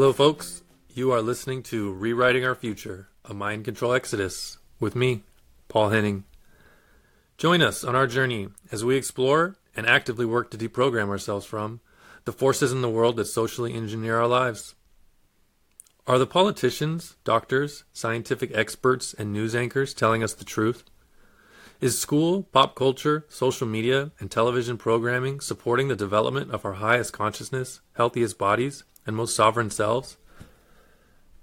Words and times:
Hello, 0.00 0.14
folks. 0.14 0.62
You 0.88 1.12
are 1.12 1.20
listening 1.20 1.62
to 1.64 1.92
Rewriting 1.92 2.42
Our 2.42 2.54
Future, 2.54 3.08
a 3.22 3.34
mind 3.34 3.66
control 3.66 3.92
exodus 3.92 4.56
with 4.80 4.96
me, 4.96 5.24
Paul 5.68 5.90
Henning. 5.90 6.24
Join 7.36 7.60
us 7.60 7.84
on 7.84 7.94
our 7.94 8.06
journey 8.06 8.48
as 8.72 8.82
we 8.82 8.96
explore 8.96 9.56
and 9.76 9.86
actively 9.86 10.24
work 10.24 10.50
to 10.52 10.56
deprogram 10.56 11.10
ourselves 11.10 11.44
from 11.44 11.82
the 12.24 12.32
forces 12.32 12.72
in 12.72 12.80
the 12.80 12.88
world 12.88 13.16
that 13.16 13.26
socially 13.26 13.74
engineer 13.74 14.16
our 14.16 14.26
lives. 14.26 14.74
Are 16.06 16.18
the 16.18 16.26
politicians, 16.26 17.16
doctors, 17.22 17.84
scientific 17.92 18.56
experts, 18.56 19.12
and 19.12 19.34
news 19.34 19.54
anchors 19.54 19.92
telling 19.92 20.22
us 20.22 20.32
the 20.32 20.46
truth? 20.46 20.82
Is 21.82 22.00
school, 22.00 22.44
pop 22.44 22.74
culture, 22.74 23.26
social 23.28 23.66
media, 23.66 24.12
and 24.18 24.30
television 24.30 24.78
programming 24.78 25.40
supporting 25.40 25.88
the 25.88 25.94
development 25.94 26.52
of 26.52 26.64
our 26.64 26.74
highest 26.74 27.12
consciousness, 27.12 27.82
healthiest 27.92 28.38
bodies, 28.38 28.84
and 29.10 29.16
most 29.16 29.34
sovereign 29.34 29.70
selves? 29.70 30.16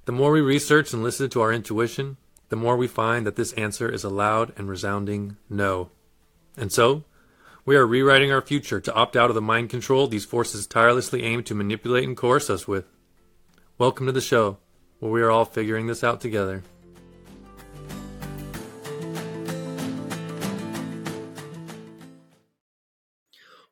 The 0.05 0.13
more 0.13 0.31
we 0.31 0.39
research 0.39 0.93
and 0.93 1.03
listen 1.03 1.29
to 1.31 1.41
our 1.41 1.51
intuition, 1.51 2.15
the 2.47 2.55
more 2.55 2.77
we 2.77 2.87
find 2.87 3.27
that 3.27 3.35
this 3.35 3.51
answer 3.53 3.89
is 3.89 4.05
a 4.05 4.09
loud 4.09 4.53
and 4.55 4.69
resounding 4.69 5.35
no. 5.49 5.91
And 6.55 6.71
so, 6.71 7.03
we 7.65 7.75
are 7.75 7.85
rewriting 7.85 8.31
our 8.31 8.41
future 8.41 8.79
to 8.79 8.93
opt 8.93 9.17
out 9.17 9.29
of 9.29 9.35
the 9.35 9.41
mind 9.41 9.69
control 9.69 10.07
these 10.07 10.23
forces 10.23 10.65
tirelessly 10.65 11.23
aim 11.23 11.43
to 11.43 11.53
manipulate 11.53 12.05
and 12.05 12.15
coerce 12.15 12.49
us 12.49 12.69
with. 12.69 12.85
Welcome 13.77 14.05
to 14.05 14.13
the 14.13 14.21
show, 14.21 14.59
where 14.99 15.11
we 15.11 15.21
are 15.21 15.29
all 15.29 15.43
figuring 15.43 15.87
this 15.87 16.05
out 16.05 16.21
together. 16.21 16.63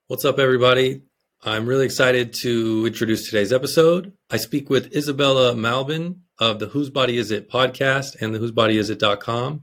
What's 0.07 0.25
up, 0.25 0.37
everybody? 0.37 1.04
I'm 1.47 1.67
really 1.67 1.85
excited 1.85 2.33
to 2.41 2.87
introduce 2.87 3.29
today's 3.29 3.53
episode. 3.53 4.13
I 4.31 4.37
speak 4.37 4.67
with 4.67 4.91
Isabella 4.95 5.53
Malbin 5.53 6.21
of 6.39 6.57
the 6.57 6.65
Whose 6.65 6.89
Body 6.89 7.19
Is 7.19 7.29
It 7.29 7.51
podcast 7.51 8.19
and 8.19 8.33
the 8.33 8.39
Whose 8.39 8.51
Body 8.51 8.79
Is 8.79 8.89
It.com. 8.89 9.61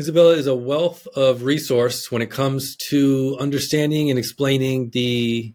Isabella 0.00 0.32
is 0.32 0.48
a 0.48 0.56
wealth 0.56 1.06
of 1.14 1.44
resource 1.44 2.10
when 2.10 2.22
it 2.22 2.30
comes 2.32 2.74
to 2.88 3.36
understanding 3.38 4.10
and 4.10 4.18
explaining 4.18 4.90
the 4.90 5.54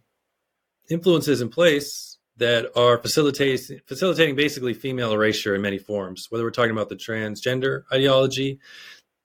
influences 0.89 1.41
in 1.41 1.49
place 1.49 2.17
that 2.37 2.71
are 2.77 2.97
facilitating 2.97 3.81
facilitating 3.87 4.37
basically 4.37 4.73
female 4.73 5.11
erasure 5.11 5.53
in 5.53 5.61
many 5.61 5.79
forms. 5.79 6.27
Whether 6.29 6.45
we're 6.45 6.51
talking 6.51 6.71
about 6.71 6.87
the 6.87 6.95
transgender 6.95 7.83
ideology, 7.91 8.61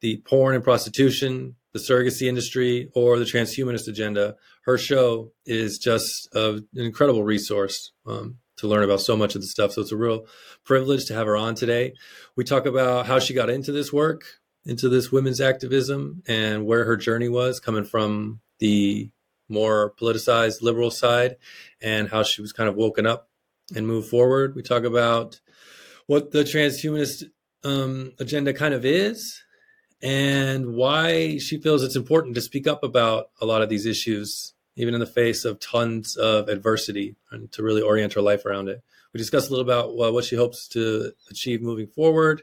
the 0.00 0.16
porn 0.26 0.56
and 0.56 0.64
prostitution, 0.64 1.54
the 1.72 1.78
surrogacy 1.78 2.26
industry, 2.26 2.90
or 2.94 3.16
the 3.16 3.24
transhumanist 3.24 3.86
agenda, 3.86 4.34
her 4.66 4.76
show 4.76 5.32
is 5.46 5.78
just 5.78 6.28
a, 6.34 6.54
an 6.54 6.66
incredible 6.74 7.24
resource 7.24 7.92
um, 8.04 8.38
to 8.56 8.66
learn 8.66 8.82
about 8.82 9.00
so 9.00 9.16
much 9.16 9.34
of 9.34 9.40
the 9.40 9.46
stuff. 9.46 9.72
So 9.72 9.80
it's 9.80 9.92
a 9.92 9.96
real 9.96 10.26
privilege 10.64 11.06
to 11.06 11.14
have 11.14 11.26
her 11.26 11.36
on 11.36 11.54
today. 11.54 11.94
We 12.36 12.44
talk 12.44 12.66
about 12.66 13.06
how 13.06 13.20
she 13.20 13.32
got 13.32 13.48
into 13.48 13.70
this 13.70 13.92
work, 13.92 14.24
into 14.64 14.88
this 14.88 15.12
women's 15.12 15.40
activism 15.40 16.22
and 16.26 16.66
where 16.66 16.84
her 16.84 16.96
journey 16.96 17.28
was 17.28 17.60
coming 17.60 17.84
from 17.84 18.40
the 18.58 19.10
more 19.48 19.94
politicized 20.00 20.62
liberal 20.62 20.90
side 20.90 21.36
and 21.80 22.08
how 22.08 22.24
she 22.24 22.42
was 22.42 22.52
kind 22.52 22.68
of 22.68 22.74
woken 22.74 23.06
up 23.06 23.28
and 23.74 23.86
moved 23.86 24.08
forward. 24.08 24.56
We 24.56 24.62
talk 24.62 24.82
about 24.82 25.40
what 26.06 26.32
the 26.32 26.42
transhumanist 26.42 27.30
um, 27.62 28.12
agenda 28.18 28.52
kind 28.52 28.74
of 28.74 28.84
is 28.84 29.44
and 30.02 30.74
why 30.74 31.38
she 31.38 31.60
feels 31.60 31.82
it's 31.82 31.96
important 31.96 32.34
to 32.34 32.40
speak 32.40 32.66
up 32.66 32.82
about 32.82 33.30
a 33.40 33.46
lot 33.46 33.62
of 33.62 33.68
these 33.68 33.86
issues, 33.86 34.54
even 34.76 34.94
in 34.94 35.00
the 35.00 35.06
face 35.06 35.44
of 35.44 35.58
tons 35.58 36.16
of 36.16 36.48
adversity, 36.48 37.16
and 37.30 37.50
to 37.52 37.62
really 37.62 37.82
orient 37.82 38.12
her 38.12 38.22
life 38.22 38.46
around 38.46 38.68
it. 38.68 38.82
We 39.12 39.18
discuss 39.18 39.48
a 39.48 39.50
little 39.50 39.64
about 39.64 39.96
well, 39.96 40.12
what 40.12 40.24
she 40.24 40.36
hopes 40.36 40.68
to 40.68 41.12
achieve 41.30 41.62
moving 41.62 41.86
forward 41.86 42.42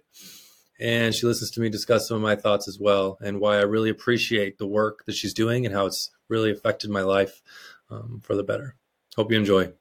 and 0.79 1.13
she 1.13 1.25
listens 1.25 1.51
to 1.51 1.61
me 1.61 1.69
discuss 1.69 2.07
some 2.07 2.17
of 2.17 2.23
my 2.23 2.35
thoughts 2.35 2.67
as 2.67 2.79
well 2.79 3.17
and 3.21 3.39
why 3.39 3.57
I 3.57 3.61
really 3.61 3.89
appreciate 3.89 4.57
the 4.57 4.67
work 4.67 5.05
that 5.05 5.15
she's 5.15 5.33
doing 5.33 5.65
and 5.65 5.73
how 5.73 5.85
it's 5.85 6.11
really 6.27 6.51
affected 6.51 6.89
my 6.89 7.01
life 7.01 7.41
um, 7.89 8.21
for 8.23 8.35
the 8.35 8.43
better. 8.43 8.75
Hope 9.15 9.31
you 9.31 9.37
enjoy. 9.37 9.71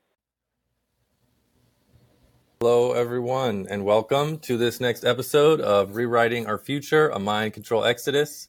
Hello, 2.60 2.92
everyone, 2.92 3.66
and 3.68 3.84
welcome 3.84 4.38
to 4.40 4.56
this 4.56 4.78
next 4.78 5.04
episode 5.04 5.60
of 5.60 5.96
Rewriting 5.96 6.46
Our 6.46 6.58
Future, 6.58 7.08
a 7.08 7.18
Mind 7.18 7.54
Control 7.54 7.84
Exodus. 7.84 8.46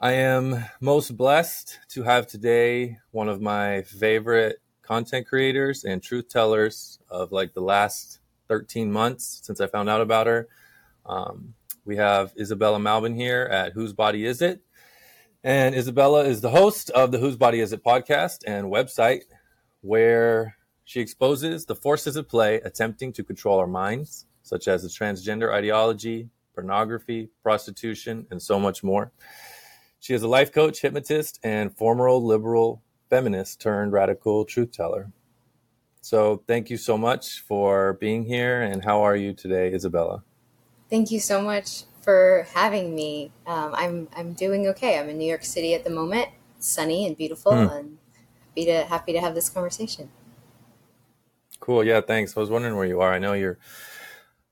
I 0.00 0.12
am 0.12 0.64
most 0.80 1.16
blessed 1.16 1.80
to 1.88 2.04
have 2.04 2.28
today 2.28 2.98
one 3.10 3.28
of 3.28 3.40
my 3.40 3.82
favorite 3.82 4.62
content 4.80 5.26
creators 5.26 5.82
and 5.82 6.00
truth 6.00 6.28
tellers 6.28 7.00
of 7.10 7.32
like 7.32 7.52
the 7.52 7.62
last 7.62 8.20
13 8.46 8.92
months 8.92 9.40
since 9.42 9.60
I 9.60 9.66
found 9.66 9.88
out 9.88 10.00
about 10.00 10.28
her. 10.28 10.46
Um, 11.04 11.54
we 11.84 11.96
have 11.96 12.32
Isabella 12.38 12.78
Malbin 12.78 13.16
here 13.16 13.48
at 13.50 13.72
Whose 13.72 13.92
Body 13.92 14.24
Is 14.24 14.40
It? 14.40 14.62
And 15.42 15.74
Isabella 15.74 16.22
is 16.22 16.42
the 16.42 16.50
host 16.50 16.90
of 16.90 17.10
the 17.10 17.18
Whose 17.18 17.36
Body 17.36 17.58
Is 17.58 17.72
It 17.72 17.82
podcast 17.82 18.44
and 18.46 18.66
website, 18.66 19.22
where 19.80 20.58
she 20.84 21.00
exposes 21.00 21.66
the 21.66 21.74
forces 21.74 22.16
at 22.16 22.28
play 22.28 22.60
attempting 22.60 23.12
to 23.14 23.24
control 23.24 23.58
our 23.58 23.66
minds, 23.66 24.26
such 24.44 24.68
as 24.68 24.84
the 24.84 24.88
transgender 24.90 25.52
ideology, 25.52 26.28
pornography, 26.54 27.30
prostitution, 27.42 28.28
and 28.30 28.40
so 28.40 28.60
much 28.60 28.84
more. 28.84 29.10
She 30.00 30.14
is 30.14 30.22
a 30.22 30.28
life 30.28 30.52
coach, 30.52 30.80
hypnotist, 30.80 31.40
and 31.42 31.76
former 31.76 32.10
liberal 32.12 32.82
feminist 33.10 33.60
turned 33.60 33.92
radical 33.92 34.44
truth 34.44 34.72
teller. 34.72 35.12
So, 36.00 36.42
thank 36.46 36.70
you 36.70 36.76
so 36.76 36.96
much 36.96 37.40
for 37.40 37.94
being 37.94 38.24
here. 38.24 38.62
And 38.62 38.84
how 38.84 39.02
are 39.02 39.16
you 39.16 39.34
today, 39.34 39.72
Isabella? 39.72 40.22
Thank 40.88 41.10
you 41.10 41.20
so 41.20 41.42
much 41.42 41.84
for 42.00 42.46
having 42.54 42.94
me. 42.94 43.32
Um, 43.46 43.74
I'm 43.74 44.08
I'm 44.16 44.32
doing 44.32 44.66
okay. 44.68 44.98
I'm 44.98 45.08
in 45.10 45.18
New 45.18 45.28
York 45.28 45.44
City 45.44 45.74
at 45.74 45.84
the 45.84 45.90
moment, 45.90 46.28
sunny 46.58 47.06
and 47.06 47.16
beautiful, 47.16 47.52
mm. 47.52 47.78
and 47.78 47.98
happy 48.46 48.64
to 48.64 48.84
happy 48.84 49.12
to 49.12 49.20
have 49.20 49.34
this 49.34 49.50
conversation. 49.50 50.10
Cool. 51.60 51.84
Yeah. 51.84 52.00
Thanks. 52.00 52.36
I 52.36 52.40
was 52.40 52.48
wondering 52.48 52.76
where 52.76 52.86
you 52.86 53.00
are. 53.00 53.12
I 53.12 53.18
know 53.18 53.34
you're, 53.34 53.58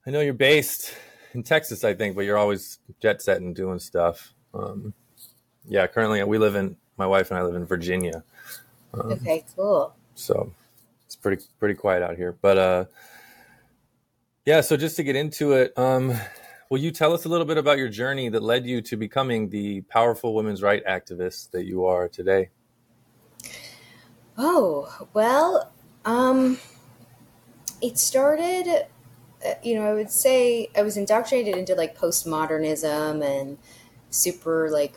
I 0.07 0.11
know 0.11 0.21
you're 0.21 0.35
based 0.35 0.95
in 1.33 1.43
Texas, 1.43 1.85
I 1.85 1.95
think, 1.95 2.17
but 2.17 2.27
you're 2.27 2.37
always 2.37 2.79
jet 3.01 3.23
setting, 3.23 3.55
doing 3.55 3.79
stuff. 3.79 4.35
Um, 4.53 4.93
yeah. 5.69 5.87
Currently, 5.87 6.23
we 6.25 6.39
live 6.39 6.55
in 6.55 6.77
my 6.97 7.07
wife 7.07 7.31
and 7.31 7.39
I 7.39 7.43
live 7.43 7.55
in 7.55 7.67
Virginia. 7.67 8.23
Um, 8.95 9.13
okay. 9.13 9.45
Cool. 9.55 9.95
So 10.15 10.53
it's 11.05 11.17
pretty 11.17 11.45
pretty 11.59 11.75
quiet 11.75 12.03
out 12.03 12.17
here, 12.17 12.37
but 12.41 12.59
uh 12.59 12.85
yeah, 14.47 14.61
so 14.61 14.77
just 14.77 14.95
to 14.97 15.03
get 15.03 15.17
into 15.17 15.55
it, 15.55 15.77
um, 15.77 16.15
will 16.71 16.79
you 16.79 16.93
tell 16.93 17.13
us 17.13 17.25
a 17.25 17.29
little 17.29 17.45
bit 17.45 17.59
about 17.59 17.79
your 17.79 17.89
journey 17.89 18.29
that 18.29 18.45
led 18.45 18.65
you 18.65 18.81
to 18.83 18.97
becoming 18.97 19.49
the 19.51 19.81
powerful 19.83 20.35
women's 20.35 20.63
right 20.63 20.85
activist 20.87 21.51
that 21.51 21.65
you 21.65 21.85
are 21.85 22.07
today? 22.07 22.51
Oh, 24.39 25.09
well, 25.15 25.73
um, 26.05 26.59
it 27.83 27.99
started, 27.99 28.87
uh, 29.45 29.55
you 29.65 29.75
know, 29.75 29.83
I 29.85 29.95
would 29.95 30.13
say 30.13 30.69
I 30.79 30.83
was 30.83 30.97
indoctrinated 30.97 31.57
into 31.57 31.75
like 31.75 31.99
postmodernism 31.99 33.25
and 33.25 33.59
super 34.11 34.71
like 34.71 34.95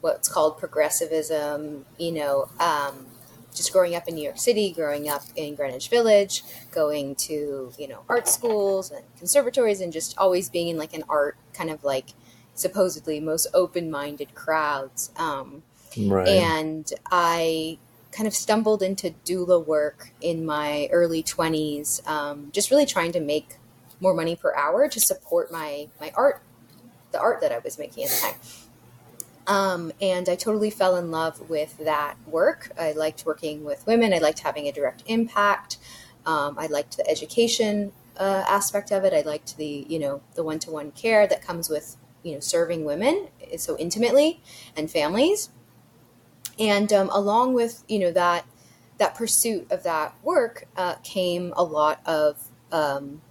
what's 0.00 0.28
called 0.28 0.58
progressivism, 0.58 1.86
you 1.98 2.12
know, 2.12 2.48
um, 2.60 3.06
just 3.54 3.72
growing 3.72 3.94
up 3.94 4.08
in 4.08 4.14
New 4.14 4.24
York 4.24 4.38
City, 4.38 4.72
growing 4.72 5.08
up 5.08 5.22
in 5.36 5.54
Greenwich 5.54 5.88
Village, 5.88 6.42
going 6.70 7.14
to, 7.16 7.72
you 7.78 7.88
know, 7.88 8.00
art 8.08 8.28
schools 8.28 8.90
and 8.90 9.04
conservatories 9.18 9.80
and 9.80 9.92
just 9.92 10.16
always 10.18 10.48
being 10.48 10.68
in 10.68 10.76
like 10.76 10.94
an 10.94 11.04
art 11.08 11.36
kind 11.52 11.70
of 11.70 11.84
like 11.84 12.10
supposedly 12.54 13.20
most 13.20 13.46
open-minded 13.54 14.34
crowds. 14.34 15.10
Um, 15.16 15.62
right. 15.96 16.28
And 16.28 16.90
I 17.10 17.78
kind 18.10 18.26
of 18.26 18.34
stumbled 18.34 18.82
into 18.82 19.14
doula 19.24 19.64
work 19.64 20.10
in 20.20 20.44
my 20.44 20.88
early 20.92 21.22
20s, 21.22 22.06
um, 22.06 22.50
just 22.52 22.70
really 22.70 22.86
trying 22.86 23.12
to 23.12 23.20
make 23.20 23.56
more 24.00 24.14
money 24.14 24.36
per 24.36 24.54
hour 24.54 24.88
to 24.88 25.00
support 25.00 25.52
my, 25.52 25.88
my 26.00 26.12
art, 26.14 26.42
the 27.12 27.20
art 27.20 27.40
that 27.40 27.52
I 27.52 27.58
was 27.58 27.78
making 27.78 28.04
at 28.04 28.10
the 28.10 28.16
time. 28.16 28.34
Um, 29.46 29.92
and 30.00 30.28
I 30.28 30.36
totally 30.36 30.70
fell 30.70 30.96
in 30.96 31.10
love 31.10 31.50
with 31.50 31.78
that 31.78 32.16
work. 32.26 32.70
I 32.78 32.92
liked 32.92 33.26
working 33.26 33.64
with 33.64 33.86
women. 33.86 34.14
I 34.14 34.18
liked 34.18 34.40
having 34.40 34.68
a 34.68 34.72
direct 34.72 35.02
impact. 35.06 35.78
Um, 36.24 36.56
I 36.58 36.66
liked 36.66 36.96
the 36.96 37.08
education 37.08 37.92
uh, 38.16 38.44
aspect 38.48 38.92
of 38.92 39.04
it. 39.04 39.12
I 39.12 39.22
liked 39.22 39.56
the 39.56 39.86
you 39.88 39.98
know 39.98 40.22
the 40.34 40.44
one 40.44 40.58
to 40.60 40.70
one 40.70 40.92
care 40.92 41.26
that 41.26 41.42
comes 41.42 41.68
with 41.68 41.96
you 42.22 42.34
know 42.34 42.40
serving 42.40 42.84
women 42.84 43.28
so 43.56 43.76
intimately 43.78 44.40
and 44.76 44.90
families. 44.90 45.50
And 46.58 46.92
um, 46.92 47.10
along 47.10 47.54
with 47.54 47.82
you 47.88 47.98
know 47.98 48.12
that 48.12 48.46
that 48.98 49.14
pursuit 49.14 49.70
of 49.72 49.82
that 49.82 50.14
work 50.22 50.68
uh, 50.76 50.94
came 51.02 51.52
a 51.56 51.64
lot 51.64 52.00
of 52.06 52.44
um, 52.70 53.22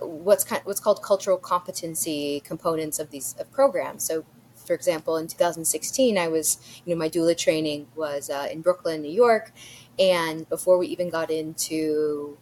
what's 0.00 0.44
kind, 0.44 0.62
what's 0.64 0.80
called 0.80 1.02
cultural 1.02 1.36
competency 1.38 2.40
components 2.40 2.98
of 2.98 3.10
these 3.10 3.34
of 3.38 3.50
programs. 3.52 4.04
So 4.04 4.24
for 4.64 4.74
example, 4.74 5.16
in 5.16 5.26
2016, 5.26 6.16
I 6.16 6.28
was, 6.28 6.58
you 6.84 6.94
know, 6.94 6.98
my 6.98 7.08
doula 7.08 7.36
training 7.36 7.86
was 7.94 8.30
uh, 8.30 8.48
in 8.50 8.62
Brooklyn, 8.62 9.02
New 9.02 9.12
York. 9.12 9.52
And 9.98 10.48
before 10.48 10.78
we 10.78 10.86
even 10.88 11.10
got 11.10 11.30
into 11.30 12.38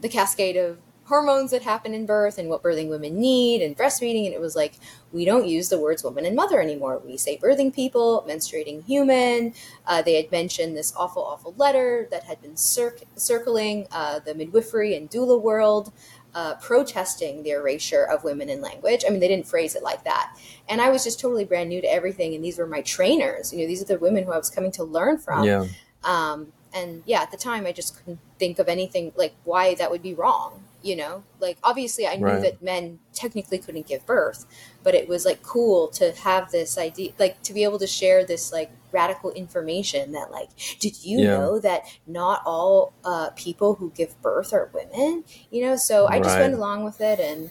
the 0.00 0.08
cascade 0.08 0.56
of 0.56 0.78
hormones 1.10 1.50
that 1.50 1.62
happen 1.62 1.92
in 1.92 2.06
birth 2.06 2.38
and 2.38 2.48
what 2.48 2.62
birthing 2.62 2.88
women 2.88 3.18
need 3.18 3.62
and 3.62 3.76
breastfeeding. 3.76 4.26
And 4.26 4.32
it 4.32 4.40
was 4.40 4.54
like, 4.54 4.74
we 5.12 5.24
don't 5.24 5.44
use 5.44 5.68
the 5.68 5.78
words 5.78 6.04
woman 6.04 6.24
and 6.24 6.36
mother 6.36 6.60
anymore. 6.60 7.02
We 7.04 7.16
say 7.16 7.36
birthing 7.36 7.74
people, 7.74 8.24
menstruating 8.28 8.84
human. 8.84 9.52
Uh, 9.86 10.02
they 10.02 10.14
had 10.14 10.30
mentioned 10.30 10.76
this 10.76 10.94
awful, 10.96 11.24
awful 11.24 11.52
letter 11.58 12.06
that 12.12 12.22
had 12.22 12.40
been 12.40 12.56
cir- 12.56 12.96
circling 13.16 13.88
uh, 13.90 14.20
the 14.20 14.34
midwifery 14.34 14.96
and 14.96 15.10
doula 15.10 15.38
world. 15.38 15.92
Uh, 16.32 16.54
protesting 16.60 17.42
the 17.42 17.50
erasure 17.50 18.04
of 18.04 18.22
women 18.22 18.48
in 18.48 18.60
language. 18.60 19.02
I 19.04 19.10
mean, 19.10 19.18
they 19.18 19.26
didn't 19.26 19.48
phrase 19.48 19.74
it 19.74 19.82
like 19.82 20.04
that. 20.04 20.38
And 20.68 20.80
I 20.80 20.88
was 20.88 21.02
just 21.02 21.18
totally 21.18 21.44
brand 21.44 21.68
new 21.68 21.80
to 21.80 21.92
everything. 21.92 22.36
And 22.36 22.44
these 22.44 22.56
were 22.56 22.68
my 22.68 22.82
trainers. 22.82 23.52
You 23.52 23.58
know, 23.58 23.66
these 23.66 23.82
are 23.82 23.84
the 23.84 23.98
women 23.98 24.22
who 24.22 24.30
I 24.30 24.38
was 24.38 24.48
coming 24.48 24.70
to 24.78 24.84
learn 24.84 25.18
from. 25.18 25.42
Yeah. 25.42 25.66
Um, 26.04 26.52
and 26.72 27.02
yeah, 27.04 27.22
at 27.22 27.32
the 27.32 27.36
time, 27.36 27.66
I 27.66 27.72
just 27.72 27.96
couldn't 27.96 28.20
think 28.38 28.60
of 28.60 28.68
anything 28.68 29.10
like 29.16 29.34
why 29.42 29.74
that 29.74 29.90
would 29.90 30.02
be 30.02 30.14
wrong 30.14 30.62
you 30.82 30.96
know 30.96 31.24
like 31.38 31.58
obviously 31.62 32.06
i 32.06 32.16
knew 32.16 32.38
Right. 32.38 32.40
that 32.40 32.62
men 32.62 32.98
technically 33.12 33.58
couldn't 33.58 33.86
give 33.86 34.04
birth 34.06 34.46
but 34.82 34.94
it 34.94 35.08
was 35.08 35.24
like 35.24 35.42
cool 35.42 35.88
to 35.88 36.12
have 36.12 36.50
this 36.50 36.78
idea 36.78 37.12
like 37.18 37.42
to 37.42 37.52
be 37.52 37.64
able 37.64 37.78
to 37.78 37.86
share 37.86 38.24
this 38.24 38.52
like 38.52 38.72
radical 38.92 39.30
information 39.32 40.12
that 40.12 40.30
like 40.30 40.48
did 40.80 41.04
you 41.04 41.22
Yeah. 41.22 41.28
know 41.28 41.60
that 41.60 41.82
not 42.06 42.42
all 42.44 42.92
uh, 43.04 43.30
people 43.36 43.74
who 43.76 43.92
give 43.92 44.20
birth 44.22 44.52
are 44.52 44.70
women 44.74 45.24
you 45.50 45.62
know 45.62 45.76
so 45.76 46.08
i 46.08 46.18
just 46.20 46.38
went 46.38 46.54
along 46.54 46.84
with 46.84 47.00
it 47.00 47.20
and 47.20 47.50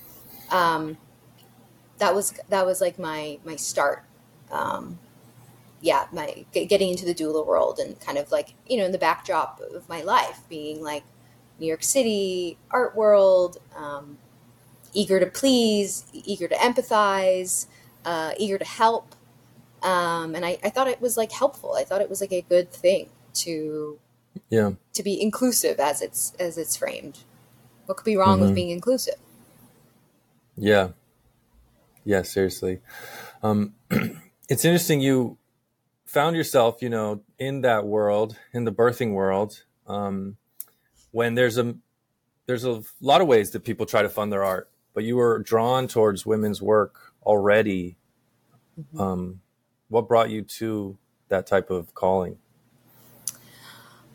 um 0.49 0.97
that 1.97 2.15
was 2.15 2.33
that 2.49 2.65
was 2.65 2.81
like 2.81 2.97
my 2.97 3.39
my 3.43 3.55
start 3.55 4.05
um 4.51 4.99
yeah 5.81 6.07
my 6.11 6.45
getting 6.51 6.89
into 6.89 7.05
the 7.05 7.15
doula 7.15 7.45
world 7.45 7.79
and 7.79 7.99
kind 7.99 8.17
of 8.17 8.31
like 8.31 8.55
you 8.67 8.77
know 8.77 8.85
in 8.85 8.91
the 8.91 8.97
backdrop 8.97 9.59
of 9.73 9.87
my 9.89 10.01
life 10.01 10.41
being 10.49 10.81
like 10.81 11.05
New 11.59 11.67
York 11.67 11.83
City 11.83 12.57
art 12.71 12.95
world, 12.95 13.57
um, 13.75 14.17
eager 14.93 15.19
to 15.19 15.25
please, 15.25 16.05
eager 16.13 16.47
to 16.47 16.55
empathize, 16.55 17.67
uh, 18.05 18.31
eager 18.37 18.57
to 18.57 18.65
help. 18.65 19.15
Um, 19.81 20.35
and 20.35 20.45
I, 20.45 20.57
I 20.63 20.69
thought 20.69 20.87
it 20.87 21.01
was 21.01 21.17
like 21.17 21.31
helpful. 21.31 21.75
I 21.77 21.83
thought 21.83 22.01
it 22.01 22.09
was 22.09 22.21
like 22.21 22.33
a 22.33 22.41
good 22.41 22.71
thing 22.71 23.09
to 23.35 23.99
Yeah. 24.49 24.71
to 24.93 25.03
be 25.03 25.21
inclusive 25.21 25.79
as 25.79 26.01
it's 26.01 26.33
as 26.39 26.57
it's 26.57 26.75
framed. 26.75 27.19
What 27.85 27.97
could 27.97 28.05
be 28.05 28.17
wrong 28.17 28.39
with 28.39 28.51
Mhm. 28.51 28.55
being 28.55 28.69
inclusive? 28.69 29.15
Yeah. 30.57 30.89
Yeah, 32.03 32.23
seriously. 32.23 32.81
Um, 33.43 33.75
it's 34.49 34.65
interesting 34.65 34.99
you 35.01 35.37
found 36.05 36.35
yourself, 36.35 36.81
you 36.81 36.89
know, 36.89 37.21
in 37.37 37.61
that 37.61 37.85
world, 37.85 38.35
in 38.53 38.65
the 38.65 38.71
birthing 38.71 39.13
world, 39.13 39.63
um, 39.87 40.37
when 41.11 41.35
there's 41.35 41.57
a 41.57 41.75
there's 42.45 42.65
a 42.65 42.81
lot 43.01 43.21
of 43.21 43.27
ways 43.27 43.51
that 43.51 43.63
people 43.63 43.85
try 43.85 44.01
to 44.01 44.09
fund 44.09 44.31
their 44.31 44.43
art, 44.43 44.69
but 44.93 45.03
you 45.03 45.17
were 45.17 45.39
drawn 45.39 45.87
towards 45.87 46.25
women's 46.25 46.61
work 46.61 47.13
already. 47.23 47.97
Um, 48.97 49.41
what 49.89 50.07
brought 50.07 50.29
you 50.29 50.41
to 50.41 50.97
that 51.27 51.45
type 51.45 51.69
of 51.69 51.93
calling? 51.93 52.37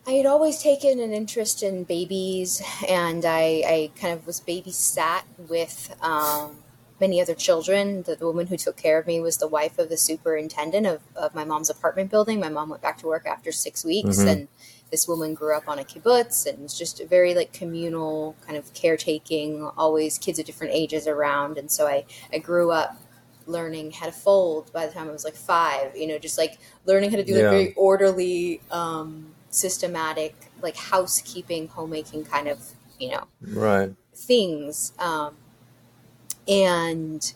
I 0.07 0.11
had 0.11 0.25
always 0.25 0.61
taken 0.61 0.99
an 0.99 1.13
interest 1.13 1.63
in 1.63 1.83
babies, 1.83 2.61
and 2.87 3.25
I, 3.25 3.63
I 3.65 3.91
kind 3.99 4.13
of 4.13 4.27
was 4.27 4.39
babysat 4.39 5.23
with 5.37 5.95
um, 6.01 6.57
many 6.99 7.19
other 7.21 7.33
children. 7.33 8.03
The, 8.03 8.15
the 8.15 8.25
woman 8.25 8.47
who 8.47 8.57
took 8.57 8.77
care 8.77 8.99
of 8.99 9.07
me 9.07 9.19
was 9.19 9.37
the 9.37 9.47
wife 9.47 9.79
of 9.79 9.89
the 9.89 9.97
superintendent 9.97 10.85
of, 10.85 11.01
of 11.15 11.33
my 11.33 11.43
mom's 11.43 11.69
apartment 11.71 12.11
building. 12.11 12.39
My 12.39 12.49
mom 12.49 12.69
went 12.69 12.83
back 12.83 12.99
to 12.99 13.07
work 13.07 13.25
after 13.25 13.51
six 13.51 13.83
weeks, 13.83 14.19
Mhm. 14.19 14.27
and 14.31 14.47
this 14.95 15.07
woman 15.07 15.33
grew 15.33 15.55
up 15.55 15.67
on 15.67 15.79
a 15.79 15.83
kibbutz, 15.83 16.45
and 16.47 16.59
was 16.63 16.77
just 16.77 16.99
a 17.01 17.05
very 17.05 17.33
like 17.35 17.51
communal 17.53 18.35
kind 18.45 18.57
of 18.57 18.73
caretaking. 18.73 19.69
Always 19.77 20.17
kids 20.17 20.39
of 20.39 20.45
different 20.45 20.73
ages 20.73 21.07
around, 21.07 21.57
and 21.57 21.69
so 21.69 21.87
I 21.87 22.05
I 22.33 22.37
grew 22.39 22.71
up 22.71 22.97
learning 23.47 23.91
how 23.91 24.05
to 24.07 24.11
fold 24.11 24.71
by 24.73 24.87
the 24.87 24.93
time 24.93 25.07
I 25.09 25.11
was 25.11 25.25
like 25.25 25.35
five. 25.35 25.95
You 25.95 26.07
know, 26.07 26.17
just 26.19 26.37
like 26.37 26.59
learning 26.85 27.11
how 27.11 27.17
to 27.17 27.23
do 27.25 27.35
like 27.35 27.43
Yeah. 27.43 27.49
very 27.49 27.73
orderly. 27.75 28.61
Um, 28.71 29.33
systematic 29.51 30.35
like 30.61 30.75
housekeeping 30.75 31.65
homemaking 31.69 32.25
kind 32.25 32.49
of 32.49 32.59
you 32.99 33.09
know 33.11 33.23
Right. 33.41 33.91
things 34.13 34.91
um, 34.99 35.35
and 36.47 37.33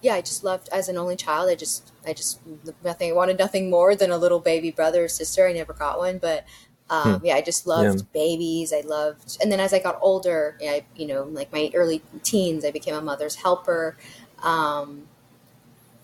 yeah 0.00 0.14
i 0.14 0.20
just 0.20 0.44
loved 0.44 0.68
as 0.72 0.88
an 0.88 0.96
only 0.96 1.16
child 1.16 1.48
i 1.50 1.54
just 1.54 1.92
i 2.06 2.12
just 2.12 2.40
nothing 2.84 3.10
i 3.10 3.14
wanted 3.14 3.38
nothing 3.38 3.70
more 3.70 3.94
than 3.96 4.10
a 4.10 4.18
little 4.18 4.40
baby 4.40 4.70
brother 4.70 5.04
or 5.04 5.08
sister. 5.08 5.46
I 5.48 5.52
never 5.52 5.72
got 5.72 5.98
one 5.98 6.18
but 6.18 6.44
um, 6.90 7.20
yeah 7.24 7.34
i 7.34 7.42
just 7.42 7.66
loved 7.66 7.98
Yeah. 7.98 8.04
babies. 8.12 8.72
I 8.72 8.80
loved 8.80 9.38
and 9.42 9.52
then 9.52 9.60
as 9.60 9.74
i 9.74 9.78
got 9.78 9.98
older 10.00 10.56
yeah, 10.60 10.72
I, 10.72 10.84
you 10.96 11.06
know 11.06 11.24
like 11.24 11.52
my 11.52 11.70
early 11.74 12.02
teens 12.22 12.64
i 12.64 12.70
became 12.70 12.94
a 12.94 13.00
mother's 13.02 13.36
helper. 13.36 13.96
Um, 14.42 15.08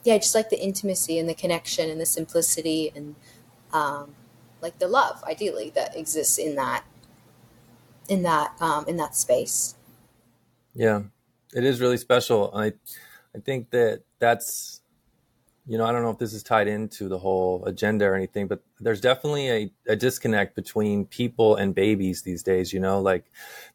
yeah 0.03 0.15
i 0.15 0.19
just 0.19 0.35
like 0.35 0.51
the 0.51 0.61
intimacy 0.63 1.19
and 1.19 1.29
the 1.29 1.35
connection 1.35 1.89
and 1.89 2.01
the 2.01 2.07
simplicity 2.07 2.93
and 2.95 3.15
um, 3.73 4.15
like 4.61 4.79
the 4.79 4.89
love 4.89 5.23
ideally 5.25 5.71
that 5.75 5.97
exists 5.97 6.39
in 6.39 6.55
that 6.57 6.85
in 8.09 8.23
that 8.23 8.53
um, 8.61 8.85
in 8.87 8.97
that 8.97 9.17
space. 9.17 9.75
Yeah, 10.75 11.03
it 11.55 11.65
is 11.65 11.81
really 11.81 11.97
special. 11.97 12.51
I, 12.55 12.73
I 13.35 13.41
think 13.41 13.71
that 13.71 14.03
that's, 14.19 14.83
you 15.67 15.79
know, 15.79 15.87
I 15.87 15.93
don't 15.93 16.03
know 16.03 16.11
if 16.11 16.19
this 16.19 16.35
is 16.35 16.43
tied 16.43 16.69
into 16.69 17.09
the 17.09 17.19
whole 17.19 17.65
agenda 17.65 18.05
or 18.05 18.15
anything, 18.15 18.47
but 18.47 18.63
there's 18.81 19.01
definitely 19.01 19.49
a, 19.51 19.73
a 19.89 19.97
disconnect 19.97 20.55
between 20.55 21.07
people 21.07 21.57
and 21.57 21.75
babies 21.75 22.23
these 22.23 22.43
days. 22.43 22.73
You 22.73 22.81
know, 22.81 23.01
like 23.01 23.25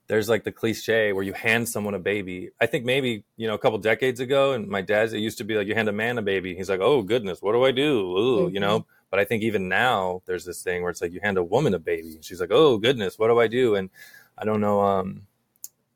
there's 0.07 0.29
like 0.29 0.43
the 0.43 0.51
cliche 0.51 1.13
where 1.13 1.23
you 1.23 1.33
hand 1.33 1.67
someone 1.67 1.95
a 1.95 1.99
baby. 1.99 2.51
I 2.61 2.67
think 2.67 2.85
maybe 2.85 3.23
you 3.37 3.47
know 3.47 3.55
a 3.55 3.57
couple 3.57 3.79
decades 3.79 4.19
ago, 4.19 4.53
and 4.53 4.67
my 4.67 4.81
dad's 4.81 5.13
it 5.13 5.19
used 5.19 5.39
to 5.39 5.43
be 5.43 5.55
like 5.55 5.67
you 5.67 5.75
hand 5.75 5.89
a 5.89 5.93
man 5.93 6.17
a 6.17 6.21
baby. 6.21 6.55
He's 6.55 6.69
like, 6.69 6.81
oh 6.81 7.01
goodness, 7.01 7.41
what 7.41 7.53
do 7.53 7.65
I 7.65 7.71
do? 7.71 8.17
Ooh, 8.17 8.49
you 8.49 8.59
know. 8.59 8.85
But 9.09 9.19
I 9.19 9.25
think 9.25 9.41
even 9.41 9.67
now 9.67 10.21
there's 10.25 10.45
this 10.45 10.61
thing 10.61 10.83
where 10.83 10.91
it's 10.91 11.01
like 11.01 11.11
you 11.11 11.19
hand 11.21 11.39
a 11.39 11.43
woman 11.43 11.73
a 11.73 11.79
baby, 11.79 12.15
and 12.15 12.23
she's 12.23 12.39
like, 12.39 12.51
oh 12.51 12.77
goodness, 12.77 13.17
what 13.17 13.27
do 13.27 13.39
I 13.39 13.47
do? 13.47 13.75
And 13.75 13.89
I 14.37 14.45
don't 14.45 14.61
know. 14.61 14.81
Um, 14.81 15.23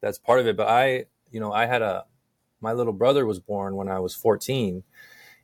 that's 0.02 0.18
part 0.18 0.40
of 0.40 0.48
it. 0.48 0.58
But 0.58 0.68
I, 0.68 1.06
you 1.32 1.40
know, 1.40 1.54
I 1.54 1.68
had 1.68 1.82
a 1.82 2.06
my 2.64 2.72
little 2.74 2.94
brother 2.94 3.26
was 3.26 3.40
born 3.40 3.76
when 3.76 3.90
I 3.90 4.00
was 4.00 4.16
14 4.16 4.84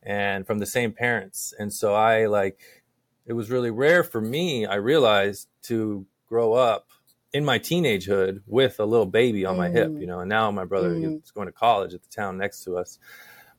and 0.02 0.48
from 0.48 0.60
the 0.60 0.66
same 0.66 0.92
parents. 0.94 1.54
And 1.60 1.72
so 1.72 1.94
I 1.94 2.26
like 2.26 2.60
it 3.28 3.34
was 3.34 3.52
really 3.52 3.70
rare 3.70 4.04
for 4.04 4.22
me, 4.22 4.66
I 4.66 4.76
realized, 4.76 5.48
to 5.64 6.06
grow 6.28 6.54
up 6.54 6.88
in 7.34 7.46
my 7.46 7.60
teenagehood 7.60 8.42
with 8.48 8.80
a 8.80 8.86
little 8.86 9.06
baby 9.06 9.46
on 9.46 9.56
my 9.58 9.70
hip, 9.70 9.92
Mm. 9.92 10.02
you 10.02 10.08
know. 10.08 10.20
And 10.22 10.30
now 10.30 10.50
my 10.50 10.66
brother 10.66 10.96
Mm. 10.96 11.22
is 11.24 11.30
going 11.32 11.48
to 11.48 11.52
college 11.52 11.94
at 11.94 12.02
the 12.02 12.10
town 12.10 12.38
next 12.38 12.64
to 12.64 12.78
us. 12.78 12.98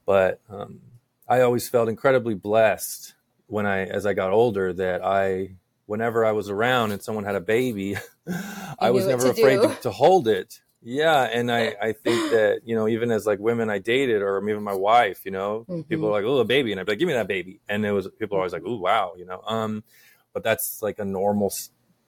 But 0.06 0.40
um, 0.48 0.80
I 1.28 1.42
always 1.42 1.68
felt 1.68 1.88
incredibly 1.88 2.34
blessed 2.34 3.14
when 3.46 3.66
I, 3.66 3.84
as 3.84 4.06
I 4.06 4.14
got 4.14 4.32
older, 4.32 4.72
that 4.72 5.04
I, 5.04 5.54
whenever 5.86 6.24
I 6.24 6.32
was 6.32 6.48
around 6.48 6.90
and 6.92 7.00
someone 7.02 7.24
had 7.24 7.36
a 7.36 7.40
baby, 7.40 7.96
I 8.78 8.90
was 8.90 9.06
never 9.06 9.24
to 9.24 9.30
afraid 9.30 9.60
to, 9.60 9.74
to 9.82 9.90
hold 9.90 10.26
it. 10.26 10.60
Yeah, 10.82 11.24
and 11.24 11.52
I, 11.52 11.74
I 11.80 11.92
think 11.92 12.30
that 12.30 12.60
you 12.64 12.74
know 12.74 12.88
even 12.88 13.10
as 13.10 13.26
like 13.26 13.38
women 13.38 13.68
I 13.68 13.78
dated 13.78 14.22
or 14.22 14.42
even 14.48 14.62
my 14.62 14.74
wife, 14.74 15.26
you 15.26 15.30
know, 15.30 15.66
people 15.88 16.08
are 16.08 16.12
like, 16.12 16.24
"Oh, 16.24 16.38
a 16.38 16.44
baby," 16.44 16.70
and 16.72 16.80
I'd 16.80 16.86
be 16.86 16.92
like, 16.92 16.98
"Give 16.98 17.08
me 17.08 17.12
that 17.14 17.28
baby," 17.28 17.60
and 17.68 17.84
it 17.84 17.92
was 17.92 18.08
people 18.18 18.36
are 18.36 18.40
always 18.40 18.54
like, 18.54 18.62
"Oh, 18.64 18.78
wow," 18.78 19.12
you 19.16 19.26
know. 19.26 19.42
Um, 19.46 19.84
but 20.32 20.42
that's 20.42 20.80
like 20.80 20.98
a 20.98 21.04
normal, 21.04 21.52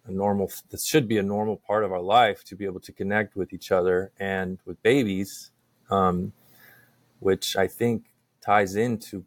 a 0.06 0.10
normal. 0.10 0.50
This 0.70 0.86
should 0.86 1.06
be 1.06 1.18
a 1.18 1.22
normal 1.22 1.58
part 1.58 1.84
of 1.84 1.92
our 1.92 2.00
life 2.00 2.44
to 2.44 2.56
be 2.56 2.64
able 2.64 2.80
to 2.80 2.92
connect 2.92 3.36
with 3.36 3.52
each 3.52 3.70
other 3.72 4.10
and 4.18 4.58
with 4.64 4.82
babies, 4.82 5.50
um, 5.90 6.32
which 7.20 7.56
I 7.56 7.66
think 7.66 8.04
ties 8.40 8.74
into 8.74 9.26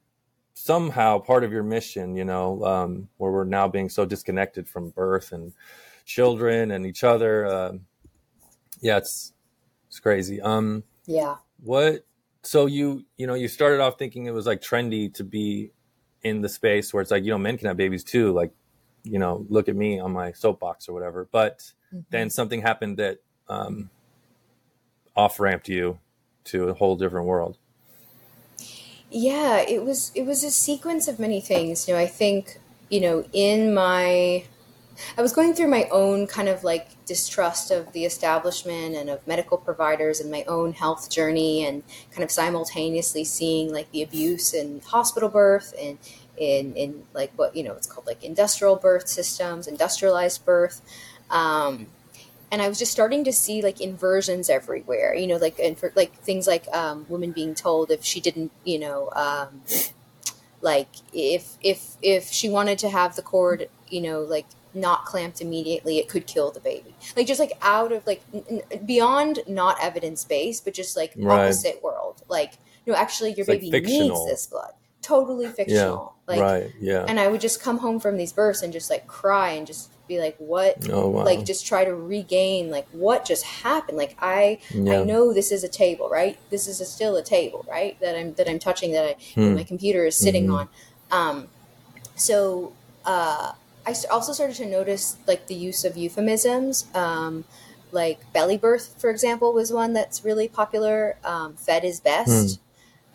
somehow 0.55 1.19
part 1.19 1.43
of 1.43 1.51
your 1.51 1.63
mission. 1.63 2.15
You 2.15 2.25
know, 2.25 2.65
um, 2.65 3.09
where 3.17 3.31
we're 3.31 3.43
now 3.43 3.67
being 3.67 3.89
so 3.89 4.05
disconnected 4.05 4.67
from 4.67 4.89
birth 4.89 5.31
and 5.31 5.53
children 6.03 6.71
and 6.71 6.83
each 6.83 7.03
other. 7.03 7.45
Um, 7.45 7.81
yeah, 8.81 8.97
it's 8.97 9.33
it's 9.95 10.01
crazy. 10.01 10.41
Um, 10.41 10.83
yeah 11.05 11.37
what? 11.63 12.05
So 12.43 12.65
you 12.65 13.05
you 13.15 13.27
know 13.27 13.33
you 13.33 13.47
started 13.47 13.79
off 13.79 13.97
thinking 13.97 14.25
it 14.25 14.33
was 14.33 14.45
like 14.45 14.61
trendy 14.61 15.13
to 15.13 15.23
be 15.23 15.71
in 16.21 16.41
the 16.41 16.49
space 16.49 16.93
where 16.93 17.01
it's 17.01 17.11
like 17.11 17.23
you 17.23 17.31
know 17.31 17.37
men 17.37 17.57
can 17.57 17.67
have 17.67 17.77
babies 17.77 18.03
too. 18.03 18.33
Like 18.33 18.51
you 19.03 19.19
know 19.19 19.45
look 19.49 19.69
at 19.69 19.75
me 19.75 19.99
on 19.99 20.11
my 20.11 20.33
soapbox 20.33 20.89
or 20.89 20.93
whatever. 20.93 21.29
But 21.31 21.71
then 22.09 22.29
something 22.29 22.61
happened 22.61 22.97
that 22.97 23.19
um, 23.47 23.89
off 25.15 25.39
ramped 25.39 25.69
you 25.69 25.97
to 26.45 26.67
a 26.67 26.73
whole 26.73 26.97
different 26.97 27.25
world. 27.25 27.57
Yeah, 29.09 29.61
it 29.61 29.85
was 29.85 30.11
it 30.13 30.25
was 30.25 30.43
a 30.43 30.51
sequence 30.51 31.07
of 31.07 31.19
many 31.19 31.39
things. 31.39 31.87
You 31.87 31.93
know, 31.93 32.01
I 32.01 32.07
think 32.07 32.59
you 32.89 32.99
know 32.99 33.23
in 33.31 33.73
my 33.73 34.43
I 35.17 35.21
was 35.21 35.33
going 35.33 35.53
through 35.53 35.67
my 35.67 35.87
own 35.91 36.27
kind 36.27 36.47
of 36.47 36.63
like 36.63 37.03
distrust 37.05 37.71
of 37.71 37.91
the 37.93 38.05
establishment 38.05 38.95
and 38.95 39.09
of 39.09 39.25
medical 39.27 39.57
providers 39.57 40.19
and 40.19 40.31
my 40.31 40.43
own 40.47 40.73
health 40.73 41.09
journey 41.09 41.65
and 41.65 41.83
kind 42.11 42.23
of 42.23 42.31
simultaneously 42.31 43.23
seeing 43.23 43.73
like 43.73 43.91
the 43.91 44.01
abuse 44.01 44.53
in 44.53 44.81
hospital 44.81 45.29
birth 45.29 45.73
and 45.79 45.97
in, 46.37 46.75
in 46.75 47.03
like 47.13 47.31
what, 47.35 47.55
you 47.55 47.63
know, 47.63 47.73
it's 47.73 47.87
called 47.87 48.07
like 48.07 48.23
industrial 48.23 48.75
birth 48.75 49.07
systems, 49.07 49.67
industrialized 49.67 50.45
birth. 50.45 50.81
Um, 51.29 51.87
and 52.51 52.61
I 52.61 52.69
was 52.69 52.77
just 52.77 52.91
starting 52.91 53.23
to 53.23 53.33
see 53.33 53.61
like 53.61 53.81
inversions 53.81 54.49
everywhere, 54.49 55.15
you 55.15 55.27
know, 55.27 55.37
like, 55.37 55.59
and 55.59 55.77
for 55.77 55.91
like 55.95 56.15
things 56.19 56.47
like 56.47 56.67
um, 56.73 57.05
women 57.09 57.31
being 57.31 57.55
told 57.55 57.91
if 57.91 58.03
she 58.03 58.21
didn't, 58.21 58.51
you 58.63 58.79
know, 58.79 59.09
um, 59.15 59.61
like 60.65 60.87
if 61.13 61.57
if 61.61 61.95
if 62.01 62.25
she 62.25 62.49
wanted 62.49 62.79
to 62.79 62.89
have 62.89 63.15
the 63.15 63.21
cord 63.21 63.69
you 63.87 64.01
know 64.01 64.21
like 64.21 64.47
not 64.75 65.05
clamped 65.05 65.41
immediately 65.41 65.97
it 65.97 66.09
could 66.09 66.27
kill 66.27 66.51
the 66.51 66.59
baby. 66.59 66.95
Like 67.15 67.27
just 67.27 67.39
like 67.39 67.53
out 67.61 67.91
of 67.91 68.05
like 68.05 68.21
n- 68.33 68.61
beyond 68.85 69.39
not 69.47 69.77
evidence 69.81 70.23
based 70.23 70.65
but 70.65 70.73
just 70.73 70.95
like 70.95 71.13
right. 71.17 71.45
opposite 71.45 71.81
world. 71.83 72.21
Like 72.27 72.53
no 72.85 72.93
actually 72.93 73.31
your 73.31 73.39
it's 73.39 73.47
baby 73.47 73.71
like 73.71 73.83
needs 73.83 74.25
this 74.25 74.47
blood. 74.47 74.73
Totally 75.01 75.47
fictional. 75.47 76.15
Yeah, 76.27 76.35
like 76.35 76.41
right 76.41 76.71
yeah. 76.79 77.05
and 77.07 77.19
i 77.19 77.27
would 77.27 77.39
just 77.39 77.61
come 77.61 77.77
home 77.77 77.99
from 77.99 78.17
these 78.17 78.33
births 78.33 78.63
and 78.63 78.73
just 78.73 78.89
like 78.89 79.05
cry 79.05 79.51
and 79.51 79.67
just 79.67 79.91
be 80.07 80.19
like 80.19 80.35
what? 80.37 80.87
Oh, 80.91 81.09
wow. 81.09 81.23
like 81.23 81.45
just 81.45 81.65
try 81.65 81.83
to 81.83 81.95
regain 81.95 82.69
like 82.69 82.87
what 82.91 83.25
just 83.25 83.43
happened? 83.43 83.97
Like 83.97 84.15
i 84.19 84.59
yeah. 84.71 84.99
i 84.99 85.03
know 85.03 85.33
this 85.33 85.51
is 85.51 85.63
a 85.63 85.67
table 85.69 86.09
right? 86.09 86.37
This 86.49 86.67
is 86.67 86.81
a, 86.81 86.85
still 86.85 87.15
a 87.15 87.23
table 87.23 87.65
right? 87.69 87.99
That 87.99 88.15
i'm 88.15 88.33
that 88.35 88.47
i'm 88.49 88.59
touching 88.59 88.91
that 88.91 89.05
I, 89.05 89.15
hmm. 89.33 89.55
my 89.55 89.63
computer 89.63 90.05
is 90.05 90.17
sitting 90.17 90.47
mm-hmm. 90.47 90.67
on. 91.11 91.37
Um 91.39 91.47
so 92.15 92.73
uh 93.05 93.53
i 93.85 93.93
also 94.11 94.33
started 94.33 94.55
to 94.55 94.65
notice 94.65 95.17
like 95.27 95.47
the 95.47 95.55
use 95.55 95.83
of 95.85 95.95
euphemisms 95.95 96.85
um 96.95 97.43
like 97.91 98.31
belly 98.33 98.57
birth 98.57 98.95
for 98.99 99.09
example 99.09 99.53
was 99.53 99.71
one 99.71 99.93
that's 99.93 100.25
really 100.25 100.47
popular 100.47 101.17
um, 101.23 101.53
fed 101.53 101.83
is 101.83 101.99
best. 101.99 102.59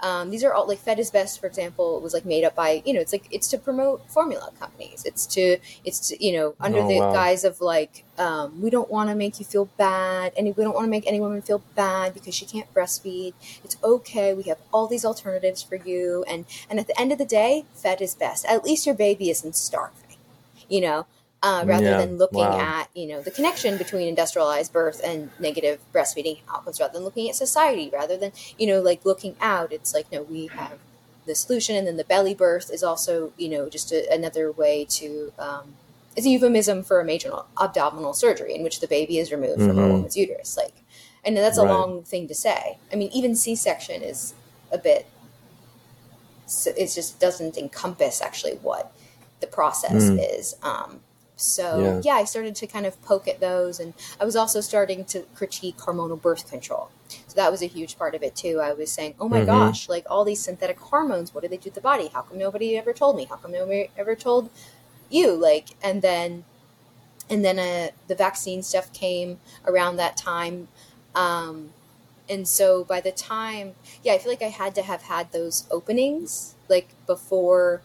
Um, 0.02 0.30
these 0.30 0.44
are 0.44 0.52
all 0.52 0.66
like 0.66 0.78
Fed 0.78 0.98
is 0.98 1.10
Best, 1.10 1.40
for 1.40 1.46
example, 1.46 2.00
was 2.00 2.14
like 2.14 2.24
made 2.24 2.44
up 2.44 2.54
by 2.54 2.82
you 2.84 2.94
know 2.94 3.00
it's 3.00 3.12
like 3.12 3.26
it's 3.30 3.48
to 3.48 3.58
promote 3.58 4.10
formula 4.10 4.50
companies. 4.58 5.04
It's 5.04 5.26
to 5.28 5.58
it's 5.84 6.08
to, 6.08 6.24
you 6.24 6.32
know 6.32 6.54
under 6.60 6.80
oh, 6.80 6.88
the 6.88 7.00
wow. 7.00 7.12
guise 7.12 7.44
of 7.44 7.60
like 7.60 8.04
um, 8.18 8.60
we 8.60 8.70
don't 8.70 8.90
want 8.90 9.10
to 9.10 9.16
make 9.16 9.38
you 9.38 9.44
feel 9.44 9.66
bad, 9.76 10.32
and 10.36 10.46
we 10.56 10.64
don't 10.64 10.74
want 10.74 10.86
to 10.86 10.90
make 10.90 11.06
any 11.06 11.20
woman 11.20 11.42
feel 11.42 11.62
bad 11.74 12.14
because 12.14 12.34
she 12.34 12.46
can't 12.46 12.72
breastfeed. 12.72 13.34
It's 13.62 13.76
okay. 13.84 14.32
We 14.32 14.44
have 14.44 14.58
all 14.72 14.86
these 14.86 15.04
alternatives 15.04 15.62
for 15.62 15.76
you, 15.76 16.24
and 16.26 16.46
and 16.68 16.80
at 16.80 16.86
the 16.86 16.98
end 16.98 17.12
of 17.12 17.18
the 17.18 17.26
day, 17.26 17.66
Fed 17.74 18.00
is 18.00 18.14
best. 18.14 18.46
At 18.46 18.64
least 18.64 18.86
your 18.86 18.94
baby 18.94 19.28
isn't 19.30 19.54
starving, 19.54 20.10
you 20.70 20.80
know 20.80 21.06
uh, 21.42 21.64
rather 21.66 21.84
yeah. 21.84 21.98
than 21.98 22.18
looking 22.18 22.40
wow. 22.40 22.58
at 22.58 22.88
you 22.94 23.06
know 23.06 23.22
the 23.22 23.30
connection 23.30 23.78
between 23.78 24.08
industrialized 24.08 24.72
birth 24.72 25.00
and 25.02 25.30
negative 25.38 25.80
breastfeeding 25.92 26.38
outcomes 26.52 26.80
rather 26.80 26.92
than 26.92 27.02
looking 27.02 27.28
at 27.28 27.34
society 27.34 27.90
rather 27.92 28.16
than 28.16 28.32
you 28.58 28.66
know 28.66 28.80
like 28.80 29.04
looking 29.04 29.34
out 29.40 29.72
it's 29.72 29.94
like 29.94 30.10
no 30.12 30.22
we 30.22 30.46
have 30.48 30.78
the 31.26 31.34
solution 31.34 31.76
and 31.76 31.86
then 31.86 31.96
the 31.96 32.04
belly 32.04 32.34
birth 32.34 32.70
is 32.70 32.82
also 32.82 33.32
you 33.38 33.48
know 33.48 33.68
just 33.68 33.92
a, 33.92 34.12
another 34.12 34.52
way 34.52 34.84
to 34.84 35.32
um, 35.38 35.74
it's 36.16 36.26
a 36.26 36.30
euphemism 36.30 36.82
for 36.82 37.00
a 37.00 37.04
major 37.04 37.32
abdominal 37.60 38.12
surgery 38.12 38.54
in 38.54 38.62
which 38.62 38.80
the 38.80 38.88
baby 38.88 39.18
is 39.18 39.32
removed 39.32 39.60
mm-hmm. 39.60 39.68
from 39.68 39.78
a 39.78 39.88
woman's 39.88 40.16
uterus 40.16 40.56
like 40.56 40.74
and 41.24 41.36
that's 41.36 41.58
a 41.58 41.62
right. 41.62 41.70
long 41.70 42.02
thing 42.02 42.28
to 42.28 42.34
say 42.34 42.78
i 42.92 42.96
mean 42.96 43.10
even 43.12 43.34
c-section 43.34 44.02
is 44.02 44.34
a 44.72 44.78
bit 44.78 45.06
it 46.66 46.92
just 46.92 47.18
doesn't 47.20 47.56
encompass 47.56 48.20
actually 48.20 48.54
what 48.56 48.92
the 49.40 49.47
process 49.47 50.11
mm. 50.11 50.38
is 50.38 50.54
um, 50.62 51.00
so 51.40 51.80
yeah. 51.80 52.00
yeah. 52.04 52.20
I 52.20 52.25
started 52.25 52.54
to 52.56 52.66
kind 52.66 52.87
of 52.87 53.00
poke 53.02 53.26
at 53.26 53.40
those, 53.40 53.80
and 53.80 53.94
I 54.20 54.25
was 54.25 54.37
also 54.37 54.61
starting 54.61 55.04
to 55.06 55.23
critique 55.35 55.78
hormonal 55.78 56.20
birth 56.20 56.49
control. 56.50 56.90
So 57.09 57.35
that 57.37 57.50
was 57.50 57.62
a 57.62 57.66
huge 57.66 57.99
part 57.99 58.14
of 58.14 58.23
it 58.23 58.37
too. 58.37 58.61
I 58.61 58.73
was 58.73 58.92
saying, 58.92 59.14
oh 59.18 59.28
my 59.28 59.38
mm-hmm. 59.38 59.47
gosh, 59.47 59.88
like 59.88 60.04
all 60.09 60.25
these 60.25 60.40
synthetic 60.40 60.78
hormones, 60.78 61.35
what 61.35 61.42
do 61.42 61.49
they 61.49 61.56
do 61.56 61.70
to 61.70 61.75
the 61.75 61.80
body? 61.80 62.09
How 62.09 62.23
come 62.23 62.38
nobody 62.38 62.76
ever 62.76 62.92
told 62.92 63.16
me? 63.16 63.25
How 63.25 63.37
come 63.37 63.52
nobody 63.52 63.90
ever 63.97 64.14
told 64.14 64.50
you? 65.09 65.32
Like, 65.32 65.70
and 65.82 66.02
then, 66.02 66.44
and 67.28 67.44
then 67.44 67.59
uh, 67.59 67.90
the 68.06 68.14
vaccine 68.14 68.62
stuff 68.62 68.92
came 68.92 69.40
around 69.66 69.97
that 69.97 70.16
time. 70.16 70.68
Um, 71.14 71.70
and 72.28 72.47
so 72.47 72.85
by 72.85 73.00
the 73.00 73.11
time, 73.11 73.75
yeah, 74.04 74.12
I 74.12 74.18
feel 74.18 74.30
like 74.30 74.42
I 74.42 74.49
had 74.49 74.75
to 74.76 74.82
have 74.82 75.02
had 75.02 75.32
those 75.32 75.66
openings 75.70 76.54
like 76.68 76.88
before 77.06 77.82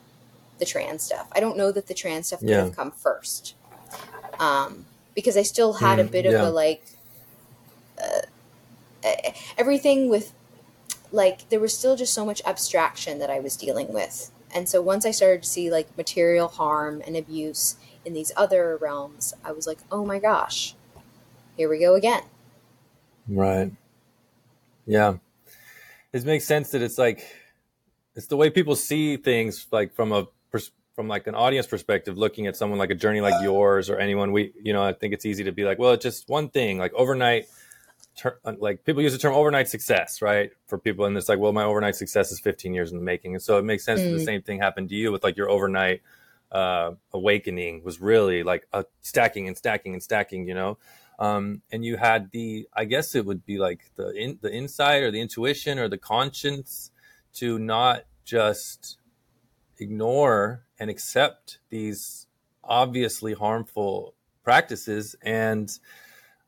the 0.58 0.66
trans 0.66 1.04
stuff. 1.04 1.28
I 1.32 1.40
don't 1.40 1.58
know 1.58 1.72
that 1.72 1.88
the 1.88 1.94
trans 1.94 2.28
stuff 2.28 2.40
could 2.40 2.50
yeah. 2.50 2.66
have 2.66 2.76
come 2.76 2.92
first, 2.92 3.56
um, 4.40 4.86
because 5.14 5.38
I 5.38 5.44
still 5.44 5.74
had 5.74 6.00
mm, 6.00 6.08
a 6.08 6.10
bit 6.10 6.26
of 6.26 6.34
a 6.34 6.50
like 6.50 6.86
uh, 8.02 9.12
everything 9.58 10.10
with 10.10 10.34
like 11.12 11.48
there 11.50 11.60
was 11.60 11.78
still 11.78 11.96
just 11.96 12.14
so 12.14 12.26
much 12.26 12.42
abstraction 12.46 13.20
that 13.20 13.30
I 13.30 13.40
was 13.40 13.56
dealing 13.56 13.94
with, 13.94 14.32
and 14.54 14.68
so 14.68 14.82
once 14.82 15.06
I 15.06 15.12
started 15.12 15.44
to 15.44 15.50
see 15.50 15.70
like 15.70 15.98
material 15.98 16.48
harm 16.48 17.02
and 17.06 17.16
abuse 17.16 17.76
in 18.06 18.14
these 18.14 18.32
other 18.38 18.78
realms, 18.78 19.34
I 19.44 19.52
was 19.52 19.68
like, 19.68 19.80
oh 19.92 20.06
my 20.06 20.20
gosh, 20.20 20.76
here 21.58 21.70
we 21.70 21.80
go 21.80 21.96
again. 21.96 22.24
Right. 23.28 23.72
Yeah. 24.86 25.16
It 26.14 26.24
makes 26.24 26.46
sense 26.46 26.70
that 26.70 26.82
it's 26.82 26.98
like 26.98 27.26
it's 28.16 28.28
the 28.28 28.38
way 28.38 28.50
people 28.50 28.76
see 28.76 29.18
things 29.18 29.68
like 29.72 29.94
from 29.94 30.12
a 30.12 30.28
from 30.96 31.08
like 31.10 31.28
an 31.28 31.36
audience 31.36 31.68
perspective, 31.68 32.18
looking 32.18 32.48
at 32.48 32.56
someone 32.56 32.80
like 32.80 32.90
a 32.90 32.96
journey 32.96 33.20
like 33.20 33.44
yours 33.44 33.90
or 33.90 33.98
anyone 33.98 34.32
we, 34.32 34.54
you 34.62 34.72
know, 34.72 34.84
I 34.84 34.94
think 34.94 35.14
it's 35.14 35.26
easy 35.26 35.44
to 35.44 35.52
be 35.52 35.66
like, 35.66 35.78
well, 35.78 35.92
it's 35.92 36.04
just 36.04 36.30
one 36.30 36.50
thing, 36.50 36.78
like 36.78 36.94
overnight, 36.94 37.48
ter- 38.18 38.40
like 38.58 38.86
people 38.86 39.02
use 39.02 39.12
the 39.12 39.20
term 39.20 39.34
overnight 39.34 39.68
success, 39.68 40.22
right? 40.22 40.52
For 40.68 40.78
people, 40.78 41.06
and 41.06 41.18
it's 41.18 41.28
like, 41.28 41.38
well, 41.38 41.52
my 41.52 41.64
overnight 41.64 41.96
success 41.96 42.32
is 42.32 42.40
15 42.40 42.74
years 42.74 42.92
in 42.92 42.98
the 42.98 43.04
making, 43.04 43.36
and 43.36 43.44
so 43.44 43.58
it 43.58 43.64
makes 43.64 43.84
sense 43.84 44.00
mm. 44.00 44.06
that 44.06 44.18
the 44.18 44.24
mm. 44.24 44.26
same 44.26 44.42
thing 44.42 44.60
happened 44.60 44.90
to 44.90 44.96
you 44.96 45.12
with 45.12 45.24
like 45.24 45.36
your 45.36 45.50
overnight 45.50 46.02
uh, 46.52 46.92
awakening 47.14 47.84
was 47.84 48.00
really 48.00 48.44
like 48.44 48.66
a 48.72 48.86
stacking 49.02 49.48
and 49.48 49.58
stacking 49.58 49.94
and 49.94 50.02
stacking, 50.02 50.48
you 50.48 50.54
know. 50.54 50.78
Um, 51.20 51.62
and 51.72 51.84
you 51.84 51.98
had 51.98 52.32
the, 52.32 52.68
I 52.74 52.86
guess 52.86 53.16
it 53.16 53.26
would 53.26 53.46
be 53.46 53.58
like 53.58 53.92
the 53.96 54.12
in, 54.12 54.40
the 54.42 54.54
insight 54.54 55.04
or 55.04 55.12
the 55.12 55.22
intuition 55.22 55.80
or 55.80 55.88
the 55.88 55.98
conscience 55.98 56.92
to 57.36 57.60
not 57.60 58.04
just 58.24 58.98
ignore 59.78 60.65
and 60.80 60.90
accept 60.90 61.60
these 61.70 62.28
obviously 62.64 63.34
harmful 63.34 64.14
practices 64.44 65.16
and 65.22 65.80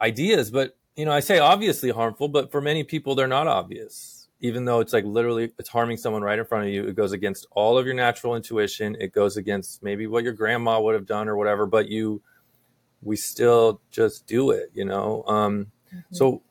ideas. 0.01 0.51
But 0.51 0.77
you 0.97 1.05
know 1.05 1.11
i 1.11 1.19
say 1.21 1.37
obviously 1.37 1.91
harmful 1.91 2.27
but 2.27 2.51
for 2.51 2.59
many 2.59 2.83
people 2.83 3.15
they're 3.15 3.27
not 3.27 3.47
obvious. 3.47 4.27
Even 4.39 4.65
though 4.65 4.81
it's 4.81 4.93
like 4.93 5.05
literally 5.05 5.51
it's 5.57 5.69
harming 5.69 5.97
someone 5.97 6.21
right 6.21 6.37
in 6.37 6.45
front 6.45 6.65
of 6.65 6.73
you 6.73 6.85
it 6.85 6.95
goes 6.95 7.13
against 7.13 7.47
all 7.51 7.77
of 7.77 7.85
your 7.85 7.95
natural 7.95 8.35
intuition. 8.35 8.97
It 8.99 9.13
goes 9.13 9.37
against 9.37 9.81
maybe 9.81 10.07
what 10.07 10.23
your 10.23 10.33
grandma 10.33 10.81
would 10.81 10.95
have 10.95 11.05
done 11.05 11.29
or 11.29 11.37
whatever 11.37 11.65
but 11.65 11.87
you 11.87 12.21
we 13.01 13.15
still 13.15 13.79
just 13.91 14.27
do 14.27 14.51
it 14.51 14.71
you 14.73 14.83
know? 14.83 15.23
Um 15.27 15.67
mm-hmm. 15.87 15.99
so 16.11 16.41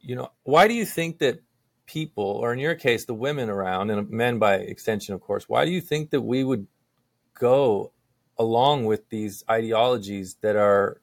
you 0.00 0.16
know 0.16 0.32
why 0.42 0.66
do 0.66 0.74
you 0.74 0.86
think 0.86 1.18
that 1.18 1.40
people, 1.92 2.24
or 2.24 2.54
in 2.54 2.58
your 2.58 2.74
case, 2.74 3.04
the 3.04 3.14
women 3.14 3.50
around, 3.50 3.90
and 3.90 4.08
men 4.10 4.38
by 4.38 4.54
extension, 4.54 5.14
of 5.14 5.20
course, 5.20 5.46
why 5.46 5.64
do 5.66 5.70
you 5.70 5.80
think 5.80 6.08
that 6.10 6.22
we 6.22 6.42
would 6.42 6.66
go 7.34 7.92
along 8.38 8.86
with 8.86 9.06
these 9.10 9.44
ideologies 9.50 10.36
that 10.40 10.56
are 10.56 11.02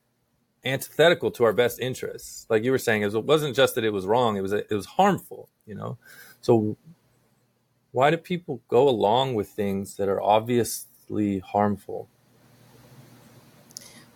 antithetical 0.65 1.29
to 1.29 1.43
our 1.43 1.53
best 1.53 1.79
interests? 1.79 2.48
Like 2.50 2.63
you 2.63 2.72
were 2.72 2.79
saying, 2.79 3.03
it 3.03 3.13
wasn't 3.24 3.55
just 3.55 3.75
that 3.75 3.84
it 3.84 3.93
was 3.93 4.08
wrong; 4.08 4.36
it 4.36 4.41
was 4.41 4.51
it 4.51 4.72
was 4.72 4.88
harmful. 4.88 5.50
You 5.67 5.75
know, 5.75 5.98
so 6.41 6.75
why 7.91 8.10
do 8.10 8.17
people 8.17 8.62
go 8.67 8.89
along 8.89 9.36
with 9.36 9.50
things 9.50 9.96
that 9.98 10.10
are 10.10 10.22
obviously 10.22 11.38
harmful? 11.39 12.10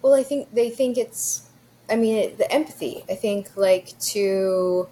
Well, 0.01 0.15
I 0.15 0.23
think 0.23 0.51
they 0.53 0.71
think 0.71 0.97
it's. 0.97 1.49
I 1.87 1.97
mean, 1.97 2.35
the 2.37 2.51
empathy. 2.51 3.03
I 3.07 3.13
think 3.13 3.55
like 3.55 3.93
to 4.13 4.87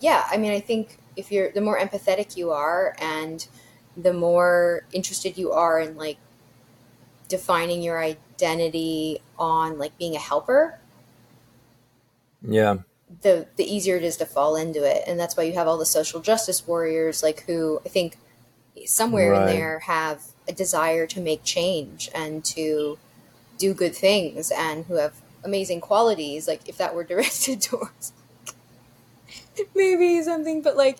yeah, 0.00 0.24
I 0.30 0.36
mean, 0.36 0.52
I 0.52 0.60
think 0.60 0.98
if 1.16 1.32
you're 1.32 1.50
the 1.50 1.60
more 1.60 1.78
empathetic 1.78 2.36
you 2.36 2.50
are 2.50 2.94
and 3.00 3.46
the 3.96 4.12
more 4.12 4.84
interested 4.92 5.38
you 5.38 5.52
are 5.52 5.80
in 5.80 5.96
like 5.96 6.18
defining 7.28 7.82
your 7.82 7.98
identity 7.98 9.20
on 9.38 9.78
like 9.78 9.96
being 9.98 10.14
a 10.14 10.18
helper. 10.18 10.78
Yeah. 12.42 12.78
The 13.22 13.46
the 13.56 13.64
easier 13.64 13.96
it 13.96 14.04
is 14.04 14.16
to 14.18 14.26
fall 14.26 14.56
into 14.56 14.84
it. 14.84 15.04
And 15.06 15.18
that's 15.18 15.36
why 15.36 15.44
you 15.44 15.54
have 15.54 15.66
all 15.66 15.78
the 15.78 15.86
social 15.86 16.20
justice 16.20 16.66
warriors 16.66 17.22
like 17.22 17.44
who 17.44 17.80
I 17.84 17.88
think 17.88 18.18
somewhere 18.84 19.32
right. 19.32 19.42
in 19.42 19.56
there 19.56 19.78
have 19.80 20.22
a 20.48 20.52
desire 20.52 21.06
to 21.06 21.20
make 21.20 21.42
change 21.42 22.10
and 22.14 22.44
to 22.44 22.98
do 23.58 23.72
good 23.72 23.96
things 23.96 24.52
and 24.54 24.84
who 24.84 24.94
have 24.96 25.14
amazing 25.42 25.80
qualities 25.80 26.46
like 26.46 26.68
if 26.68 26.76
that 26.76 26.94
were 26.94 27.04
directed 27.14 27.62
towards 27.62 28.12
maybe 29.74 30.22
something, 30.22 30.62
but 30.62 30.76
like 30.76 30.98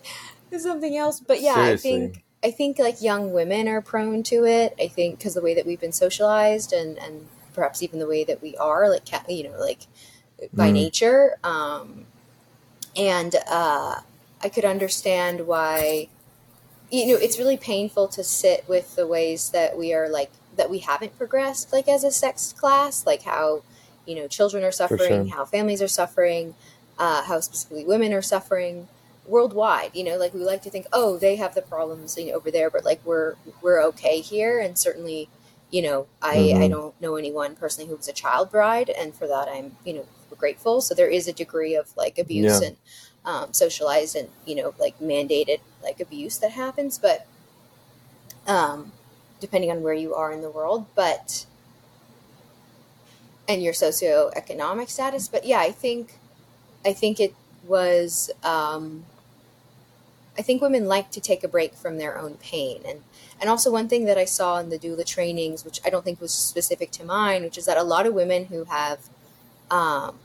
something 0.57 0.95
else. 0.95 1.19
But 1.19 1.41
yeah, 1.41 1.55
Seriously. 1.55 1.89
I 1.89 1.97
think 1.99 2.23
I 2.43 2.51
think 2.51 2.79
like 2.79 3.01
young 3.01 3.33
women 3.33 3.67
are 3.67 3.81
prone 3.81 4.23
to 4.23 4.45
it. 4.45 4.75
I 4.79 4.87
think 4.87 5.17
because 5.17 5.33
the 5.33 5.41
way 5.41 5.53
that 5.55 5.65
we've 5.65 5.79
been 5.79 5.91
socialized 5.91 6.73
and 6.73 6.97
and 6.97 7.27
perhaps 7.53 7.81
even 7.81 7.99
the 7.99 8.07
way 8.07 8.23
that 8.23 8.41
we 8.41 8.55
are, 8.57 8.89
like 8.89 9.03
you 9.27 9.43
know, 9.43 9.59
like 9.59 9.81
by 10.53 10.69
mm. 10.69 10.73
nature. 10.73 11.37
Um, 11.43 12.05
and 12.95 13.35
uh, 13.49 14.01
I 14.41 14.49
could 14.49 14.65
understand 14.65 15.47
why. 15.47 16.09
You 16.89 17.05
know, 17.07 17.15
it's 17.15 17.37
really 17.37 17.57
painful 17.57 18.07
to 18.09 18.23
sit 18.23 18.63
with 18.69 18.95
the 18.95 19.05
ways 19.05 19.49
that 19.49 19.77
we 19.77 19.93
are 19.93 20.07
like 20.07 20.31
that 20.55 20.69
we 20.69 20.79
haven't 20.79 21.17
progressed, 21.17 21.73
like 21.73 21.89
as 21.89 22.03
a 22.05 22.11
sex 22.11 22.53
class, 22.53 23.05
like 23.05 23.23
how 23.23 23.63
you 24.05 24.15
know 24.15 24.27
children 24.27 24.63
are 24.63 24.71
suffering, 24.71 25.27
sure. 25.27 25.35
how 25.35 25.43
families 25.43 25.81
are 25.81 25.87
suffering, 25.87 26.55
uh, 26.99 27.23
how 27.23 27.39
specifically 27.39 27.85
women 27.85 28.13
are 28.13 28.21
suffering 28.21 28.87
worldwide 29.27 29.91
you 29.93 30.03
know 30.03 30.17
like 30.17 30.33
we 30.33 30.39
like 30.39 30.61
to 30.61 30.69
think 30.69 30.85
oh 30.93 31.17
they 31.17 31.35
have 31.35 31.53
the 31.53 31.61
problems 31.61 32.17
you 32.17 32.27
know, 32.27 32.33
over 32.33 32.49
there 32.49 32.69
but 32.69 32.85
like 32.85 33.01
we're 33.05 33.35
we're 33.61 33.83
okay 33.83 34.21
here 34.21 34.59
and 34.59 34.77
certainly 34.77 35.27
you 35.69 35.81
know 35.81 36.07
i 36.21 36.37
mm-hmm. 36.37 36.61
i 36.63 36.67
don't 36.67 36.99
know 37.01 37.15
anyone 37.15 37.55
personally 37.55 37.89
who 37.89 37.95
was 37.95 38.07
a 38.07 38.13
child 38.13 38.49
bride 38.49 38.89
and 38.89 39.13
for 39.13 39.27
that 39.27 39.49
i'm 39.49 39.75
you 39.83 39.93
know 39.93 40.05
grateful 40.37 40.81
so 40.81 40.93
there 40.93 41.09
is 41.09 41.27
a 41.27 41.33
degree 41.33 41.75
of 41.75 41.95
like 41.97 42.17
abuse 42.17 42.61
yeah. 42.61 42.67
and 42.67 42.77
um, 43.25 43.51
socialized 43.51 44.15
and 44.15 44.29
you 44.45 44.55
know 44.55 44.73
like 44.79 44.97
mandated 44.99 45.59
like 45.83 45.99
abuse 45.99 46.37
that 46.37 46.51
happens 46.51 46.97
but 46.97 47.27
um 48.45 48.91
depending 49.39 49.69
on 49.69 49.81
where 49.81 49.93
you 49.93 50.13
are 50.13 50.31
in 50.31 50.41
the 50.41 50.49
world 50.49 50.85
but 50.95 51.45
and 53.47 53.63
your 53.63 53.73
socioeconomic 53.73 54.89
status 54.89 55.27
but 55.27 55.45
yeah 55.45 55.59
i 55.59 55.71
think 55.71 56.19
i 56.85 56.93
think 56.93 57.19
it 57.19 57.33
was 57.65 58.31
um 58.43 59.03
I 60.37 60.43
think 60.43 60.61
women 60.61 60.85
like 60.85 61.09
to 61.11 61.19
take 61.19 61.43
a 61.43 61.47
break 61.47 61.73
from 61.73 61.97
their 61.97 62.17
own 62.17 62.35
pain. 62.35 62.81
And, 62.87 63.01
and 63.41 63.49
also, 63.49 63.71
one 63.71 63.87
thing 63.87 64.05
that 64.05 64.17
I 64.17 64.25
saw 64.25 64.59
in 64.59 64.69
the 64.69 64.77
doula 64.77 65.05
trainings, 65.05 65.65
which 65.65 65.81
I 65.83 65.89
don't 65.89 66.05
think 66.05 66.21
was 66.21 66.33
specific 66.33 66.91
to 66.91 67.03
mine, 67.03 67.43
which 67.43 67.57
is 67.57 67.65
that 67.65 67.77
a 67.77 67.83
lot 67.83 68.05
of 68.05 68.13
women 68.13 68.45
who 68.45 68.65
have 68.65 68.99
um, 69.71 70.19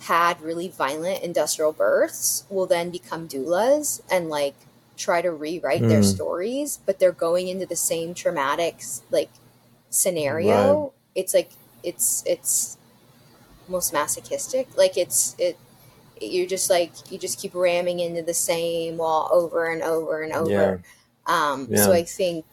had 0.00 0.40
really 0.40 0.68
violent 0.68 1.22
industrial 1.22 1.72
births 1.72 2.44
will 2.48 2.66
then 2.66 2.90
become 2.90 3.28
doulas 3.28 4.00
and 4.10 4.28
like 4.28 4.54
try 4.96 5.20
to 5.20 5.30
rewrite 5.30 5.82
mm. 5.82 5.88
their 5.88 6.02
stories, 6.02 6.78
but 6.86 6.98
they're 6.98 7.12
going 7.12 7.48
into 7.48 7.66
the 7.66 7.76
same 7.76 8.14
traumatic 8.14 8.82
like 9.10 9.30
scenario. 9.90 10.82
Right. 10.82 10.90
It's 11.14 11.34
like, 11.34 11.50
it's, 11.82 12.22
it's, 12.26 12.78
most 13.68 13.92
masochistic 13.92 14.68
like 14.76 14.96
it's 14.96 15.34
it 15.38 15.58
you're 16.20 16.46
just 16.46 16.70
like 16.70 16.92
you 17.10 17.18
just 17.18 17.38
keep 17.38 17.54
ramming 17.54 18.00
into 18.00 18.22
the 18.22 18.34
same 18.34 18.96
wall 18.96 19.28
over 19.32 19.66
and 19.70 19.82
over 19.82 20.22
and 20.22 20.32
over. 20.32 20.50
Yeah. 20.50 20.76
Um, 21.26 21.68
yeah. 21.70 21.84
So 21.84 21.92
I 21.92 22.04
think, 22.04 22.44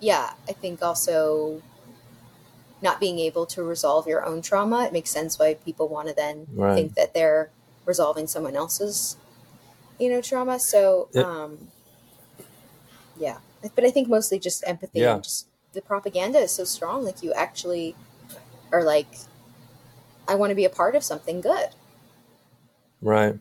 yeah, 0.00 0.34
I 0.48 0.52
think 0.52 0.82
also 0.82 1.62
not 2.82 3.00
being 3.00 3.18
able 3.18 3.46
to 3.46 3.62
resolve 3.62 4.06
your 4.06 4.24
own 4.24 4.42
trauma. 4.42 4.84
It 4.84 4.92
makes 4.92 5.10
sense 5.10 5.38
why 5.38 5.54
people 5.54 5.88
want 5.88 6.08
to 6.08 6.14
then 6.14 6.46
right. 6.52 6.74
think 6.74 6.94
that 6.94 7.14
they're 7.14 7.50
resolving 7.86 8.26
someone 8.26 8.56
else's, 8.56 9.16
you 9.98 10.10
know, 10.10 10.20
trauma. 10.20 10.58
So, 10.58 11.08
it, 11.14 11.24
um, 11.24 11.68
yeah, 13.18 13.38
but 13.74 13.84
I 13.84 13.90
think 13.90 14.08
mostly 14.08 14.38
just 14.38 14.64
empathy 14.66 15.00
yeah. 15.00 15.14
and 15.14 15.24
just 15.24 15.46
the 15.72 15.80
propaganda 15.80 16.38
is 16.38 16.52
so 16.52 16.64
strong. 16.64 17.04
Like 17.04 17.22
you 17.22 17.32
actually 17.32 17.96
are 18.70 18.84
like, 18.84 19.08
I 20.26 20.34
want 20.34 20.50
to 20.50 20.54
be 20.54 20.64
a 20.64 20.70
part 20.70 20.96
of 20.96 21.02
something 21.02 21.40
good. 21.40 21.68
Right. 23.00 23.38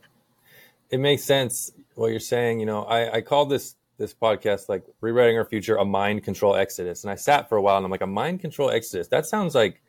It 0.89 0.99
makes 0.99 1.23
sense 1.23 1.71
what 1.95 2.07
you're 2.07 2.19
saying. 2.19 2.59
You 2.59 2.65
know, 2.65 2.83
I, 2.83 3.15
I 3.15 3.21
call 3.21 3.45
this 3.45 3.75
this 3.97 4.13
podcast 4.13 4.69
like 4.69 4.83
rewriting 5.01 5.37
our 5.37 5.45
future 5.45 5.77
a 5.77 5.85
mind 5.85 6.23
control 6.23 6.55
exodus. 6.55 7.03
And 7.03 7.11
I 7.11 7.15
sat 7.15 7.47
for 7.47 7.57
a 7.57 7.61
while 7.61 7.77
and 7.77 7.85
I'm 7.85 7.91
like, 7.91 8.01
a 8.01 8.07
mind 8.07 8.41
control 8.41 8.69
exodus. 8.69 9.07
That 9.07 9.25
sounds 9.25 9.55
like 9.55 9.81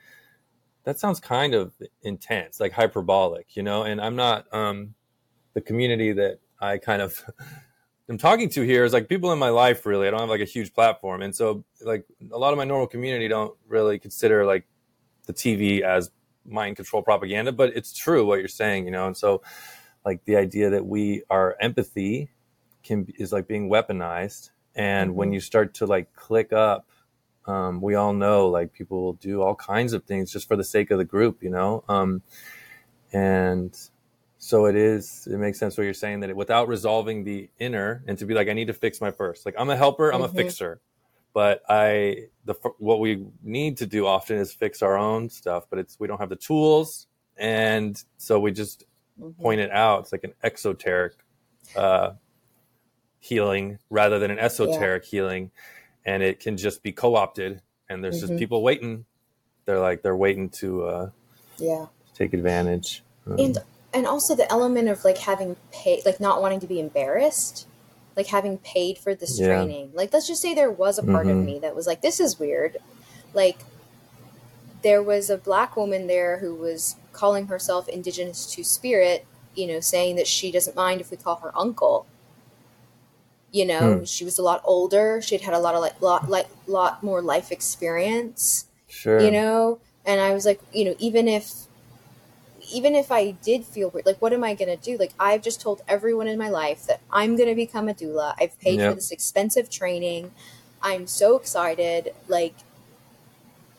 that 0.85 0.99
sounds 0.99 1.21
kind 1.21 1.55
of 1.55 1.73
intense, 2.03 2.61
like 2.61 2.73
hyperbolic, 2.73 3.57
you 3.57 3.63
know. 3.63 3.83
And 3.83 4.01
I'm 4.01 4.17
not 4.17 4.53
um 4.53 4.95
the 5.55 5.61
community 5.61 6.13
that 6.13 6.39
I 6.61 6.79
kind 6.79 7.03
of 7.03 7.25
I'm 8.09 8.19
talking 8.19 8.51
to 8.51 8.63
here 8.63 8.85
is 8.85 8.93
like 8.93 9.09
people 9.09 9.33
in 9.33 9.39
my 9.39 9.49
life 9.49 9.87
really. 9.87 10.07
I 10.07 10.11
don't 10.11 10.21
have 10.21 10.29
like 10.29 10.43
a 10.43 10.47
huge 10.47 10.75
platform. 10.75 11.23
And 11.23 11.35
so 11.35 11.65
like 11.81 12.05
a 12.31 12.39
lot 12.39 12.53
of 12.53 12.59
my 12.59 12.65
normal 12.65 12.87
community 12.87 13.29
don't 13.29 13.57
really 13.67 13.99
consider 13.99 14.45
like 14.45 14.67
the 15.27 15.33
TV 15.33 15.81
as 15.81 16.11
mind 16.47 16.77
control 16.77 17.03
propaganda, 17.03 17.53
but 17.53 17.77
it's 17.77 17.93
true 17.93 18.25
what 18.27 18.39
you're 18.39 18.49
saying, 18.49 18.87
you 18.87 18.91
know. 18.91 19.07
And 19.07 19.17
so, 19.17 19.43
like 20.05 20.25
the 20.25 20.37
idea 20.37 20.71
that 20.71 20.87
we 20.87 21.23
our 21.31 21.57
empathy 21.61 22.31
can 22.83 23.07
is 23.19 23.33
like 23.33 23.49
being 23.49 23.69
weaponized, 23.69 24.51
and 24.75 25.11
mm-hmm. 25.11 25.19
when 25.19 25.33
you 25.33 25.41
start 25.41 25.75
to 25.75 25.87
like 25.87 26.15
click 26.15 26.53
up, 26.53 26.89
um, 27.47 27.81
we 27.81 27.95
all 27.95 28.13
know 28.13 28.49
like 28.49 28.73
people 28.73 29.03
will 29.03 29.13
do 29.15 29.43
all 29.43 29.55
kinds 29.55 29.93
of 29.93 30.05
things 30.05 30.33
just 30.33 30.49
for 30.49 30.57
the 30.57 30.65
sake 30.65 30.91
of 30.91 30.99
the 30.99 31.05
group, 31.05 31.43
you 31.43 31.51
know. 31.51 31.85
Um, 31.89 32.23
and 33.13 33.77
so 34.39 34.67
it 34.67 34.77
is. 34.77 35.27
It 35.31 35.39
makes 35.39 35.59
sense 35.59 35.77
what 35.77 35.85
you're 35.85 35.95
saying 35.95 36.21
that 36.21 36.31
it, 36.31 36.37
without 36.37 36.69
resolving 36.69 37.25
the 37.25 37.49
inner, 37.59 38.03
and 38.07 38.19
to 38.19 38.27
be 38.27 38.35
like, 38.35 38.49
I 38.49 38.53
need 38.53 38.67
to 38.67 38.75
fix 38.75 39.01
my 39.01 39.11
first. 39.11 39.47
Like 39.47 39.55
I'm 39.59 39.71
a 39.71 39.77
helper, 39.77 40.13
I'm 40.13 40.21
mm-hmm. 40.21 40.37
a 40.37 40.43
fixer 40.43 40.81
but 41.35 41.63
I 41.69 42.29
the 42.45 42.55
what 42.79 43.01
we 43.01 43.27
need 43.43 43.77
to 43.79 43.87
do 43.87 44.07
often 44.07 44.39
is 44.39 44.55
fix 44.55 44.81
our 44.81 44.97
own 44.97 45.29
stuff, 45.29 45.65
but 45.69 45.79
it's 45.79 45.99
we 45.99 46.07
don't 46.07 46.19
have 46.19 46.31
the 46.31 46.37
tools, 46.37 47.09
and 47.37 48.03
so 48.17 48.39
we 48.39 48.53
just 48.53 48.85
mm-hmm. 49.21 49.43
point 49.43 49.61
it 49.61 49.71
out. 49.73 50.01
It's 50.03 50.13
like 50.13 50.25
an 50.25 50.33
exoteric 50.43 51.15
uh, 51.77 52.13
healing 53.19 53.79
rather 53.91 54.19
than 54.19 54.31
an 54.31 54.39
esoteric 54.39 55.03
yeah. 55.05 55.11
healing, 55.11 55.51
and 56.07 56.23
it 56.23 56.39
can 56.39 56.57
just 56.57 56.83
be 56.83 56.93
co-opted. 56.93 57.61
And 57.91 58.03
there's 58.03 58.19
mm-hmm. 58.19 58.29
just 58.29 58.39
people 58.39 58.63
waiting. 58.63 59.05
They're 59.67 59.81
like 59.81 60.03
they're 60.03 60.17
waiting 60.17 60.49
to 60.51 60.85
uh, 60.85 61.11
yeah 61.59 61.87
take 62.15 62.33
advantage. 62.33 63.03
Um, 63.27 63.39
and 63.41 63.59
and 63.93 64.07
also 64.07 64.37
the 64.37 64.51
element 64.53 64.89
of 64.89 65.05
like 65.05 65.19
having 65.19 65.57
pay 65.73 66.01
like 66.07 66.21
not 66.21 66.41
wanting 66.41 66.61
to 66.61 66.69
be 66.69 66.79
embarrassed 66.79 67.67
like 68.17 68.27
having 68.27 68.59
paid 68.59 68.99
for 68.99 69.15
this 69.15 69.39
yeah. 69.39 69.47
training. 69.47 69.91
Like 69.95 70.13
let's 70.13 70.27
just 70.27 70.43
say 70.43 70.55
there 70.55 70.71
was 70.71 70.99
a 70.99 71.03
part 71.03 71.27
mm-hmm. 71.27 71.39
of 71.39 71.45
me 71.45 71.59
that 71.61 71.75
was 71.75 71.87
like 71.87 72.03
this 72.03 72.21
is 72.21 72.39
weird. 72.39 72.79
Like 73.33 73.59
there 74.83 75.03
was 75.03 75.31
a 75.31 75.39
black 75.39 75.77
woman 75.77 76.07
there 76.07 76.39
who 76.39 76.55
was 76.55 76.97
calling 77.13 77.47
herself 77.47 77.89
indigenous 77.89 78.53
to 78.55 78.63
spirit, 78.63 79.27
you 79.55 79.67
know, 79.67 79.81
saying 79.81 80.17
that 80.17 80.27
she 80.27 80.53
doesn't 80.53 80.77
mind 80.77 81.01
if 81.01 81.11
we 81.11 81.17
call 81.17 81.37
her 81.37 81.57
uncle. 81.57 82.07
You 83.51 83.67
know, 83.67 83.99
hmm. 83.99 84.05
she 84.05 84.25
was 84.25 84.39
a 84.39 84.43
lot 84.43 84.63
older. 84.65 85.23
She'd 85.23 85.41
had 85.41 85.55
a 85.55 85.59
lot 85.59 85.75
of 85.75 85.81
like 85.81 86.01
lot 86.01 86.29
like 86.29 86.47
lot 86.67 87.03
more 87.03 87.23
life 87.23 87.51
experience. 87.53 88.67
Sure. 88.89 89.21
You 89.21 89.31
know, 89.31 89.81
and 90.05 90.21
I 90.21 90.35
was 90.35 90.45
like, 90.45 90.61
you 90.73 90.85
know, 90.85 90.95
even 90.99 91.29
if 91.29 91.67
even 92.73 92.95
if 92.95 93.11
I 93.11 93.33
did 93.33 93.65
feel 93.65 93.91
weird, 93.91 94.07
like, 94.07 94.21
what 94.23 94.33
am 94.33 94.45
I 94.45 94.55
going 94.55 94.77
to 94.77 94.83
do? 94.83 94.97
Like, 94.97 95.13
I've 95.19 95.43
just 95.43 95.61
told 95.61 95.83
everyone 95.89 96.29
in 96.29 96.39
my 96.39 96.49
life 96.49 96.87
that 96.87 97.01
I'm 97.11 97.37
going 97.37 97.49
to 97.49 97.55
become 97.55 97.89
a 97.89 97.95
doula. 97.95 98.35
I've 98.39 98.59
paid 98.61 98.79
yep. 98.79 98.91
for 98.91 98.95
this 98.97 99.11
expensive 99.11 99.71
training. 99.71 100.33
I'm 100.83 101.07
so 101.07 101.37
excited. 101.37 102.15
Like, 102.29 102.55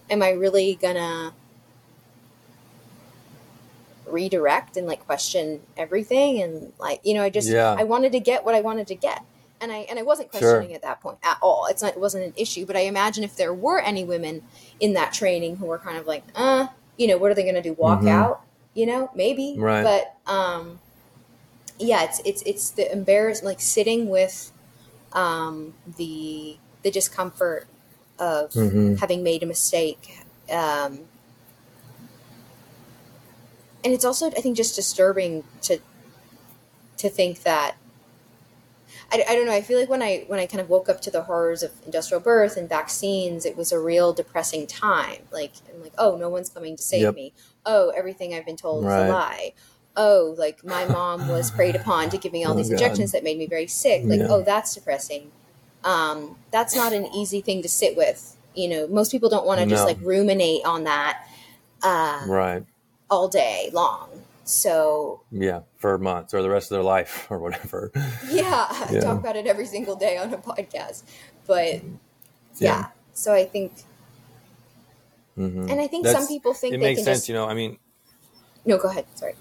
am 0.10 0.22
I 0.22 0.32
really 0.32 0.76
going 0.76 0.96
to 0.96 1.34
redirect 4.08 4.78
and 4.78 4.88
like 4.88 5.06
question 5.06 5.62
everything? 5.78 6.42
And 6.42 6.74
like, 6.80 7.02
you 7.04 7.14
know, 7.14 7.24
I 7.24 7.30
just, 7.30 7.50
yeah. 7.50 7.76
I 7.78 7.84
wanted 7.84 8.12
to 8.12 8.20
get 8.20 8.46
what 8.46 8.56
I 8.56 8.62
wanted 8.62 8.88
to 8.88 8.96
get. 8.96 9.24
And 9.62 9.72
I, 9.72 9.78
and 9.90 9.98
I 9.98 10.04
wasn't 10.04 10.30
questioning 10.32 10.70
sure. 10.70 10.76
at 10.76 10.82
that 10.82 11.02
point 11.02 11.18
at 11.24 11.38
all. 11.42 11.68
It's 11.70 11.82
not, 11.82 11.94
it 11.94 12.00
wasn't 12.00 12.26
an 12.26 12.34
issue, 12.36 12.66
but 12.66 12.76
I 12.76 12.82
imagine 12.82 13.24
if 13.24 13.36
there 13.36 13.54
were 13.54 13.80
any 13.80 14.04
women 14.04 14.44
in 14.80 14.94
that 14.94 15.14
training 15.14 15.56
who 15.58 15.66
were 15.66 15.80
kind 15.80 15.98
of 15.98 16.06
like, 16.06 16.24
uh, 16.36 16.68
you 16.98 17.08
know, 17.08 17.18
what 17.18 17.32
are 17.32 17.34
they 17.34 17.44
going 17.44 17.56
to 17.56 17.62
do? 17.62 17.74
Walk 17.74 18.00
mm-hmm. 18.00 18.10
out? 18.10 18.42
You 18.76 18.86
know, 18.86 19.10
maybe. 19.16 19.56
Right. 19.58 19.84
But 19.84 20.32
um, 20.32 20.80
yeah, 21.80 22.04
it's 22.04 22.22
it's 22.24 22.44
it's 22.44 22.70
the 22.72 22.92
embarrassment, 22.92 23.56
like 23.56 23.62
sitting 23.62 24.10
with 24.10 24.52
um, 25.14 25.74
the 25.98 26.58
the 26.84 26.92
discomfort 26.92 27.68
of 28.20 28.52
mm-hmm. 28.52 28.96
having 28.96 29.24
made 29.24 29.42
a 29.42 29.48
mistake. 29.48 30.20
Um, 30.52 31.00
and 33.84 33.94
it's 33.94 34.06
also, 34.06 34.28
I 34.28 34.42
think, 34.42 34.58
just 34.58 34.76
disturbing 34.76 35.44
to 35.64 35.80
to 36.98 37.10
think 37.10 37.44
that 37.44 37.76
I, 39.12 39.24
I, 39.30 39.36
don't 39.36 39.46
know. 39.46 39.52
I 39.52 39.62
feel 39.62 39.80
like 39.80 39.90
when 39.90 40.02
I 40.02 40.24
when 40.28 40.40
I 40.40 40.46
kind 40.46 40.62
of 40.62 40.70
woke 40.70 40.90
up 40.90 41.02
to 41.02 41.12
the 41.12 41.24
horrors 41.24 41.62
of 41.64 41.72
industrial 41.86 42.22
birth 42.22 42.58
and 42.58 42.68
vaccines, 42.68 43.46
it 43.46 43.56
was 43.56 43.72
a 43.72 43.80
real 43.80 44.14
depressing 44.14 44.68
time. 44.68 45.22
Like 45.32 45.54
I'm 45.74 45.82
like, 45.82 45.94
oh, 45.98 46.18
no 46.18 46.30
one's 46.30 46.50
coming 46.50 46.76
to 46.76 46.84
save 46.84 47.02
yep. 47.02 47.16
me. 47.16 47.34
Oh, 47.66 47.92
everything 47.96 48.34
I've 48.34 48.46
been 48.46 48.58
told 48.58 48.86
right. 48.86 49.04
is 49.04 49.10
a 49.10 49.14
lie. 49.14 49.54
Oh, 49.98 50.36
like 50.38 50.64
my 50.64 50.86
mom 50.86 51.28
was 51.28 51.52
preyed 51.52 51.76
upon 51.76 52.10
to 52.10 52.18
give 52.18 52.34
me 52.34 52.44
all 52.44 52.54
oh, 52.54 52.58
these 52.58 52.70
God. 52.70 52.74
injections 52.74 53.12
that 53.14 53.24
made 53.24 53.38
me 53.38 53.48
very 53.48 53.68
sick. 53.68 54.04
Like, 54.04 54.20
yeah. 54.20 54.28
oh, 54.30 54.42
that's 54.42 54.76
depressing. 54.76 55.32
Um, 55.84 56.38
that's 56.52 56.76
not 56.76 56.94
an 56.94 57.06
easy 57.14 57.42
thing 57.42 57.62
to 57.62 57.70
sit 57.70 57.96
with. 57.96 58.36
You 58.56 58.70
know, 58.70 58.88
most 58.88 59.12
people 59.12 59.30
don't 59.30 59.46
want 59.46 59.60
to 59.60 59.66
no. 59.66 59.70
just 59.70 59.86
like 59.86 59.98
ruminate 60.02 60.66
on 60.66 60.86
that, 60.86 61.28
uh, 61.84 62.24
right, 62.28 62.66
all 63.10 63.28
day 63.28 63.70
long. 63.74 64.10
So 64.46 65.22
yeah, 65.32 65.62
for 65.78 65.98
months 65.98 66.34
or 66.34 66.42
the 66.42 66.50
rest 66.50 66.72
of 66.72 66.76
their 66.76 66.84
life 66.84 67.28
or 67.32 67.40
whatever. 67.40 67.92
Yeah, 68.30 68.68
I 68.70 69.00
talk 69.02 69.20
about 69.20 69.36
it 69.36 69.48
every 69.48 69.66
single 69.66 69.96
day 69.96 70.18
on 70.18 70.34
a 70.34 70.38
podcast. 70.38 71.04
But 71.48 71.76
yeah, 71.76 71.82
yeah. 72.60 72.86
so 73.14 73.34
I 73.34 73.46
think, 73.46 73.74
mm-hmm. 75.38 75.70
and 75.70 75.82
I 75.82 75.88
think 75.88 76.06
That's, 76.06 76.18
some 76.18 76.28
people 76.28 76.54
think 76.54 76.74
it 76.74 76.80
makes 76.80 77.04
sense. 77.04 77.20
Just, 77.20 77.30
you 77.30 77.36
know, 77.36 77.48
I 77.48 77.54
mean, 77.54 77.78
no, 78.66 78.78
go 78.78 78.90
ahead. 78.90 79.06
Sorry. 79.16 79.36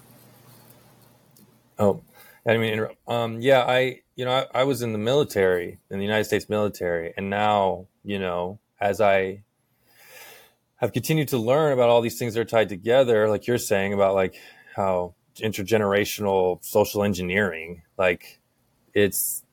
Oh, 1.77 2.01
I 2.45 2.51
didn't 2.51 2.61
mean 2.61 2.73
interrupt. 2.73 2.97
Um, 3.07 3.41
yeah, 3.41 3.61
I, 3.61 4.01
you 4.15 4.25
know, 4.25 4.31
I, 4.31 4.61
I 4.61 4.63
was 4.63 4.81
in 4.81 4.91
the 4.91 4.97
military, 4.97 5.79
in 5.89 5.97
the 5.97 6.05
United 6.05 6.25
States 6.25 6.47
military, 6.47 7.13
and 7.17 7.29
now, 7.29 7.87
you 8.03 8.19
know, 8.19 8.59
as 8.79 9.01
I 9.01 9.43
have 10.77 10.93
continued 10.93 11.29
to 11.29 11.37
learn 11.37 11.73
about 11.73 11.89
all 11.89 12.01
these 12.01 12.19
things 12.19 12.33
that 12.33 12.41
are 12.41 12.45
tied 12.45 12.69
together, 12.69 13.29
like 13.29 13.47
you're 13.47 13.57
saying 13.57 13.93
about 13.93 14.13
like 14.13 14.35
how 14.75 15.15
intergenerational 15.37 16.63
social 16.63 17.03
engineering, 17.03 17.81
like 17.97 18.39
it's 18.93 19.43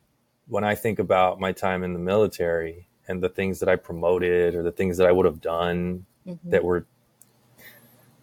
when 0.49 0.65
I 0.65 0.75
think 0.75 0.99
about 0.99 1.41
my 1.41 1.53
time 1.53 1.83
in 1.83 1.93
the 1.93 1.99
military 1.99 2.89
and 3.09 3.23
the 3.23 3.29
things 3.29 3.61
that 3.61 3.69
I 3.69 3.77
promoted 3.77 4.55
or 4.55 4.63
the 4.63 4.73
things 4.73 4.99
that 4.99 5.07
I 5.07 5.13
would 5.13 5.27
have 5.27 5.41
done 5.41 6.07
mm-hmm. 6.27 6.51
that 6.51 6.65
were, 6.65 6.87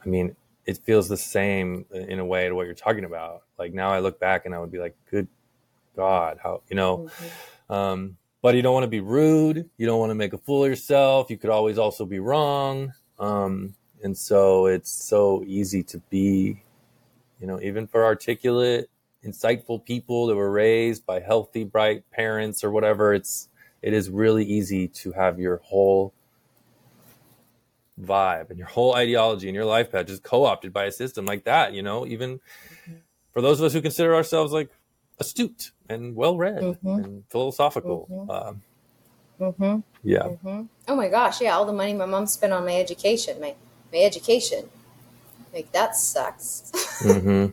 I 0.03 0.07
mean, 0.07 0.35
it 0.65 0.77
feels 0.77 1.09
the 1.09 1.17
same 1.17 1.85
in 1.91 2.19
a 2.19 2.25
way 2.25 2.47
to 2.47 2.53
what 2.53 2.65
you're 2.65 2.75
talking 2.75 3.03
about. 3.03 3.43
Like 3.57 3.73
now 3.73 3.89
I 3.89 3.99
look 3.99 4.19
back 4.19 4.45
and 4.45 4.53
I 4.53 4.59
would 4.59 4.71
be 4.71 4.77
like, 4.79 4.95
good 5.09 5.27
God, 5.95 6.39
how, 6.41 6.61
you 6.69 6.75
know, 6.75 7.09
mm-hmm. 7.09 7.73
um, 7.73 8.17
but 8.41 8.55
you 8.55 8.61
don't 8.61 8.73
want 8.73 8.83
to 8.83 8.89
be 8.89 9.01
rude. 9.01 9.69
You 9.77 9.85
don't 9.85 9.99
want 9.99 10.11
to 10.11 10.15
make 10.15 10.33
a 10.33 10.37
fool 10.37 10.63
of 10.63 10.69
yourself. 10.69 11.29
You 11.29 11.37
could 11.37 11.49
always 11.49 11.77
also 11.77 12.05
be 12.05 12.19
wrong. 12.19 12.93
Um, 13.19 13.75
and 14.01 14.17
so 14.17 14.67
it's 14.67 14.91
so 14.91 15.43
easy 15.45 15.83
to 15.83 15.97
be, 16.09 16.61
you 17.41 17.47
know, 17.47 17.59
even 17.61 17.87
for 17.87 18.05
articulate, 18.05 18.89
insightful 19.25 19.83
people 19.83 20.27
that 20.27 20.35
were 20.35 20.51
raised 20.51 21.05
by 21.05 21.19
healthy, 21.19 21.65
bright 21.65 22.09
parents 22.11 22.63
or 22.63 22.71
whatever, 22.71 23.13
it's, 23.13 23.49
it 23.81 23.93
is 23.93 24.09
really 24.09 24.45
easy 24.45 24.87
to 24.87 25.11
have 25.11 25.39
your 25.39 25.57
whole 25.57 26.13
vibe 28.01 28.49
and 28.49 28.57
your 28.57 28.67
whole 28.67 28.95
ideology 28.95 29.47
and 29.47 29.55
your 29.55 29.65
life 29.65 29.91
path 29.91 30.07
just 30.07 30.23
co-opted 30.23 30.71
by 30.71 30.85
a 30.85 30.91
system 30.91 31.25
like 31.25 31.43
that, 31.43 31.73
you 31.73 31.81
know, 31.81 32.05
even 32.05 32.39
mm-hmm. 32.39 32.93
for 33.31 33.41
those 33.41 33.59
of 33.59 33.65
us 33.65 33.73
who 33.73 33.81
consider 33.81 34.15
ourselves 34.15 34.51
like 34.51 34.69
astute 35.19 35.71
and 35.89 36.15
well 36.15 36.37
read 36.37 36.61
mm-hmm. 36.61 36.87
and 36.87 37.23
philosophical. 37.29 38.07
Mm-hmm. 38.09 38.31
Um, 38.31 38.61
mm-hmm. 39.39 39.79
Yeah. 40.03 40.23
Mm-hmm. 40.23 40.61
Oh 40.87 40.95
my 40.95 41.09
gosh! 41.09 41.41
Yeah, 41.41 41.55
all 41.55 41.65
the 41.65 41.73
money 41.73 41.93
my 41.93 42.05
mom 42.05 42.25
spent 42.25 42.53
on 42.53 42.65
my 42.65 42.75
education, 42.75 43.39
my 43.41 43.55
my 43.91 43.99
education, 43.99 44.69
like 45.53 45.71
that 45.73 45.95
sucks. 45.95 46.71
Mm-hmm. 47.03 47.47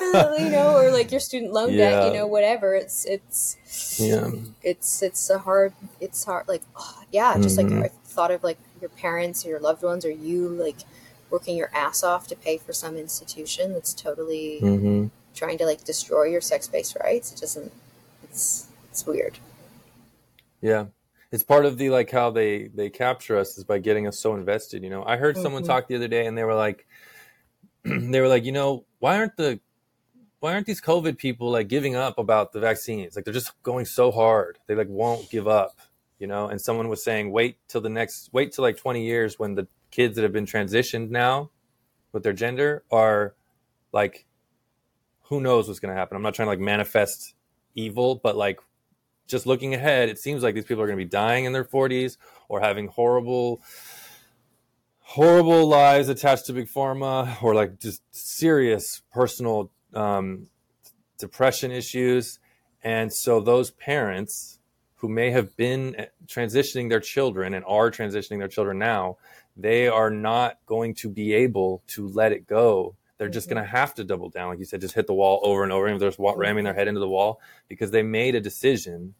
you 0.42 0.50
know, 0.50 0.76
or 0.76 0.90
like 0.90 1.10
your 1.10 1.20
student 1.20 1.52
loan 1.52 1.72
yeah. 1.72 1.90
debt, 1.90 2.06
you 2.06 2.18
know, 2.18 2.26
whatever. 2.26 2.74
It's 2.74 3.04
it's 3.04 3.56
yeah. 4.00 4.30
It's 4.62 5.02
it's 5.02 5.30
a 5.30 5.38
hard. 5.38 5.72
It's 6.00 6.24
hard. 6.24 6.48
Like 6.48 6.62
oh, 6.76 7.02
yeah, 7.10 7.36
just 7.38 7.56
like. 7.56 7.70
I 7.72 7.90
thought 8.04 8.30
of 8.30 8.44
like 8.44 8.58
your 8.82 8.90
parents 8.90 9.46
or 9.46 9.48
your 9.48 9.60
loved 9.60 9.82
ones 9.82 10.04
or 10.04 10.10
you 10.10 10.48
like 10.48 10.80
working 11.30 11.56
your 11.56 11.70
ass 11.72 12.02
off 12.02 12.26
to 12.28 12.36
pay 12.36 12.58
for 12.58 12.74
some 12.74 12.96
institution 12.98 13.72
that's 13.72 13.94
totally 13.94 14.58
mm-hmm 14.60 15.06
trying 15.34 15.58
to 15.58 15.66
like 15.66 15.84
destroy 15.84 16.24
your 16.24 16.40
sex-based 16.40 16.96
rights. 17.02 17.32
It 17.32 17.40
doesn't. 17.40 17.72
It's 18.24 18.66
it's 18.90 19.06
weird. 19.06 19.38
Yeah, 20.60 20.86
it's 21.30 21.42
part 21.42 21.64
of 21.64 21.78
the 21.78 21.90
like 21.90 22.10
how 22.10 22.30
they 22.30 22.68
they 22.68 22.90
capture 22.90 23.36
us 23.36 23.58
is 23.58 23.64
by 23.64 23.78
getting 23.78 24.06
us 24.06 24.18
so 24.18 24.34
invested. 24.34 24.82
You 24.82 24.90
know, 24.90 25.04
I 25.04 25.16
heard 25.16 25.34
mm-hmm. 25.34 25.42
someone 25.42 25.62
talk 25.64 25.88
the 25.88 25.96
other 25.96 26.08
day, 26.08 26.26
and 26.26 26.36
they 26.36 26.44
were 26.44 26.54
like, 26.54 26.86
they 27.84 28.20
were 28.20 28.28
like, 28.28 28.44
you 28.44 28.52
know, 28.52 28.84
why 28.98 29.16
aren't 29.16 29.36
the 29.36 29.60
why 30.40 30.54
aren't 30.54 30.66
these 30.66 30.80
COVID 30.80 31.18
people 31.18 31.50
like 31.50 31.68
giving 31.68 31.96
up 31.96 32.18
about 32.18 32.52
the 32.52 32.60
vaccines? 32.60 33.16
Like 33.16 33.24
they're 33.24 33.34
just 33.34 33.60
going 33.62 33.86
so 33.86 34.10
hard. 34.10 34.58
They 34.66 34.74
like 34.74 34.88
won't 34.88 35.30
give 35.30 35.48
up, 35.48 35.78
you 36.22 36.28
know? 36.28 36.46
And 36.46 36.60
someone 36.60 36.88
was 36.88 37.02
saying, 37.02 37.32
wait 37.32 37.58
till 37.66 37.80
the 37.80 37.90
next, 37.90 38.30
wait 38.32 38.52
till 38.52 38.62
like 38.62 38.76
20 38.76 39.04
years 39.04 39.40
when 39.40 39.56
the 39.56 39.66
kids 39.90 40.14
that 40.14 40.22
have 40.22 40.32
been 40.32 40.46
transitioned 40.46 41.10
now 41.10 41.50
with 42.12 42.22
their 42.22 42.32
gender 42.32 42.84
are 42.92 43.34
like 43.92 44.24
who 45.24 45.40
knows 45.40 45.66
what's 45.66 45.80
going 45.80 45.92
to 45.92 45.98
happen. 45.98 46.16
I'm 46.16 46.22
not 46.22 46.34
trying 46.34 46.46
to 46.46 46.50
like 46.50 46.60
manifest 46.60 47.34
evil, 47.74 48.20
but 48.22 48.36
like 48.36 48.60
just 49.26 49.46
looking 49.46 49.74
ahead, 49.74 50.08
it 50.08 50.18
seems 50.18 50.44
like 50.44 50.54
these 50.54 50.64
people 50.64 50.82
are 50.82 50.86
going 50.86 50.98
to 50.98 51.04
be 51.04 51.10
dying 51.10 51.44
in 51.44 51.52
their 51.52 51.64
40s 51.64 52.18
or 52.48 52.60
having 52.60 52.86
horrible, 52.86 53.60
horrible 55.00 55.66
lives 55.66 56.08
attached 56.08 56.46
to 56.46 56.52
big 56.52 56.68
pharma 56.68 57.42
or 57.42 57.52
like 57.54 57.80
just 57.80 58.02
serious 58.12 59.02
personal 59.12 59.72
um, 59.92 60.48
depression 61.18 61.72
issues. 61.72 62.38
And 62.84 63.12
so 63.12 63.40
those 63.40 63.72
parents 63.72 64.60
who 65.02 65.08
may 65.10 65.30
have 65.30 65.54
been 65.58 66.06
transitioning 66.26 66.88
their 66.88 67.00
children 67.00 67.52
and 67.52 67.64
are 67.66 67.90
transitioning 67.90 68.38
their 68.38 68.48
children 68.48 68.78
now, 68.78 69.18
they 69.54 69.86
are 69.86 70.08
not 70.08 70.56
going 70.64 70.94
to 70.94 71.10
be 71.10 71.34
able 71.34 71.82
to 71.88 72.08
let 72.08 72.32
it 72.32 72.46
go 72.46 72.96
they're 73.22 73.28
just 73.28 73.48
going 73.48 73.62
to 73.62 73.62
mm-hmm. 73.62 73.76
have 73.76 73.94
to 73.94 74.02
double 74.02 74.30
down, 74.30 74.48
like 74.48 74.58
you 74.58 74.64
said, 74.64 74.80
just 74.80 74.96
hit 74.96 75.06
the 75.06 75.14
wall 75.14 75.38
over 75.44 75.62
and 75.62 75.70
over, 75.70 75.86
and 75.86 76.00
they're 76.00 76.08
just 76.08 76.18
ramming 76.18 76.64
their 76.64 76.74
head 76.74 76.88
into 76.88 76.98
the 76.98 77.08
wall 77.08 77.40
because 77.68 77.92
they 77.92 78.02
made 78.02 78.34
a 78.34 78.40
decision 78.40 79.14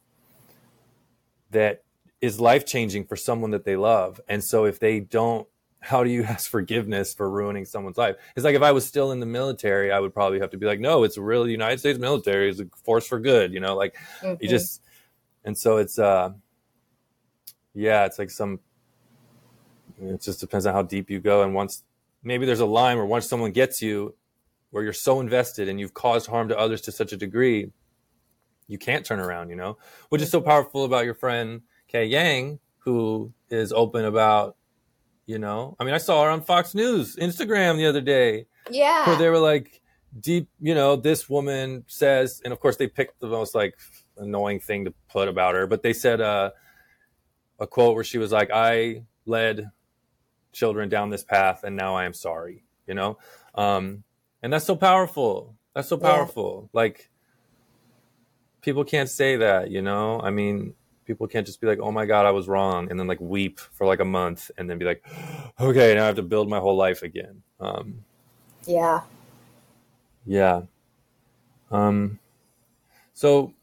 that 1.52 1.84
is 2.20 2.40
life 2.40 2.66
changing 2.66 3.04
for 3.04 3.14
someone 3.14 3.52
that 3.52 3.64
they 3.64 3.76
love. 3.76 4.20
And 4.28 4.42
so 4.42 4.64
if 4.64 4.80
they 4.80 4.98
don't, 4.98 5.46
how 5.78 6.02
do 6.02 6.10
you 6.10 6.24
ask 6.28 6.50
forgiveness 6.50 7.14
for 7.14 7.30
ruining 7.30 7.64
someone's 7.64 7.96
life? 7.96 8.16
It's 8.34 8.44
like 8.44 8.56
if 8.56 8.62
I 8.62 8.72
was 8.72 8.84
still 8.84 9.12
in 9.12 9.20
the 9.20 9.26
military, 9.26 9.92
I 9.92 10.00
would 10.00 10.12
probably 10.12 10.40
have 10.40 10.50
to 10.50 10.56
be 10.56 10.66
like, 10.66 10.80
no, 10.80 11.04
it's 11.04 11.16
really 11.16 11.46
the 11.46 11.52
United 11.52 11.78
States 11.78 12.00
military 12.00 12.50
is 12.50 12.58
a 12.58 12.66
force 12.82 13.06
for 13.06 13.20
good, 13.20 13.52
you 13.52 13.60
know, 13.60 13.76
like 13.76 13.94
mm-hmm. 14.20 14.34
you 14.42 14.48
just, 14.48 14.81
and 15.44 15.56
so 15.56 15.76
it's, 15.78 15.98
uh, 15.98 16.30
yeah, 17.74 18.04
it's 18.04 18.18
like 18.18 18.30
some, 18.30 18.60
it 20.00 20.20
just 20.20 20.40
depends 20.40 20.66
on 20.66 20.74
how 20.74 20.82
deep 20.82 21.10
you 21.10 21.20
go. 21.20 21.42
And 21.42 21.54
once 21.54 21.84
maybe 22.22 22.46
there's 22.46 22.60
a 22.60 22.66
line 22.66 22.96
where 22.96 23.06
once 23.06 23.28
someone 23.28 23.52
gets 23.52 23.82
you 23.82 24.14
where 24.70 24.82
you're 24.82 24.92
so 24.92 25.20
invested 25.20 25.68
and 25.68 25.78
you've 25.78 25.94
caused 25.94 26.26
harm 26.26 26.48
to 26.48 26.58
others 26.58 26.80
to 26.82 26.92
such 26.92 27.12
a 27.12 27.16
degree 27.16 27.70
you 28.68 28.78
can't 28.78 29.04
turn 29.04 29.20
around 29.20 29.50
you 29.50 29.56
know? 29.56 29.76
Which 30.08 30.22
is 30.22 30.30
so 30.30 30.40
powerful 30.40 30.84
about 30.84 31.04
your 31.04 31.14
friend 31.14 31.62
K 31.88 32.06
Yang 32.06 32.58
who 32.78 33.32
is 33.50 33.72
open 33.72 34.04
about 34.04 34.56
you 35.26 35.38
know? 35.38 35.76
I 35.78 35.84
mean 35.84 35.94
i 35.94 35.98
saw 35.98 36.24
her 36.24 36.30
on 36.30 36.42
fox 36.42 36.74
news 36.74 37.16
instagram 37.16 37.76
the 37.76 37.86
other 37.86 38.00
day. 38.00 38.46
Yeah. 38.70 39.06
Where 39.06 39.16
they 39.16 39.28
were 39.28 39.38
like 39.38 39.80
deep 40.20 40.48
you 40.60 40.74
know 40.74 40.96
this 40.96 41.28
woman 41.28 41.84
says 41.86 42.40
and 42.44 42.52
of 42.52 42.60
course 42.60 42.76
they 42.76 42.86
picked 42.86 43.18
the 43.20 43.28
most 43.28 43.54
like 43.54 43.78
annoying 44.16 44.60
thing 44.60 44.84
to 44.84 44.92
put 45.08 45.28
about 45.28 45.54
her 45.54 45.66
but 45.66 45.82
they 45.82 45.92
said 45.92 46.20
uh, 46.20 46.50
a 47.58 47.66
quote 47.66 47.94
where 47.94 48.04
she 48.04 48.18
was 48.18 48.32
like 48.32 48.50
i 48.52 49.02
led 49.26 49.70
children 50.52 50.88
down 50.88 51.10
this 51.10 51.24
path 51.24 51.64
and 51.64 51.74
now 51.76 51.94
I 51.94 52.04
am 52.04 52.12
sorry, 52.12 52.64
you 52.86 52.94
know? 52.94 53.18
Um, 53.54 54.04
and 54.42 54.52
that's 54.52 54.66
so 54.66 54.76
powerful. 54.76 55.56
That's 55.74 55.88
so 55.88 55.96
powerful. 55.96 56.62
Yeah. 56.72 56.80
Like 56.80 57.10
people 58.60 58.84
can't 58.84 59.08
say 59.08 59.36
that, 59.36 59.70
you 59.70 59.82
know? 59.82 60.20
I 60.20 60.30
mean, 60.30 60.74
people 61.06 61.26
can't 61.26 61.46
just 61.46 61.60
be 61.60 61.66
like, 61.66 61.80
"Oh 61.80 61.90
my 61.90 62.06
god, 62.06 62.26
I 62.26 62.30
was 62.30 62.48
wrong," 62.48 62.90
and 62.90 62.98
then 62.98 63.06
like 63.06 63.20
weep 63.20 63.58
for 63.58 63.86
like 63.86 64.00
a 64.00 64.04
month 64.04 64.50
and 64.58 64.68
then 64.68 64.78
be 64.78 64.84
like, 64.84 65.04
"Okay, 65.60 65.94
now 65.94 66.04
I 66.04 66.06
have 66.06 66.16
to 66.16 66.22
build 66.22 66.48
my 66.48 66.58
whole 66.58 66.76
life 66.76 67.02
again." 67.02 67.42
Um, 67.60 68.04
yeah. 68.66 69.00
Yeah. 70.26 70.62
Um, 71.70 72.18
so 73.14 73.54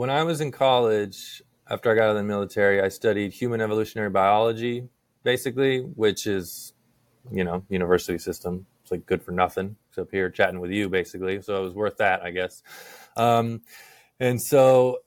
when 0.00 0.08
I 0.08 0.22
was 0.22 0.40
in 0.40 0.50
college, 0.50 1.42
after 1.68 1.92
I 1.92 1.94
got 1.94 2.04
out 2.04 2.10
of 2.12 2.16
the 2.16 2.22
military, 2.22 2.80
I 2.80 2.88
studied 2.88 3.34
human 3.34 3.60
evolutionary 3.60 4.08
biology 4.08 4.88
basically, 5.24 5.80
which 5.80 6.26
is, 6.26 6.72
you 7.30 7.44
know, 7.44 7.64
university 7.68 8.16
system. 8.16 8.64
It's 8.80 8.90
like 8.90 9.04
good 9.04 9.22
for 9.22 9.32
nothing 9.32 9.76
except 9.90 10.10
here 10.10 10.30
chatting 10.30 10.58
with 10.58 10.70
you, 10.70 10.88
basically. 10.88 11.42
So 11.42 11.54
it 11.58 11.60
was 11.60 11.74
worth 11.74 11.98
that, 11.98 12.22
I 12.22 12.30
guess. 12.30 12.62
Um, 13.14 13.60
and 14.18 14.40
so 14.40 15.00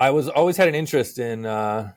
I 0.00 0.10
was 0.10 0.28
always 0.28 0.56
had 0.56 0.66
an 0.66 0.74
interest 0.74 1.20
in 1.20 1.46
uh, 1.46 1.92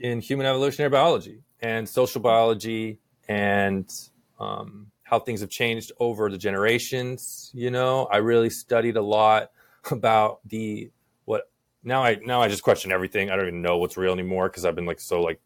in 0.00 0.20
human 0.20 0.46
evolutionary 0.46 0.90
biology 0.90 1.40
and 1.60 1.88
social 1.88 2.20
biology 2.20 3.00
and 3.28 3.92
um, 4.38 4.92
how 5.02 5.18
things 5.18 5.40
have 5.40 5.50
changed 5.50 5.90
over 5.98 6.30
the 6.30 6.38
generations. 6.38 7.50
You 7.52 7.72
know, 7.72 8.04
I 8.12 8.18
really 8.18 8.50
studied 8.50 8.96
a 8.96 9.02
lot 9.02 9.50
about 9.90 10.40
the 10.48 10.90
what 11.24 11.50
now 11.82 12.02
I 12.04 12.16
now 12.24 12.42
I 12.42 12.48
just 12.48 12.62
question 12.62 12.92
everything. 12.92 13.30
I 13.30 13.36
don't 13.36 13.48
even 13.48 13.62
know 13.62 13.78
what's 13.78 13.96
real 13.96 14.12
anymore 14.12 14.48
because 14.48 14.64
I've 14.64 14.74
been 14.74 14.86
like 14.86 15.00
so 15.00 15.20
like 15.22 15.40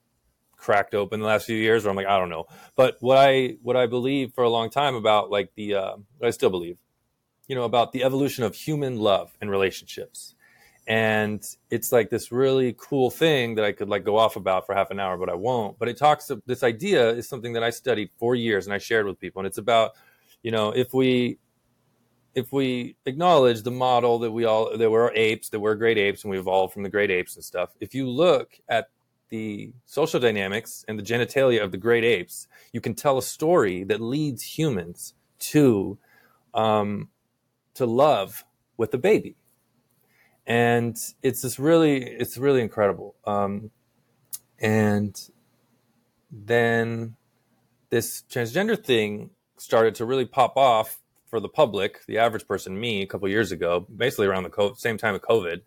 cracked 0.56 0.94
open 0.94 1.20
the 1.20 1.26
last 1.26 1.46
few 1.46 1.56
years 1.56 1.84
where 1.84 1.90
I'm 1.90 1.96
like, 1.96 2.06
I 2.06 2.18
don't 2.18 2.30
know. 2.30 2.46
But 2.76 2.96
what 3.00 3.18
I 3.18 3.56
what 3.62 3.76
I 3.76 3.86
believe 3.86 4.32
for 4.34 4.44
a 4.44 4.50
long 4.50 4.70
time 4.70 4.94
about 4.94 5.30
like 5.30 5.52
the 5.56 5.74
uh, 5.74 5.96
I 6.22 6.30
still 6.30 6.50
believe, 6.50 6.78
you 7.48 7.54
know, 7.56 7.64
about 7.64 7.92
the 7.92 8.04
evolution 8.04 8.44
of 8.44 8.54
human 8.54 8.96
love 8.98 9.36
and 9.40 9.50
relationships. 9.50 10.34
and 10.86 11.44
it's 11.70 11.92
like 11.92 12.10
this 12.10 12.32
really 12.32 12.74
cool 12.76 13.10
thing 13.10 13.54
that 13.54 13.64
I 13.64 13.72
could 13.72 13.88
like 13.88 14.04
go 14.04 14.18
off 14.18 14.36
about 14.36 14.66
for 14.66 14.74
half 14.74 14.90
an 14.90 14.98
hour, 14.98 15.16
but 15.16 15.28
I 15.28 15.34
won't. 15.34 15.78
But 15.78 15.88
it 15.88 15.96
talks. 15.96 16.30
This 16.46 16.62
idea 16.64 17.10
is 17.10 17.28
something 17.28 17.52
that 17.54 17.62
I 17.62 17.70
studied 17.70 18.10
for 18.18 18.34
years 18.34 18.66
and 18.66 18.74
I 18.74 18.78
shared 18.78 19.06
with 19.06 19.20
people, 19.20 19.40
and 19.40 19.46
it's 19.46 19.58
about, 19.58 19.92
you 20.42 20.50
know, 20.50 20.72
if 20.72 20.92
we 20.92 21.38
if 22.34 22.52
we 22.52 22.96
acknowledge 23.06 23.62
the 23.62 23.70
model 23.70 24.18
that 24.20 24.30
we 24.30 24.44
all 24.44 24.76
that 24.76 24.90
we're 24.90 25.12
apes, 25.12 25.48
that 25.50 25.60
we're 25.60 25.74
great 25.74 25.98
apes, 25.98 26.24
and 26.24 26.30
we 26.30 26.38
evolved 26.38 26.72
from 26.72 26.82
the 26.82 26.90
great 26.90 27.10
apes 27.10 27.36
and 27.36 27.44
stuff. 27.44 27.70
If 27.80 27.94
you 27.94 28.08
look 28.08 28.58
at 28.68 28.90
the 29.28 29.72
social 29.86 30.20
dynamics 30.20 30.84
and 30.88 30.98
the 30.98 31.02
genitalia 31.02 31.62
of 31.62 31.70
the 31.70 31.78
great 31.78 32.04
apes, 32.04 32.48
you 32.72 32.80
can 32.80 32.94
tell 32.94 33.18
a 33.18 33.22
story 33.22 33.84
that 33.84 34.00
leads 34.00 34.42
humans 34.42 35.14
to 35.38 35.98
um, 36.54 37.08
to 37.74 37.86
love 37.86 38.44
with 38.76 38.92
a 38.94 38.98
baby 38.98 39.36
and 40.46 40.98
it's 41.22 41.42
this 41.42 41.58
really 41.58 42.02
it's 42.02 42.36
really 42.36 42.60
incredible 42.60 43.14
um, 43.26 43.70
and 44.58 45.30
then 46.30 47.16
this 47.90 48.24
transgender 48.30 48.82
thing 48.82 49.30
started 49.56 49.94
to 49.94 50.04
really 50.04 50.24
pop 50.24 50.56
off 50.56 51.01
for 51.32 51.40
the 51.40 51.48
public 51.48 52.04
the 52.04 52.18
average 52.18 52.46
person 52.46 52.78
me 52.78 53.00
a 53.00 53.06
couple 53.06 53.26
years 53.26 53.52
ago 53.52 53.86
basically 53.96 54.26
around 54.26 54.42
the 54.42 54.50
COVID, 54.50 54.76
same 54.76 54.98
time 54.98 55.14
of 55.14 55.22
covid 55.22 55.62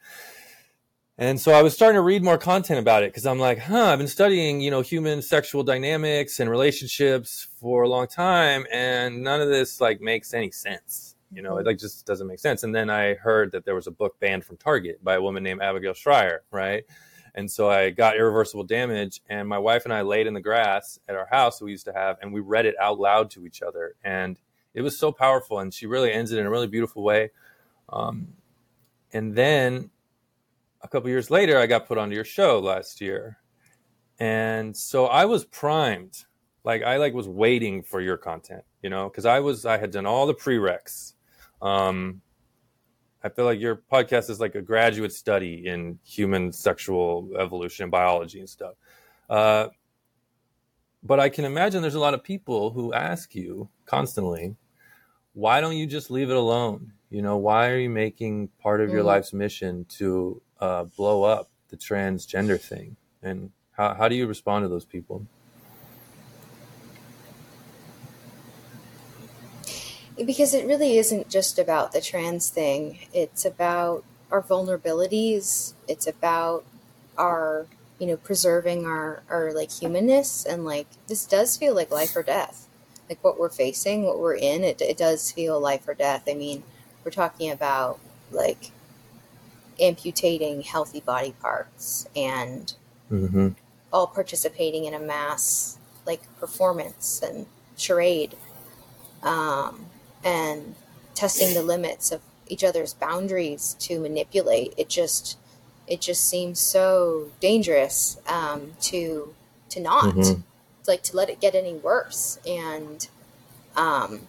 and 1.17 1.41
so 1.41 1.53
i 1.53 1.63
was 1.63 1.73
starting 1.73 1.95
to 1.95 2.03
read 2.03 2.23
more 2.23 2.37
content 2.37 2.79
about 2.79 3.01
it 3.01 3.11
because 3.11 3.25
i'm 3.25 3.39
like 3.39 3.57
huh 3.57 3.85
i've 3.85 3.97
been 3.97 4.07
studying 4.07 4.61
you 4.61 4.69
know 4.69 4.81
human 4.81 5.23
sexual 5.23 5.63
dynamics 5.63 6.39
and 6.39 6.51
relationships 6.51 7.47
for 7.59 7.81
a 7.81 7.89
long 7.89 8.05
time 8.05 8.67
and 8.71 9.23
none 9.23 9.41
of 9.41 9.49
this 9.49 9.81
like 9.81 9.99
makes 10.01 10.35
any 10.35 10.51
sense 10.51 11.15
you 11.31 11.41
know, 11.41 11.57
it 11.57 11.65
like 11.65 11.79
just 11.79 12.05
doesn't 12.05 12.27
make 12.27 12.39
sense. 12.39 12.63
And 12.63 12.73
then 12.73 12.89
I 12.89 13.15
heard 13.15 13.51
that 13.51 13.65
there 13.65 13.75
was 13.75 13.87
a 13.87 13.91
book 13.91 14.19
banned 14.19 14.45
from 14.45 14.57
Target 14.57 15.03
by 15.03 15.15
a 15.15 15.21
woman 15.21 15.43
named 15.43 15.61
Abigail 15.61 15.93
Shrier, 15.93 16.43
right? 16.51 16.85
And 17.35 17.51
so 17.51 17.69
I 17.69 17.89
got 17.89 18.15
irreversible 18.15 18.63
damage, 18.63 19.21
and 19.29 19.47
my 19.47 19.57
wife 19.59 19.83
and 19.83 19.93
I 19.93 20.01
laid 20.01 20.25
in 20.25 20.33
the 20.33 20.41
grass 20.41 20.97
at 21.09 21.15
our 21.15 21.27
house 21.29 21.61
we 21.61 21.71
used 21.71 21.85
to 21.85 21.93
have, 21.93 22.17
and 22.21 22.33
we 22.33 22.39
read 22.39 22.65
it 22.65 22.75
out 22.79 22.97
loud 22.97 23.29
to 23.31 23.45
each 23.45 23.61
other, 23.61 23.95
and 24.05 24.39
it 24.75 24.83
was 24.83 24.99
so 24.99 25.11
powerful. 25.11 25.59
And 25.59 25.73
she 25.73 25.87
really 25.87 26.11
ends 26.11 26.31
it 26.31 26.37
in 26.37 26.45
a 26.45 26.49
really 26.49 26.67
beautiful 26.67 27.03
way. 27.03 27.31
Um, 27.89 28.27
and 29.11 29.33
then 29.33 29.89
a 30.81 30.87
couple 30.87 31.09
years 31.09 31.31
later, 31.31 31.57
I 31.57 31.65
got 31.65 31.87
put 31.87 31.97
onto 31.97 32.15
your 32.15 32.25
show 32.25 32.59
last 32.59 33.01
year, 33.01 33.39
and 34.19 34.75
so 34.77 35.07
I 35.07 35.25
was 35.25 35.45
primed. 35.45 36.25
Like 36.63 36.83
I 36.83 36.97
like 36.97 37.13
was 37.13 37.27
waiting 37.27 37.81
for 37.81 38.01
your 38.01 38.17
content, 38.17 38.63
you 38.83 38.89
know, 38.89 39.09
because 39.09 39.25
I 39.25 39.39
was 39.39 39.65
I 39.65 39.77
had 39.77 39.91
done 39.91 40.05
all 40.05 40.27
the 40.27 40.35
prereqs 40.35 41.15
um, 41.61 42.21
I 43.23 43.29
feel 43.29 43.45
like 43.45 43.59
your 43.59 43.81
podcast 43.91 44.29
is 44.29 44.39
like 44.39 44.55
a 44.55 44.61
graduate 44.61 45.11
study 45.11 45.67
in 45.67 45.97
human 46.03 46.51
sexual 46.51 47.29
evolution 47.39 47.89
biology 47.89 48.39
and 48.39 48.49
stuff. 48.49 48.75
Uh, 49.29 49.67
but 51.01 51.19
I 51.19 51.29
can 51.29 51.45
imagine 51.45 51.81
there's 51.81 51.95
a 51.95 51.99
lot 51.99 52.13
of 52.13 52.23
people 52.23 52.69
who 52.71 52.93
ask 52.93 53.33
you 53.33 53.69
constantly, 53.85 54.55
why 55.35 55.61
don't 55.61 55.77
you 55.77 55.85
just 55.85 56.09
leave 56.09 56.31
it 56.31 56.35
alone? 56.35 56.93
You 57.11 57.21
know, 57.21 57.37
why 57.37 57.69
are 57.69 57.77
you 57.77 57.89
making 57.89 58.47
part 58.59 58.81
of 58.81 58.89
your 58.89 59.03
mm. 59.03 59.07
life's 59.07 59.33
mission 59.33 59.85
to 59.97 60.41
uh, 60.59 60.85
blow 60.85 61.23
up 61.23 61.49
the 61.69 61.77
transgender 61.77 62.59
thing? 62.59 62.95
And 63.21 63.51
how, 63.71 63.93
how 63.93 64.07
do 64.07 64.15
you 64.15 64.25
respond 64.25 64.63
to 64.63 64.69
those 64.69 64.85
people? 64.85 65.27
because 70.23 70.53
it 70.53 70.65
really 70.65 70.97
isn't 70.97 71.29
just 71.29 71.59
about 71.59 71.91
the 71.91 71.99
trans 71.99 72.49
thing. 72.49 72.99
It's 73.13 73.43
about 73.43 74.05
our 74.31 74.41
vulnerabilities. 74.41 75.73
It's 75.89 76.07
about 76.07 76.63
our, 77.17 77.67
you 77.99 78.07
know, 78.07 78.15
preserving 78.15 78.85
our, 78.85 79.23
our 79.29 79.51
like 79.51 79.71
humanness. 79.71 80.45
And 80.45 80.63
like, 80.63 80.87
this 81.07 81.25
does 81.25 81.57
feel 81.57 81.75
like 81.75 81.91
life 81.91 82.15
or 82.15 82.23
death. 82.23 82.64
Like 83.09 83.23
what 83.23 83.39
we're 83.39 83.49
facing, 83.49 84.03
what 84.03 84.19
we're 84.19 84.35
in, 84.35 84.63
it, 84.63 84.81
it 84.81 84.97
does 84.97 85.31
feel 85.31 85.59
life 85.59 85.87
or 85.87 85.93
death. 85.93 86.23
I 86.27 86.33
mean, 86.33 86.63
we're 87.03 87.11
talking 87.11 87.51
about 87.51 87.99
like 88.31 88.71
amputating 89.79 90.61
healthy 90.61 91.01
body 91.01 91.35
parts 91.41 92.07
and 92.15 92.73
mm-hmm. 93.11 93.49
all 93.91 94.07
participating 94.07 94.85
in 94.85 94.93
a 94.93 94.99
mass 94.99 95.77
like 96.05 96.21
performance 96.39 97.21
and 97.21 97.45
charade. 97.77 98.35
Um, 99.21 99.87
and 100.23 100.75
testing 101.13 101.53
the 101.53 101.63
limits 101.63 102.11
of 102.11 102.21
each 102.47 102.63
other's 102.63 102.93
boundaries 102.93 103.75
to 103.79 103.99
manipulate 103.99 104.73
it 104.77 104.89
just 104.89 105.37
it 105.87 106.01
just 106.01 106.27
seems 106.27 106.59
so 106.59 107.29
dangerous 107.39 108.17
um, 108.27 108.73
to 108.81 109.33
to 109.69 109.79
not 109.79 110.15
mm-hmm. 110.15 110.41
Like 110.87 111.03
to 111.03 111.15
let 111.15 111.29
it 111.29 111.39
get 111.39 111.55
any 111.55 111.73
worse 111.73 112.39
and 112.47 113.09
um 113.75 114.21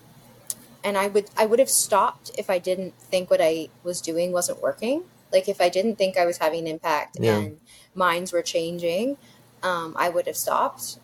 and 0.84 0.96
i 0.96 1.06
would 1.06 1.30
i 1.36 1.46
would 1.46 1.58
have 1.58 1.70
stopped 1.70 2.30
if 2.38 2.50
i 2.50 2.58
didn't 2.58 2.94
think 2.98 3.30
what 3.30 3.40
i 3.40 3.68
was 3.82 4.00
doing 4.00 4.32
wasn't 4.32 4.60
working 4.60 5.02
like 5.32 5.48
if 5.48 5.60
i 5.60 5.68
didn't 5.68 5.96
think 5.96 6.16
i 6.16 6.24
was 6.24 6.38
having 6.38 6.60
an 6.60 6.66
impact 6.66 7.16
yeah. 7.20 7.36
and 7.36 7.58
minds 7.94 8.32
were 8.32 8.42
changing 8.42 9.16
um, 9.62 9.94
i 9.98 10.08
would 10.08 10.26
have 10.26 10.36
stopped 10.36 10.98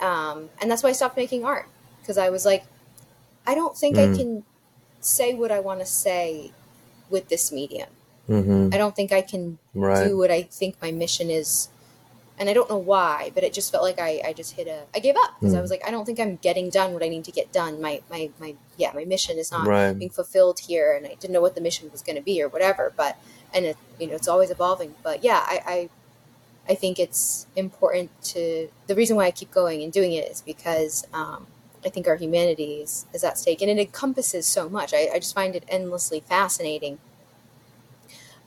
um, 0.00 0.48
and 0.60 0.70
that's 0.70 0.82
why 0.82 0.88
i 0.88 0.92
stopped 0.92 1.16
making 1.16 1.44
art 1.44 1.66
because 2.00 2.18
i 2.18 2.30
was 2.30 2.44
like 2.44 2.64
I 3.46 3.54
don't 3.54 3.76
think 3.76 3.96
mm. 3.96 4.12
I 4.12 4.16
can 4.16 4.44
say 5.00 5.34
what 5.34 5.50
I 5.50 5.60
want 5.60 5.80
to 5.80 5.86
say 5.86 6.52
with 7.08 7.28
this 7.28 7.50
medium. 7.50 7.88
Mm-hmm. 8.28 8.68
I 8.72 8.78
don't 8.78 8.94
think 8.94 9.12
I 9.12 9.22
can 9.22 9.58
right. 9.74 10.06
do 10.06 10.16
what 10.16 10.30
I 10.30 10.42
think 10.42 10.76
my 10.80 10.92
mission 10.92 11.30
is. 11.30 11.68
And 12.40 12.48
I 12.48 12.54
don't 12.54 12.70
know 12.70 12.78
why, 12.78 13.30
but 13.34 13.44
it 13.44 13.52
just 13.52 13.70
felt 13.70 13.84
like 13.84 14.00
I, 14.00 14.22
I 14.24 14.32
just 14.32 14.56
hit 14.56 14.66
a, 14.66 14.84
I 14.94 14.98
gave 14.98 15.14
up 15.14 15.38
because 15.38 15.54
mm. 15.54 15.58
I 15.58 15.60
was 15.60 15.70
like, 15.70 15.86
I 15.86 15.90
don't 15.90 16.06
think 16.06 16.18
I'm 16.18 16.36
getting 16.36 16.70
done 16.70 16.94
what 16.94 17.02
I 17.02 17.08
need 17.08 17.24
to 17.26 17.30
get 17.30 17.52
done. 17.52 17.82
My, 17.82 18.00
my, 18.10 18.30
my, 18.40 18.54
yeah, 18.78 18.92
my 18.94 19.04
mission 19.04 19.38
is 19.38 19.52
not 19.52 19.66
right. 19.66 19.92
being 19.92 20.10
fulfilled 20.10 20.60
here. 20.60 20.96
And 20.96 21.04
I 21.04 21.10
didn't 21.10 21.32
know 21.32 21.42
what 21.42 21.54
the 21.54 21.60
mission 21.60 21.90
was 21.92 22.00
going 22.00 22.16
to 22.16 22.22
be 22.22 22.42
or 22.42 22.48
whatever, 22.48 22.94
but, 22.96 23.18
and 23.52 23.66
it, 23.66 23.76
you 23.98 24.06
know, 24.06 24.14
it's 24.14 24.26
always 24.26 24.50
evolving, 24.50 24.94
but 25.02 25.22
yeah, 25.22 25.44
I, 25.44 25.60
I, 25.66 25.88
I 26.72 26.74
think 26.74 26.98
it's 26.98 27.46
important 27.54 28.10
to, 28.32 28.70
the 28.86 28.94
reason 28.94 29.16
why 29.16 29.26
I 29.26 29.32
keep 29.32 29.50
going 29.50 29.82
and 29.82 29.92
doing 29.92 30.12
it 30.12 30.30
is 30.30 30.40
because, 30.40 31.06
um, 31.12 31.46
I 31.84 31.88
think 31.88 32.08
our 32.08 32.16
humanity 32.16 32.80
is, 32.82 33.06
is 33.14 33.24
at 33.24 33.38
stake, 33.38 33.62
and 33.62 33.70
it 33.70 33.78
encompasses 33.78 34.46
so 34.46 34.68
much. 34.68 34.92
I, 34.92 35.08
I 35.14 35.18
just 35.18 35.34
find 35.34 35.56
it 35.56 35.64
endlessly 35.66 36.20
fascinating. 36.20 36.98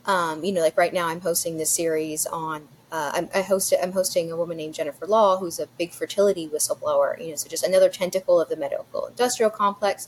Um, 0.05 0.43
you 0.43 0.51
know, 0.51 0.61
like 0.61 0.77
right 0.77 0.93
now, 0.93 1.07
I'm 1.07 1.21
hosting 1.21 1.57
this 1.57 1.71
series 1.71 2.25
on. 2.27 2.67
Uh, 2.93 3.11
I'm, 3.15 3.29
I 3.33 3.41
host, 3.41 3.73
I'm 3.81 3.91
hosting 3.91 4.31
a 4.31 4.37
woman 4.37 4.55
named 4.55 4.75
Jennifer 4.75 5.07
Lahl, 5.07 5.39
who's 5.39 5.59
a 5.59 5.65
big 5.79 5.93
fertility 5.93 6.47
whistleblower. 6.47 7.19
You 7.19 7.29
know, 7.29 7.35
so 7.35 7.49
just 7.49 7.63
another 7.63 7.89
tentacle 7.89 8.39
of 8.39 8.49
the 8.49 8.55
medical 8.55 9.07
industrial 9.07 9.49
complex 9.49 10.07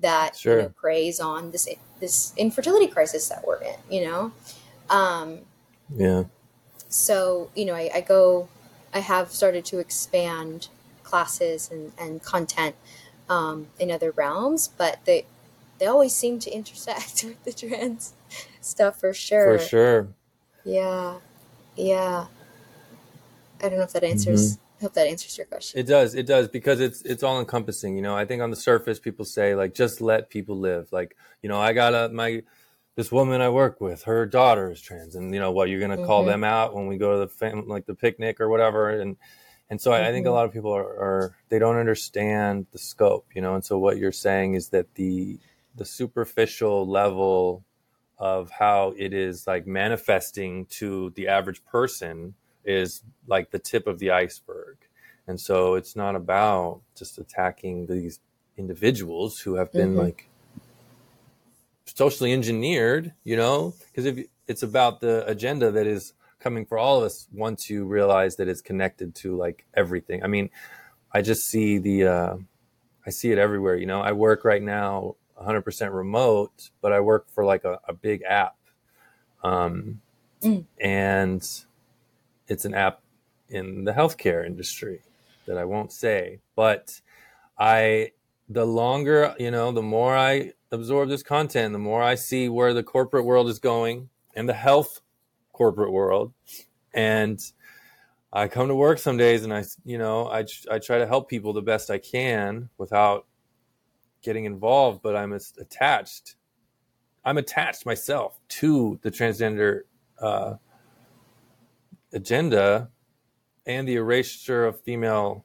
that 0.00 0.36
sure. 0.36 0.56
you 0.56 0.62
know, 0.64 0.68
preys 0.68 1.18
on 1.18 1.50
this 1.50 1.66
this 1.98 2.34
infertility 2.36 2.88
crisis 2.88 3.26
that 3.30 3.46
we're 3.46 3.62
in. 3.62 3.76
You 3.90 4.04
know, 4.04 4.32
um, 4.90 5.38
yeah. 5.88 6.24
So 6.90 7.50
you 7.54 7.64
know, 7.64 7.74
I, 7.74 7.90
I 7.94 8.00
go. 8.02 8.48
I 8.92 8.98
have 8.98 9.32
started 9.32 9.64
to 9.66 9.78
expand 9.78 10.68
classes 11.04 11.70
and, 11.70 11.92
and 11.98 12.22
content 12.22 12.76
um, 13.30 13.68
in 13.78 13.90
other 13.90 14.10
realms, 14.10 14.68
but 14.68 14.98
they 15.06 15.24
they 15.78 15.86
always 15.86 16.14
seem 16.14 16.38
to 16.40 16.50
intersect 16.50 17.24
with 17.24 17.42
the 17.44 17.52
trans 17.54 18.12
stuff 18.60 19.00
for 19.00 19.14
sure. 19.14 19.58
For 19.58 19.64
sure. 19.64 20.08
Yeah. 20.66 21.20
Yeah. 21.76 22.26
I 23.62 23.68
don't 23.68 23.78
know 23.78 23.84
if 23.84 23.92
that 23.92 24.04
answers 24.04 24.56
mm-hmm. 24.56 24.62
I 24.78 24.82
hope 24.82 24.92
that 24.92 25.06
answers 25.06 25.38
your 25.38 25.46
question. 25.46 25.80
It 25.80 25.86
does. 25.86 26.14
It 26.14 26.26
does 26.26 26.48
because 26.48 26.80
it's 26.80 27.00
it's 27.02 27.22
all 27.22 27.40
encompassing. 27.40 27.96
You 27.96 28.02
know, 28.02 28.14
I 28.14 28.26
think 28.26 28.42
on 28.42 28.50
the 28.50 28.56
surface 28.56 28.98
people 28.98 29.24
say 29.24 29.54
like 29.54 29.74
just 29.74 30.02
let 30.02 30.28
people 30.28 30.58
live. 30.58 30.92
Like, 30.92 31.16
you 31.40 31.48
know, 31.48 31.58
I 31.58 31.72
got 31.72 31.94
a 31.94 32.10
my 32.10 32.42
this 32.94 33.10
woman 33.10 33.40
I 33.40 33.48
work 33.48 33.80
with, 33.80 34.04
her 34.04 34.26
daughter 34.26 34.70
is 34.70 34.80
trans, 34.80 35.14
and 35.14 35.32
you 35.32 35.40
know 35.40 35.50
what, 35.50 35.70
you're 35.70 35.80
gonna 35.80 35.96
mm-hmm. 35.96 36.06
call 36.06 36.24
them 36.24 36.44
out 36.44 36.74
when 36.74 36.88
we 36.88 36.98
go 36.98 37.12
to 37.12 37.18
the 37.20 37.28
fam- 37.28 37.68
like 37.68 37.86
the 37.86 37.94
picnic 37.94 38.38
or 38.38 38.50
whatever, 38.50 38.90
and 38.90 39.16
and 39.70 39.80
so 39.80 39.90
mm-hmm. 39.90 40.04
I, 40.04 40.08
I, 40.08 40.12
think 40.12 40.26
a 40.26 40.28
mm-hmm. 40.28 40.34
lot 40.34 40.46
of 40.46 40.52
people 40.52 40.74
are, 40.74 40.84
are, 40.84 41.36
they 41.48 41.58
don't 41.58 41.76
understand 41.76 42.66
the 42.72 42.78
scope 42.78 43.26
you 43.34 43.42
know 43.42 43.54
and 43.54 43.64
so 43.64 43.78
what 43.78 43.98
you're 43.98 44.12
saying 44.12 44.54
is 44.54 44.68
that 44.68 44.94
the 44.94 45.38
the 45.74 45.84
superficial 45.84 46.88
level 46.88 47.64
of 48.18 48.50
how 48.50 48.94
it 48.96 49.12
is 49.12 49.46
like 49.46 49.66
manifesting 49.66 50.66
to 50.66 51.10
the 51.16 51.28
average 51.28 51.64
person 51.64 52.34
is 52.64 53.02
like 53.26 53.50
the 53.50 53.58
tip 53.58 53.86
of 53.86 53.98
the 53.98 54.10
iceberg 54.10 54.76
and 55.26 55.40
so 55.40 55.74
it's 55.74 55.96
not 55.96 56.16
about 56.16 56.80
just 56.96 57.18
attacking 57.18 57.86
these 57.86 58.20
individuals 58.56 59.38
who 59.40 59.54
have 59.54 59.70
been 59.72 59.90
mm-hmm. 59.90 60.00
like 60.00 60.28
socially 61.84 62.32
engineered 62.32 63.12
you 63.24 63.36
know 63.36 63.74
because 63.88 64.06
if 64.06 64.26
it's 64.46 64.62
about 64.62 65.00
the 65.00 65.26
agenda 65.28 65.70
that 65.70 65.86
is 65.86 66.14
coming 66.38 66.66
for 66.66 66.78
all 66.78 66.98
of 66.98 67.04
us 67.04 67.28
once 67.32 67.68
you 67.68 67.84
realize 67.84 68.36
that 68.36 68.48
it's 68.48 68.60
connected 68.60 69.14
to 69.16 69.36
like 69.36 69.66
everything. 69.74 70.22
I 70.22 70.28
mean, 70.28 70.50
I 71.12 71.22
just 71.22 71.48
see 71.48 71.78
the, 71.78 72.06
uh, 72.06 72.36
I 73.06 73.10
see 73.10 73.32
it 73.32 73.38
everywhere. 73.38 73.76
You 73.76 73.86
know, 73.86 74.00
I 74.00 74.12
work 74.12 74.44
right 74.44 74.62
now 74.62 75.16
100% 75.40 75.92
remote, 75.94 76.70
but 76.80 76.92
I 76.92 77.00
work 77.00 77.28
for 77.30 77.44
like 77.44 77.64
a, 77.64 77.78
a 77.88 77.92
big 77.92 78.22
app. 78.22 78.56
Um, 79.42 80.00
Mm. 80.42 80.66
and 80.78 81.64
it's 82.48 82.64
an 82.66 82.74
app 82.74 83.00
in 83.48 83.84
the 83.84 83.92
healthcare 83.92 84.46
industry 84.46 85.00
that 85.46 85.56
I 85.56 85.64
won't 85.64 85.92
say, 85.92 86.40
but 86.54 87.00
I 87.58 88.12
the 88.48 88.66
longer 88.66 89.34
you 89.38 89.50
know, 89.50 89.72
the 89.72 89.82
more 89.82 90.16
I 90.16 90.52
absorb 90.70 91.08
this 91.08 91.22
content, 91.22 91.72
the 91.72 91.78
more 91.78 92.02
I 92.02 92.16
see 92.16 92.48
where 92.48 92.74
the 92.74 92.82
corporate 92.82 93.24
world 93.24 93.48
is 93.48 93.58
going 93.58 94.10
and 94.34 94.48
the 94.48 94.54
health 94.54 95.00
corporate 95.52 95.92
world, 95.92 96.32
and 96.92 97.40
I 98.32 98.48
come 98.48 98.68
to 98.68 98.74
work 98.74 98.98
some 98.98 99.16
days 99.16 99.44
and 99.44 99.54
I 99.54 99.64
you 99.84 99.98
know 99.98 100.26
I 100.28 100.44
I 100.70 100.78
try 100.78 100.98
to 100.98 101.06
help 101.06 101.28
people 101.28 101.52
the 101.52 101.62
best 101.62 101.90
I 101.90 101.98
can 101.98 102.68
without 102.78 103.26
getting 104.26 104.44
involved, 104.44 105.02
but 105.02 105.16
I'm 105.16 105.32
attached. 105.32 106.34
I'm 107.24 107.38
attached 107.38 107.86
myself 107.86 108.38
to 108.48 108.98
the 109.02 109.10
transgender 109.10 109.82
uh, 110.20 110.54
agenda 112.12 112.90
and 113.66 113.86
the 113.86 113.94
erasure 113.94 114.66
of 114.66 114.80
female 114.80 115.44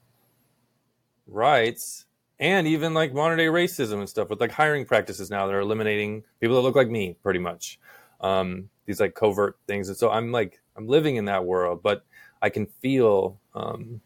rights 1.28 2.06
and 2.40 2.68
even 2.68 2.94
like 2.94 3.14
modern 3.14 3.38
day 3.38 3.46
racism 3.46 4.00
and 4.00 4.10
stuff 4.10 4.30
with 4.30 4.42
like 4.42 4.52
hiring 4.52 4.84
practices 4.84 5.30
now 5.30 5.46
that 5.46 5.54
are 5.54 5.60
eliminating 5.60 6.24
people 6.40 6.56
that 6.56 6.62
look 6.62 6.76
like 6.76 6.90
me 6.90 7.16
pretty 7.24 7.40
much 7.40 7.80
um, 8.20 8.68
these 8.86 9.00
like 9.00 9.16
covert 9.16 9.58
things 9.68 9.88
and 9.88 9.98
so 9.98 10.10
i'm 10.10 10.32
like 10.32 10.60
i'm 10.76 10.88
living 10.88 11.16
in 11.16 11.26
that 11.26 11.46
world 11.46 11.82
but 11.82 12.04
i 12.42 12.50
can 12.50 12.66
feel 12.66 13.40
um, 13.54 14.02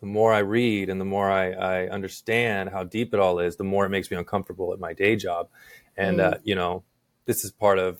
the 0.00 0.06
more 0.06 0.32
i 0.32 0.38
read 0.38 0.88
and 0.88 1.00
the 1.00 1.04
more 1.04 1.30
I, 1.30 1.52
I 1.52 1.88
understand 1.88 2.70
how 2.70 2.84
deep 2.84 3.14
it 3.14 3.20
all 3.20 3.38
is 3.38 3.56
the 3.56 3.64
more 3.64 3.84
it 3.86 3.90
makes 3.90 4.10
me 4.10 4.16
uncomfortable 4.16 4.72
at 4.72 4.80
my 4.80 4.92
day 4.92 5.16
job 5.16 5.48
and 5.96 6.18
Mm. 6.18 6.32
uh, 6.32 6.38
you 6.44 6.54
know 6.54 6.84
this 7.26 7.44
is 7.44 7.50
part 7.50 7.78
of 7.78 7.98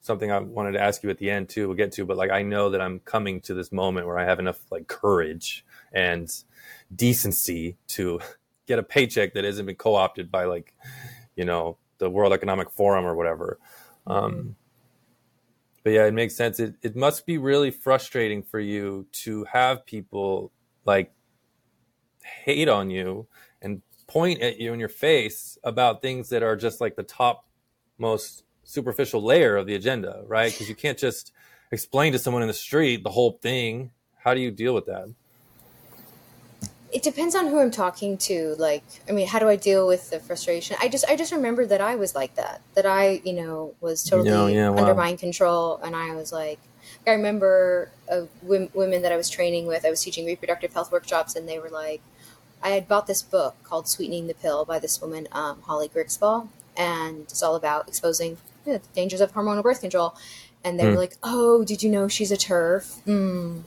something 0.00 0.30
I 0.30 0.38
wanted 0.38 0.72
to 0.72 0.80
ask 0.80 1.02
you 1.02 1.08
at 1.08 1.16
the 1.18 1.30
end 1.30 1.48
too. 1.48 1.66
We'll 1.66 1.76
get 1.78 1.92
to, 1.92 2.04
but 2.04 2.18
like 2.18 2.30
I 2.30 2.42
know 2.42 2.68
that 2.70 2.80
I'm 2.80 3.00
coming 3.00 3.40
to 3.42 3.54
this 3.54 3.72
moment 3.72 4.06
where 4.06 4.18
I 4.18 4.24
have 4.24 4.38
enough 4.38 4.60
like 4.70 4.86
courage 4.86 5.64
and 5.92 6.28
decency 6.94 7.76
to 7.88 8.20
get 8.66 8.78
a 8.78 8.82
paycheck 8.82 9.32
that 9.34 9.44
hasn't 9.44 9.66
been 9.66 9.76
co-opted 9.76 10.30
by 10.30 10.44
like 10.44 10.74
you 11.36 11.44
know 11.44 11.78
the 11.98 12.10
World 12.10 12.32
Economic 12.32 12.70
Forum 12.70 13.04
or 13.06 13.14
whatever. 13.14 13.58
Um, 14.06 14.56
but 15.82 15.90
yeah, 15.94 16.04
it 16.06 16.14
makes 16.14 16.36
sense. 16.36 16.60
It 16.60 16.74
it 16.82 16.96
must 16.96 17.26
be 17.26 17.38
really 17.38 17.70
frustrating 17.70 18.42
for 18.42 18.60
you 18.60 19.06
to 19.24 19.44
have 19.44 19.86
people 19.86 20.52
like 20.84 21.12
hate 22.24 22.68
on 22.68 22.90
you 22.90 23.26
and 23.62 23.82
point 24.06 24.40
at 24.40 24.58
you 24.58 24.72
in 24.72 24.80
your 24.80 24.88
face 24.88 25.58
about 25.64 26.02
things 26.02 26.28
that 26.30 26.42
are 26.42 26.56
just 26.56 26.80
like 26.80 26.96
the 26.96 27.02
top 27.02 27.46
most 27.98 28.44
superficial 28.64 29.22
layer 29.22 29.56
of 29.56 29.66
the 29.66 29.74
agenda, 29.74 30.22
right? 30.26 30.52
Because 30.52 30.68
you 30.68 30.74
can't 30.74 30.98
just 30.98 31.32
explain 31.70 32.12
to 32.12 32.18
someone 32.18 32.42
in 32.42 32.48
the 32.48 32.54
street 32.54 33.02
the 33.02 33.10
whole 33.10 33.38
thing. 33.42 33.90
How 34.16 34.34
do 34.34 34.40
you 34.40 34.50
deal 34.50 34.74
with 34.74 34.86
that? 34.86 35.08
it 36.94 37.02
depends 37.02 37.34
on 37.34 37.48
who 37.48 37.58
I'm 37.58 37.72
talking 37.72 38.16
to. 38.18 38.54
Like, 38.56 38.84
I 39.08 39.12
mean, 39.12 39.26
how 39.26 39.40
do 39.40 39.48
I 39.48 39.56
deal 39.56 39.88
with 39.88 40.10
the 40.10 40.20
frustration? 40.20 40.76
I 40.80 40.88
just, 40.88 41.04
I 41.08 41.16
just 41.16 41.32
remember 41.32 41.66
that 41.66 41.80
I 41.80 41.96
was 41.96 42.14
like 42.14 42.36
that. 42.36 42.62
That 42.74 42.86
I, 42.86 43.20
you 43.24 43.32
know, 43.32 43.74
was 43.80 44.04
totally 44.04 44.30
Yeah, 44.30 44.46
yeah, 44.46 44.68
wow. 44.68 44.78
under 44.78 44.94
mind 44.94 45.18
control, 45.18 45.80
and 45.82 45.96
I 45.96 46.14
was 46.14 46.32
like, 46.32 46.60
I 47.04 47.10
remember 47.10 47.90
women 48.42 49.02
that 49.02 49.10
I 49.10 49.16
was 49.16 49.28
training 49.28 49.66
with. 49.66 49.84
I 49.84 49.90
was 49.90 50.02
teaching 50.04 50.24
reproductive 50.24 50.72
health 50.72 50.92
workshops, 50.92 51.34
and 51.34 51.48
they 51.48 51.58
were 51.58 51.68
like, 51.68 52.00
I 52.64 52.70
had 52.70 52.88
bought 52.88 53.06
this 53.06 53.22
book 53.22 53.54
called 53.62 53.86
"Sweetening 53.86 54.26
the 54.26 54.34
Pill" 54.34 54.64
by 54.64 54.78
this 54.78 55.00
woman, 55.00 55.28
um, 55.32 55.60
Holly 55.66 55.86
Grigg-Spall, 55.86 56.48
and 56.76 57.20
it's 57.20 57.42
all 57.42 57.54
about 57.54 57.86
exposing 57.86 58.38
you 58.64 58.72
know, 58.72 58.78
the 58.78 58.88
dangers 58.94 59.20
of 59.20 59.32
hormonal 59.34 59.62
birth 59.62 59.82
control. 59.82 60.14
And 60.64 60.80
they 60.80 60.84
Hmm. 60.84 60.92
were 60.92 60.96
like, 60.98 61.18
"Oh, 61.22 61.62
did 61.62 61.82
you 61.82 61.90
know 61.90 62.08
she's 62.08 62.32
a 62.32 62.38
turf?" 62.38 62.96
Mm. 63.06 63.64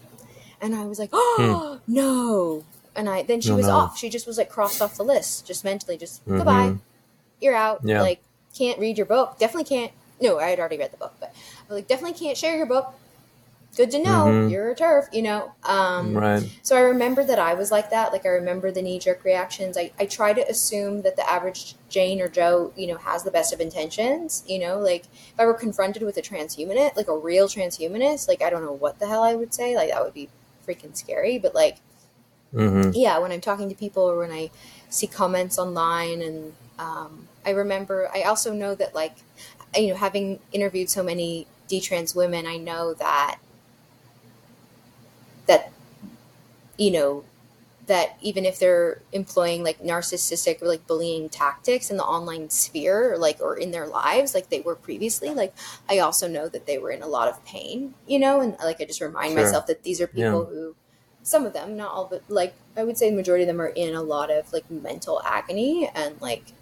And 0.59 0.75
I 0.75 0.85
was 0.85 0.97
like, 0.97 1.11
"Oh 1.13 1.79
no!" 1.87 2.63
And 2.95 3.07
I 3.07 3.21
then 3.21 3.39
she 3.39 3.49
Hmm. 3.49 3.53
Oh, 3.53 3.57
was 3.57 3.67
no. 3.67 3.73
off. 3.77 3.97
She 3.99 4.09
just 4.09 4.25
was 4.25 4.39
like 4.39 4.49
crossed 4.49 4.81
off 4.81 4.97
the 4.97 5.03
list, 5.03 5.45
just 5.45 5.63
mentally, 5.63 5.95
just 5.97 6.25
Mhm. 6.25 6.37
goodbye. 6.37 6.75
You're 7.39 7.53
out. 7.55 7.81
Yeah. 7.83 8.01
Like, 8.01 8.19
can't 8.57 8.79
read 8.79 8.97
your 8.97 9.05
book. 9.05 9.37
Definitely 9.37 9.65
can't. 9.65 9.91
No, 10.19 10.39
I 10.39 10.49
had 10.49 10.59
already 10.59 10.79
read 10.79 10.91
the 10.91 10.97
book, 10.97 11.13
but 11.19 11.35
I 11.69 11.73
like, 11.75 11.87
definitely 11.87 12.17
can't 12.17 12.35
share 12.35 12.57
your 12.57 12.65
book. 12.65 12.91
Good 13.77 13.91
to 13.91 13.99
know. 13.99 14.25
Mhm. 14.25 14.49
You're 14.49 14.71
a 14.71 14.75
turf. 14.75 15.05
You 15.13 15.21
know. 15.21 15.51
Um, 15.63 16.15
right. 16.15 16.43
so 16.63 16.75
I 16.75 16.79
remember 16.79 17.23
that 17.23 17.37
I 17.37 17.53
was 17.53 17.69
like 17.71 17.91
that. 17.91 18.11
Like 18.11 18.25
I 18.25 18.29
remember 18.29 18.71
the 18.71 18.81
knee 18.81 18.97
jerk 18.97 19.23
reactions. 19.23 19.77
I, 19.77 19.91
I 19.99 20.07
try 20.07 20.33
to 20.33 20.41
assume 20.49 21.03
that 21.03 21.15
the 21.15 21.29
average 21.29 21.75
Jane 21.87 22.19
or 22.19 22.27
Joe, 22.27 22.73
you 22.75 22.87
know, 22.87 22.97
has 22.97 23.23
the 23.23 23.29
best 23.29 23.53
of 23.53 23.61
intentions. 23.61 24.43
You 24.47 24.57
know, 24.57 24.79
like 24.79 25.05
if 25.05 25.39
I 25.39 25.45
were 25.45 25.53
confronted 25.53 26.01
with 26.01 26.17
a 26.17 26.23
transhumanist, 26.23 26.97
like 26.97 27.07
a 27.07 27.15
real 27.15 27.47
transhumanist, 27.47 28.27
like 28.27 28.41
I 28.41 28.49
don't 28.49 28.65
know 28.65 28.71
what 28.71 28.97
the 28.97 29.07
hell 29.07 29.21
I 29.21 29.35
would 29.35 29.53
say. 29.53 29.75
Like 29.75 29.91
that 29.91 30.03
would 30.03 30.15
be 30.15 30.29
freaking 30.67 30.97
scary. 30.97 31.37
But 31.37 31.53
like, 31.53 31.77
hmm 32.51 32.89
yeah, 32.93 33.19
when 33.19 33.31
I'm 33.31 33.41
talking 33.41 33.69
to 33.69 33.75
people 33.75 34.03
or 34.03 34.17
when 34.17 34.31
I 34.31 34.49
see 34.89 35.05
comments 35.05 35.59
online, 35.59 36.23
and 36.23 36.53
um, 36.79 37.27
I 37.45 37.51
remember, 37.51 38.09
I 38.11 38.23
also 38.23 38.53
know 38.53 38.73
that 38.73 38.95
like, 38.95 39.17
you 39.75 39.89
know, 39.89 39.95
having 39.95 40.39
interviewed 40.51 40.89
so 40.89 41.03
many 41.03 41.45
detrans 41.69 42.15
women, 42.15 42.47
I 42.47 42.57
know 42.57 42.95
that 42.95 43.37
that 45.47 45.71
you 46.77 46.91
know 46.91 47.23
that 47.87 48.17
even 48.21 48.45
if 48.45 48.59
they're 48.59 49.01
employing 49.13 49.63
like 49.63 49.79
narcissistic 49.79 50.61
or 50.61 50.67
like 50.67 50.85
bullying 50.87 51.29
tactics 51.29 51.89
in 51.89 51.97
the 51.97 52.03
online 52.03 52.49
sphere 52.49 53.13
or 53.13 53.17
like 53.17 53.39
or 53.41 53.57
in 53.57 53.71
their 53.71 53.87
lives 53.87 54.33
like 54.35 54.49
they 54.49 54.61
were 54.61 54.75
previously 54.75 55.29
like 55.33 55.53
i 55.89 55.99
also 55.99 56.27
know 56.27 56.49
that 56.49 56.65
they 56.67 56.77
were 56.77 56.91
in 56.91 57.01
a 57.01 57.07
lot 57.07 57.27
of 57.29 57.43
pain 57.45 57.93
you 58.07 58.19
know 58.19 58.41
and 58.41 58.57
like 58.63 58.81
i 58.81 58.85
just 58.85 59.01
remind 59.01 59.33
Sure. 59.33 59.43
myself 59.43 59.67
that 59.67 59.83
these 59.83 60.01
are 60.01 60.07
people 60.07 60.45
who 60.45 60.75
some 61.23 61.45
of 61.45 61.53
them 61.53 61.77
not 61.77 61.91
all 61.91 62.07
but 62.09 62.23
like 62.29 62.55
i 62.77 62.83
would 62.83 62.97
say 62.97 63.09
the 63.09 63.15
majority 63.15 63.43
of 63.43 63.47
them 63.47 63.61
are 63.61 63.67
in 63.69 63.95
a 63.95 64.03
lot 64.03 64.29
of 64.31 64.51
like 64.53 64.69
mental 64.69 65.21
agony 65.25 65.89
and 65.95 66.19
like 66.21 66.53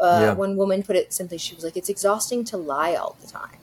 uh, 0.00 0.22
Yeah. 0.22 0.34
one 0.34 0.56
woman 0.56 0.82
put 0.82 0.96
it 0.96 1.12
simply 1.12 1.38
she 1.38 1.54
was 1.54 1.64
like 1.64 1.76
it's 1.76 1.88
exhausting 1.88 2.44
to 2.46 2.56
lie 2.56 2.94
all 2.94 3.16
the 3.20 3.26
time 3.26 3.58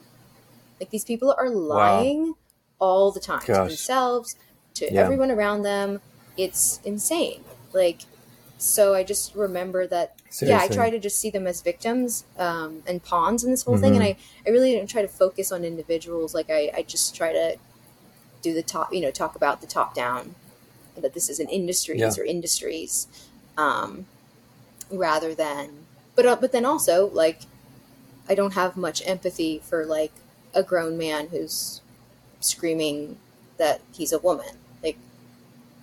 like 0.79 0.89
these 0.91 1.05
people 1.05 1.35
are 1.37 1.49
lying 1.49 2.35
all 2.81 3.11
the 3.11 3.19
time 3.21 3.39
to 3.39 3.53
themselves 3.53 4.35
to 4.73 4.85
Yeah. 4.93 5.01
everyone 5.01 5.31
around 5.31 5.61
them 5.61 6.01
it's 6.35 6.81
insane 6.83 7.43
like 7.73 8.01
so 8.57 8.93
i 8.93 9.03
just 9.03 9.35
remember 9.35 9.87
that 9.87 10.15
yeah 10.41 10.59
i 10.59 10.67
try 10.67 10.89
to 10.89 10.99
just 10.99 11.19
see 11.19 11.29
them 11.29 11.45
as 11.47 11.61
victims 11.61 12.25
um, 12.37 12.83
and 12.87 13.03
pawns 13.03 13.43
in 13.43 13.51
this 13.51 13.63
whole 13.63 13.77
thing 13.77 13.95
and 13.95 14.03
Mhm. 14.03 14.15
I, 14.15 14.17
I 14.47 14.49
really 14.51 14.75
don't 14.75 14.89
try 14.89 15.01
to 15.01 15.07
focus 15.07 15.51
on 15.51 15.63
individuals 15.63 16.33
like 16.33 16.49
I, 16.49 16.71
I 16.75 16.81
just 16.83 17.15
try 17.15 17.31
to 17.33 17.57
do 18.41 18.53
the 18.53 18.63
top 18.63 18.93
you 18.93 19.01
know 19.01 19.11
talk 19.11 19.35
about 19.35 19.61
the 19.61 19.67
top 19.67 19.93
down 19.93 20.35
that 20.97 21.13
this 21.13 21.29
is 21.29 21.39
an 21.39 21.49
industries 21.49 21.99
Yeah. 22.01 22.13
or 22.21 22.25
industries 22.25 23.07
um, 23.57 24.05
rather 24.91 25.33
than 25.35 25.85
but 26.15 26.25
uh, 26.25 26.35
but 26.39 26.51
then 26.51 26.65
also 26.65 27.09
like 27.11 27.41
i 28.29 28.35
don't 28.35 28.53
have 28.53 28.75
much 28.77 29.01
empathy 29.05 29.59
for 29.63 29.85
like 29.85 30.11
a 30.53 30.63
grown 30.63 30.97
man 30.97 31.27
who's 31.29 31.81
screaming 32.41 33.17
that 33.57 33.81
he's 33.93 34.11
a 34.11 34.19
woman 34.19 34.53
like 34.83 34.97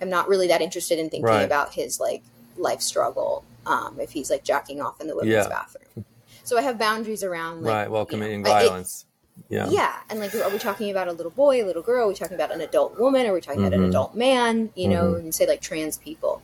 i'm 0.01 0.09
not 0.09 0.27
really 0.27 0.47
that 0.47 0.61
interested 0.61 0.99
in 0.99 1.09
thinking 1.09 1.25
Right. 1.25 1.41
about 1.43 1.73
his 1.73 1.99
like 1.99 2.21
life 2.57 2.81
struggle 2.81 3.43
um, 3.65 3.97
if 3.99 4.11
he's 4.11 4.29
like 4.29 4.43
jacking 4.43 4.81
off 4.81 4.99
in 5.01 5.07
the 5.07 5.15
women's 5.15 5.33
Yeah. 5.33 5.47
bathroom 5.47 6.05
so 6.43 6.57
i 6.57 6.61
have 6.61 6.77
boundaries 6.77 7.23
around 7.23 7.61
like, 7.63 7.73
right. 7.73 7.91
Well, 7.91 8.01
you 8.01 8.05
know, 8.17 8.23
committing 8.23 8.41
it- 8.41 8.45
violence. 8.47 9.05
yeah. 9.49 9.67
yeah. 9.69 9.93
and 10.09 10.19
like, 10.19 10.33
are 10.35 10.49
we 10.49 10.57
talking 10.57 10.89
about 10.91 11.07
a 11.07 11.11
little 11.13 11.31
boy, 11.31 11.63
a 11.63 11.65
little 11.65 11.81
girl? 11.81 12.05
Are 12.05 12.07
we 12.09 12.13
talking 12.15 12.35
about 12.35 12.51
an 12.51 12.59
adult 12.61 12.99
woman? 12.99 13.25
Are 13.25 13.33
we 13.33 13.39
talking 13.39 13.61
about 13.61 13.73
an 13.73 13.85
Mhm. 13.85 13.89
adult 13.89 14.13
man? 14.15 14.69
You 14.75 14.89
know, 14.89 15.13
Mhm. 15.13 15.19
and 15.19 15.35
say 15.35 15.47
like 15.47 15.61
trans 15.61 15.97
people. 15.97 16.41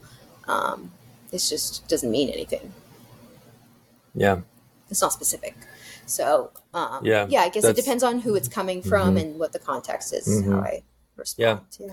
Um, 0.47 0.91
this 1.31 1.49
just 1.49 1.87
doesn't 1.89 2.09
mean 2.09 2.29
anything. 2.29 2.71
Yeah. 4.13 4.41
It's 4.89 5.01
not 5.01 5.11
specific. 5.11 5.55
So, 6.05 6.51
um, 6.73 7.05
Yeah, 7.05 7.25
yeah, 7.29 7.41
I 7.41 7.49
guess 7.49 7.63
it 7.63 7.75
depends 7.75 8.03
on 8.03 8.19
who 8.19 8.35
it's 8.35 8.47
coming 8.47 8.81
from 8.81 9.15
Mhm. 9.15 9.21
and 9.21 9.39
what 9.39 9.53
the 9.53 9.59
context 9.59 10.13
is. 10.13 10.27
Mhm. 10.27 10.53
How 10.53 10.59
I 10.61 10.83
respond. 11.15 11.61
Yeah. 11.79 11.87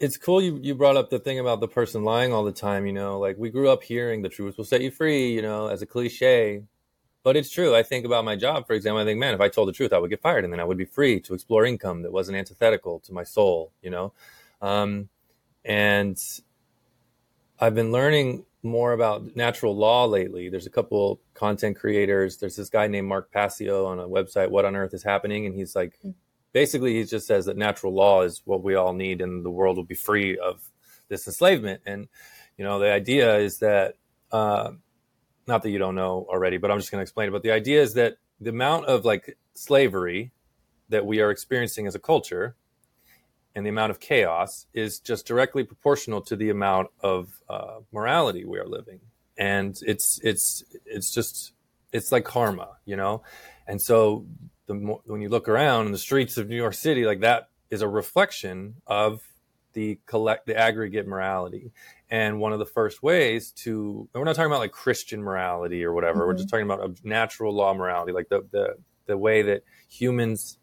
It's 0.00 0.16
cool 0.16 0.40
you, 0.40 0.58
you 0.62 0.74
brought 0.74 0.96
up 0.96 1.10
the 1.10 1.18
thing 1.18 1.40
about 1.40 1.60
the 1.60 1.66
person 1.66 2.04
lying 2.04 2.32
all 2.32 2.44
the 2.44 2.52
time, 2.52 2.86
you 2.86 2.92
know, 2.92 3.18
like 3.18 3.36
we 3.36 3.50
grew 3.50 3.68
up 3.68 3.82
hearing 3.82 4.22
the 4.22 4.28
truth 4.28 4.56
will 4.56 4.64
set 4.64 4.80
you 4.80 4.90
free, 4.92 5.32
you 5.32 5.42
know, 5.42 5.66
as 5.66 5.82
a 5.82 5.86
cliche. 5.86 6.62
But 7.24 7.36
it's 7.36 7.50
true. 7.50 7.74
I 7.74 7.82
think 7.82 8.06
about 8.06 8.24
my 8.24 8.36
job, 8.36 8.66
for 8.66 8.74
example, 8.74 9.00
I 9.00 9.04
think, 9.04 9.18
man, 9.18 9.34
if 9.34 9.40
I 9.40 9.48
told 9.48 9.68
the 9.68 9.72
truth, 9.72 9.92
I 9.92 9.98
would 9.98 10.08
get 10.08 10.22
fired 10.22 10.44
and 10.44 10.52
then 10.52 10.60
I 10.60 10.64
would 10.64 10.78
be 10.78 10.84
free 10.84 11.20
to 11.20 11.34
explore 11.34 11.64
income 11.66 12.02
that 12.02 12.12
wasn't 12.12 12.38
antithetical 12.38 13.00
to 13.00 13.12
my 13.12 13.24
soul, 13.24 13.72
you 13.82 13.90
know? 13.90 14.12
Um, 14.62 15.08
and 15.64 16.16
I've 17.58 17.74
been 17.74 17.90
learning 17.90 18.46
more 18.62 18.92
about 18.92 19.36
natural 19.36 19.76
law 19.76 20.04
lately. 20.04 20.48
There's 20.48 20.66
a 20.66 20.70
couple 20.70 21.20
content 21.34 21.76
creators. 21.76 22.36
There's 22.36 22.56
this 22.56 22.68
guy 22.68 22.88
named 22.88 23.06
Mark 23.08 23.30
Passio 23.30 23.86
on 23.86 24.00
a 24.00 24.08
website, 24.08 24.50
What 24.50 24.64
on 24.64 24.74
Earth 24.74 24.94
is 24.94 25.02
Happening? 25.02 25.46
And 25.46 25.54
he's 25.54 25.76
like, 25.76 25.98
Mm. 26.04 26.14
basically, 26.52 26.94
he 26.94 27.04
just 27.04 27.26
says 27.26 27.46
that 27.46 27.56
natural 27.56 27.94
law 27.94 28.22
is 28.22 28.42
what 28.44 28.62
we 28.62 28.74
all 28.74 28.92
need 28.92 29.20
and 29.20 29.44
the 29.44 29.50
world 29.50 29.76
will 29.76 29.84
be 29.84 29.94
free 29.94 30.36
of 30.38 30.70
this 31.08 31.26
enslavement. 31.26 31.82
And, 31.86 32.08
you 32.56 32.64
know, 32.64 32.78
the 32.78 32.90
idea 32.92 33.36
is 33.36 33.58
that, 33.58 33.94
uh, 34.32 34.72
not 35.46 35.62
that 35.62 35.70
you 35.70 35.78
don't 35.78 35.94
know 35.94 36.26
already, 36.28 36.58
but 36.58 36.70
I'm 36.70 36.78
just 36.78 36.90
going 36.90 36.98
to 36.98 37.02
explain 37.02 37.28
it. 37.28 37.32
But 37.32 37.42
the 37.42 37.52
idea 37.52 37.80
is 37.80 37.94
that 37.94 38.16
the 38.40 38.50
amount 38.50 38.86
of 38.86 39.04
like 39.04 39.38
slavery 39.54 40.32
that 40.88 41.06
we 41.06 41.20
are 41.20 41.30
experiencing 41.30 41.86
as 41.86 41.94
a 41.94 41.98
culture 41.98 42.56
and 43.58 43.66
the 43.66 43.70
amount 43.70 43.90
of 43.90 43.98
chaos 43.98 44.66
is 44.72 45.00
just 45.00 45.26
directly 45.26 45.64
proportional 45.64 46.20
to 46.20 46.36
the 46.36 46.48
amount 46.48 46.90
of 47.00 47.42
uh, 47.48 47.80
morality 47.92 48.44
we 48.44 48.56
are 48.56 48.68
living. 48.68 49.00
And 49.36 49.76
it's 49.84 50.20
it's 50.22 50.62
it's 50.86 51.12
just 51.12 51.52
it's 51.92 52.12
like 52.12 52.24
karma 52.24 52.68
you 52.84 52.96
know? 52.96 53.22
And 53.66 53.82
so 53.82 54.26
the 54.66 54.74
more, 54.74 55.00
when 55.06 55.20
you 55.20 55.28
look 55.28 55.48
around 55.48 55.86
in 55.86 55.92
the 55.92 55.98
streets 55.98 56.36
of 56.36 56.48
new 56.48 56.56
york 56.56 56.74
city 56.74 57.04
like 57.04 57.20
that 57.20 57.48
is 57.68 57.82
a 57.82 57.88
reflection 57.88 58.76
of 58.86 59.22
the 59.72 59.98
collect 60.06 60.46
the 60.46 60.56
aggregate 60.56 61.06
morality. 61.08 61.72
And 62.10 62.38
one 62.38 62.52
of 62.52 62.60
the 62.60 62.66
first 62.66 63.02
ways 63.02 63.50
to 63.64 64.08
we're 64.14 64.22
not 64.22 64.36
talking 64.36 64.52
about 64.52 64.60
like 64.60 64.72
christian 64.72 65.20
morality 65.20 65.84
or 65.84 65.92
whatever. 65.92 66.20
Mm-hmm. 66.20 66.28
we're 66.28 66.34
just 66.34 66.48
talking 66.48 66.64
about 66.64 66.96
natural 67.02 67.52
law 67.52 67.74
morality 67.74 68.12
like 68.12 68.28
the 68.28 68.46
the 68.52 68.76
the 69.06 69.18
way 69.18 69.42
that 69.42 69.64
humans 69.88 70.58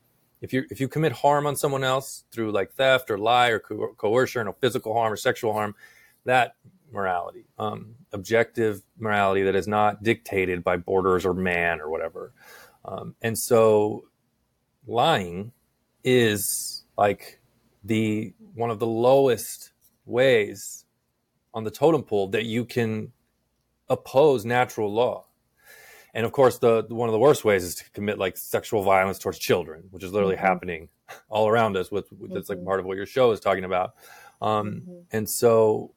if 0.46 0.54
you 0.54 0.64
if 0.70 0.80
you 0.80 0.88
commit 0.88 1.12
harm 1.12 1.48
on 1.48 1.56
someone 1.56 1.84
else 1.84 2.24
through 2.32 2.52
like 2.52 2.72
theft 2.72 3.10
or 3.10 3.18
lie 3.18 3.50
or 3.50 3.60
co- 3.60 3.94
coercion 3.98 4.48
or 4.48 4.54
physical 4.62 4.94
harm 4.94 5.12
or 5.12 5.16
sexual 5.18 5.54
harm 5.54 5.76
that 6.24 6.56
morality 6.92 7.46
um, 7.58 7.96
objective 8.14 8.84
morality 9.00 9.42
that 9.42 9.56
is 9.56 9.68
not 9.68 10.04
dictated 10.04 10.64
by 10.64 10.78
borders 10.78 11.26
or 11.26 11.34
man 11.34 11.82
or 11.82 11.90
whatever. 11.90 12.32
Um, 12.86 13.16
and 13.24 13.36
so 13.38 14.06
lying 14.86 15.52
is 16.04 16.84
like 16.96 17.42
the 17.84 18.32
one 18.54 18.70
of 18.70 18.78
the 18.78 18.88
lowest 18.88 19.72
ways 20.06 20.86
on 21.56 21.64
the 21.64 21.72
totem 21.72 22.04
pole 22.04 22.28
that 22.28 22.46
you 22.46 22.66
can 22.66 23.12
oppose 23.90 24.46
natural 24.46 24.94
law 24.94 25.26
and 26.16 26.26
of 26.26 26.32
course 26.32 26.58
the, 26.58 26.84
one 26.90 27.08
of 27.08 27.14
the 27.14 27.20
worst 27.20 27.46
ways 27.46 27.64
is 27.64 27.76
to 27.76 27.90
commit 27.92 28.18
like 28.18 28.38
sexual 28.38 28.82
violence 28.82 29.20
towards 29.20 29.38
children 29.38 29.84
which 29.92 30.04
is 30.04 30.12
literally 30.12 30.36
mm-hmm. 30.36 30.46
happening 30.46 30.90
all 31.30 31.48
around 31.48 31.78
us 31.78 31.92
with, 31.92 32.12
with 32.14 32.34
that's 32.34 32.50
like 32.50 32.58
mm-hmm. 32.58 32.66
part 32.66 32.80
of 32.80 32.86
what 32.86 32.98
your 32.98 33.06
show 33.06 33.32
is 33.32 33.40
talking 33.40 33.66
about 33.66 33.94
um, 34.42 34.82
mm-hmm. 34.82 35.00
and 35.12 35.30
so 35.30 35.92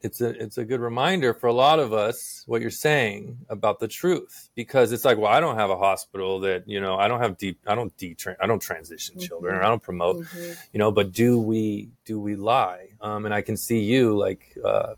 it's 0.00 0.20
a 0.20 0.30
it's 0.42 0.58
a 0.58 0.64
good 0.64 0.80
reminder 0.80 1.32
for 1.32 1.46
a 1.46 1.52
lot 1.52 1.78
of 1.78 1.92
us 1.92 2.42
what 2.46 2.60
you're 2.60 2.70
saying 2.70 3.38
about 3.48 3.78
the 3.78 3.86
truth 3.86 4.50
because 4.54 4.90
it's 4.90 5.04
like 5.04 5.16
well 5.16 5.30
I 5.30 5.38
don't 5.38 5.56
have 5.56 5.70
a 5.70 5.76
hospital 5.76 6.40
that 6.40 6.66
you 6.66 6.80
know 6.80 6.96
I 6.96 7.08
don't 7.08 7.20
have 7.20 7.38
deep 7.38 7.60
I 7.66 7.74
don't 7.74 7.96
de 7.96 8.16
I 8.40 8.46
don't 8.46 8.60
transition 8.60 9.16
mm-hmm. 9.16 9.26
children 9.26 9.54
or 9.54 9.62
I 9.62 9.68
don't 9.68 9.82
promote 9.82 10.16
mm-hmm. 10.16 10.52
you 10.72 10.78
know 10.78 10.90
but 10.90 11.12
do 11.12 11.38
we 11.38 11.90
do 12.04 12.18
we 12.18 12.34
lie 12.34 12.88
um, 13.00 13.26
and 13.26 13.34
I 13.34 13.42
can 13.42 13.56
see 13.56 13.80
you 13.80 14.18
like 14.18 14.56
uh, 14.64 14.94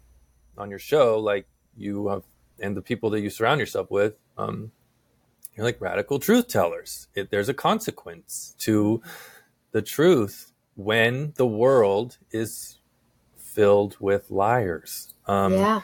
on 0.56 0.70
your 0.70 0.78
show 0.78 1.18
like 1.18 1.46
you 1.76 2.08
have 2.08 2.22
and 2.60 2.76
the 2.76 2.82
people 2.82 3.10
that 3.10 3.20
you 3.20 3.30
surround 3.30 3.60
yourself 3.60 3.90
with 3.90 4.14
um, 4.38 4.72
you're 5.56 5.64
like 5.64 5.80
radical 5.80 6.18
truth 6.18 6.48
tellers 6.48 7.08
it, 7.14 7.30
there's 7.30 7.48
a 7.48 7.54
consequence 7.54 8.54
to 8.58 9.02
the 9.72 9.82
truth 9.82 10.52
when 10.76 11.32
the 11.36 11.46
world 11.46 12.18
is 12.30 12.78
filled 13.36 13.96
with 14.00 14.30
liars. 14.30 15.14
Um, 15.26 15.54
yeah. 15.54 15.82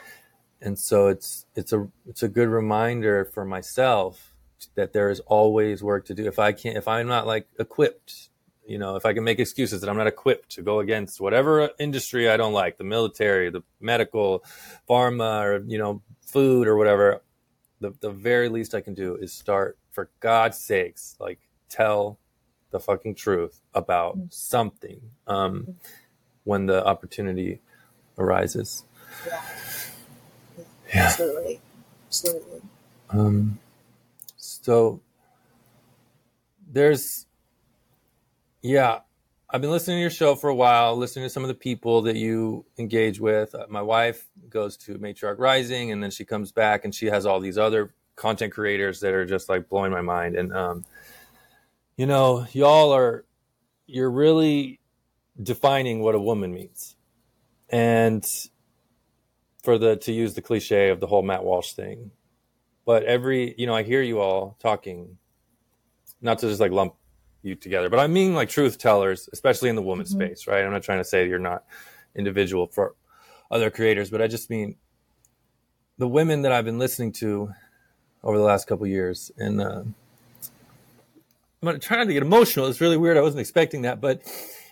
And 0.61 0.77
so 0.77 1.07
it's 1.07 1.45
it's 1.55 1.73
a 1.73 1.87
it's 2.07 2.21
a 2.21 2.27
good 2.27 2.49
reminder 2.49 3.25
for 3.25 3.45
myself 3.45 4.33
that 4.75 4.93
there 4.93 5.09
is 5.09 5.19
always 5.21 5.81
work 5.81 6.05
to 6.05 6.13
do. 6.13 6.27
If 6.27 6.37
I 6.37 6.51
can't, 6.51 6.77
if 6.77 6.87
I'm 6.87 7.07
not 7.07 7.25
like 7.25 7.47
equipped, 7.57 8.29
you 8.65 8.77
know, 8.77 8.95
if 8.95 9.05
I 9.05 9.13
can 9.13 9.23
make 9.23 9.39
excuses 9.39 9.81
that 9.81 9.89
I'm 9.89 9.97
not 9.97 10.07
equipped 10.07 10.49
to 10.51 10.61
go 10.61 10.79
against 10.79 11.19
whatever 11.19 11.69
industry 11.79 12.29
I 12.29 12.37
don't 12.37 12.53
like, 12.53 12.77
the 12.77 12.83
military, 12.83 13.49
the 13.49 13.63
medical, 13.79 14.43
pharma, 14.89 15.43
or 15.43 15.63
you 15.67 15.77
know, 15.77 16.01
food 16.21 16.67
or 16.67 16.77
whatever, 16.77 17.21
the 17.79 17.93
the 17.99 18.11
very 18.11 18.49
least 18.49 18.75
I 18.75 18.81
can 18.81 18.93
do 18.93 19.15
is 19.15 19.33
start 19.33 19.77
for 19.91 20.09
God's 20.19 20.57
sakes, 20.57 21.15
like 21.19 21.39
tell 21.69 22.17
the 22.71 22.79
fucking 22.79 23.15
truth 23.15 23.59
about 23.73 24.17
mm-hmm. 24.17 24.27
something. 24.29 25.01
Um, 25.27 25.75
when 26.43 26.65
the 26.65 26.85
opportunity 26.85 27.59
arises. 28.17 28.83
Yeah. 29.27 29.41
yeah. 30.57 31.03
Absolutely. 31.05 31.61
Absolutely. 32.07 32.61
Um, 33.09 33.59
so 34.37 35.01
there's, 36.71 37.25
yeah, 38.61 38.99
I've 39.49 39.61
been 39.61 39.71
listening 39.71 39.97
to 39.97 40.01
your 40.01 40.09
show 40.09 40.35
for 40.35 40.49
a 40.49 40.55
while, 40.55 40.95
listening 40.95 41.25
to 41.25 41.29
some 41.29 41.43
of 41.43 41.49
the 41.49 41.55
people 41.55 42.03
that 42.03 42.15
you 42.15 42.65
engage 42.77 43.19
with. 43.19 43.53
Uh, 43.53 43.65
my 43.69 43.81
wife 43.81 44.25
goes 44.49 44.77
to 44.77 44.97
Matriarch 44.97 45.37
Rising, 45.37 45.91
and 45.91 46.01
then 46.01 46.11
she 46.11 46.25
comes 46.25 46.51
back 46.51 46.85
and 46.85 46.93
she 46.95 47.07
has 47.07 47.25
all 47.25 47.39
these 47.39 47.57
other 47.57 47.93
content 48.15 48.53
creators 48.53 48.99
that 49.01 49.13
are 49.13 49.25
just 49.25 49.49
like 49.49 49.67
blowing 49.67 49.91
my 49.91 50.01
mind. 50.01 50.35
And, 50.35 50.53
um, 50.53 50.85
you 51.97 52.05
know, 52.05 52.45
y'all 52.53 52.93
are, 52.93 53.25
you're 53.87 54.11
really 54.11 54.79
defining 55.41 56.01
what 56.01 56.15
a 56.15 56.19
woman 56.19 56.53
means. 56.53 56.95
And 57.69 58.25
for 59.63 59.77
the 59.77 59.95
to 59.95 60.11
use 60.11 60.33
the 60.33 60.41
cliche 60.41 60.89
of 60.89 60.99
the 60.99 61.07
whole 61.07 61.21
Matt 61.21 61.43
Walsh 61.43 61.73
thing. 61.73 62.11
But 62.85 63.03
every 63.03 63.53
you 63.57 63.67
know, 63.67 63.75
I 63.75 63.83
hear 63.83 64.01
you 64.01 64.19
all 64.19 64.57
talking, 64.59 65.17
not 66.21 66.39
to 66.39 66.47
just 66.47 66.59
like 66.59 66.71
lump 66.71 66.95
you 67.43 67.55
together, 67.55 67.89
but 67.89 67.99
I 67.99 68.07
mean 68.07 68.33
like 68.33 68.49
truth 68.49 68.77
tellers, 68.77 69.29
especially 69.33 69.69
in 69.69 69.75
the 69.75 69.81
woman 69.81 70.05
mm-hmm. 70.05 70.19
space, 70.19 70.47
right? 70.47 70.63
I'm 70.63 70.71
not 70.71 70.83
trying 70.83 70.99
to 70.99 71.03
say 71.03 71.27
you're 71.27 71.39
not 71.39 71.63
individual 72.15 72.67
for 72.67 72.95
other 73.49 73.69
creators, 73.69 74.09
but 74.09 74.21
I 74.21 74.27
just 74.27 74.49
mean 74.49 74.75
the 75.97 76.07
women 76.07 76.43
that 76.43 76.51
I've 76.51 76.65
been 76.65 76.79
listening 76.79 77.11
to 77.13 77.51
over 78.23 78.37
the 78.37 78.43
last 78.43 78.67
couple 78.67 78.87
years, 78.87 79.31
and 79.37 79.61
uh, 79.61 79.83
I'm 81.63 81.79
trying 81.79 82.07
to 82.07 82.13
get 82.13 82.23
emotional. 82.23 82.67
It's 82.67 82.81
really 82.81 82.97
weird. 82.97 83.17
I 83.17 83.21
wasn't 83.21 83.41
expecting 83.41 83.83
that, 83.83 84.01
but 84.01 84.21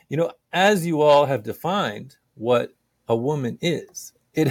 you 0.08 0.18
know, 0.18 0.32
as 0.52 0.86
you 0.86 1.02
all 1.02 1.26
have 1.26 1.44
defined 1.44 2.18
what 2.36 2.74
a 3.08 3.16
woman 3.16 3.58
is, 3.62 4.14
it 4.34 4.50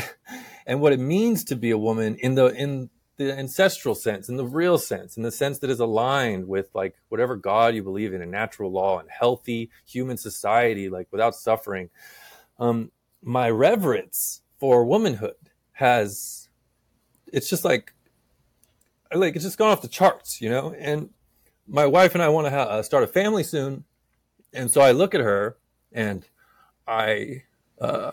and 0.67 0.81
what 0.81 0.93
it 0.93 1.01
means 1.01 1.45
to 1.45 1.57
be 1.57 1.71
a 1.71 1.79
woman 1.79 2.17
in 2.17 2.35
the 2.35 2.47
in 2.47 2.91
the 3.19 3.37
ancestral 3.37 3.95
sense, 3.95 4.29
in 4.29 4.37
the 4.37 4.47
real 4.47 4.79
sense, 4.79 5.17
in 5.17 5.25
the 5.25 5.33
sense 5.33 5.59
that 5.59 5.71
is 5.71 5.81
aligned 5.81 6.49
with 6.49 6.71
like 6.73 6.95
whatever 7.09 7.37
God 7.37 7.75
you 7.75 7.83
believe 7.83 8.15
in, 8.15 8.23
and 8.23 8.31
natural 8.31 8.71
law 8.71 9.01
and 9.01 9.09
healthy 9.11 9.71
human 9.85 10.17
society, 10.17 10.89
like 10.89 11.09
without 11.11 11.35
suffering. 11.35 11.91
Um, 12.59 12.91
my 13.23 13.51
reverence 13.51 14.43
for 14.59 14.85
womanhood 14.85 15.35
has, 15.73 16.49
it's 17.33 17.51
just 17.51 17.65
like, 17.65 17.93
like 19.13 19.35
it's 19.35 19.45
just 19.45 19.59
gone 19.59 19.71
off 19.71 19.83
the 19.83 19.89
charts, 19.89 20.41
you 20.41 20.49
know. 20.49 20.75
And 20.79 21.11
my 21.67 21.87
wife 21.87 22.15
and 22.15 22.23
I 22.23 22.29
want 22.29 22.47
to 22.47 22.51
ha- 22.51 22.63
uh, 22.63 22.83
start 22.83 23.05
a 23.05 23.09
family 23.09 23.43
soon, 23.43 23.85
and 24.53 24.71
so 24.71 24.81
I 24.81 24.93
look 24.93 25.15
at 25.15 25.21
her 25.21 25.57
and 25.93 26.25
I, 26.87 27.43
uh, 27.81 28.13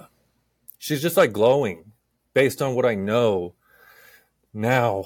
she's 0.78 1.02
just 1.02 1.18
like 1.18 1.32
glowing 1.32 1.92
based 2.34 2.62
on 2.62 2.76
what 2.76 2.86
I 2.86 2.96
know 2.96 3.55
now 4.56 5.06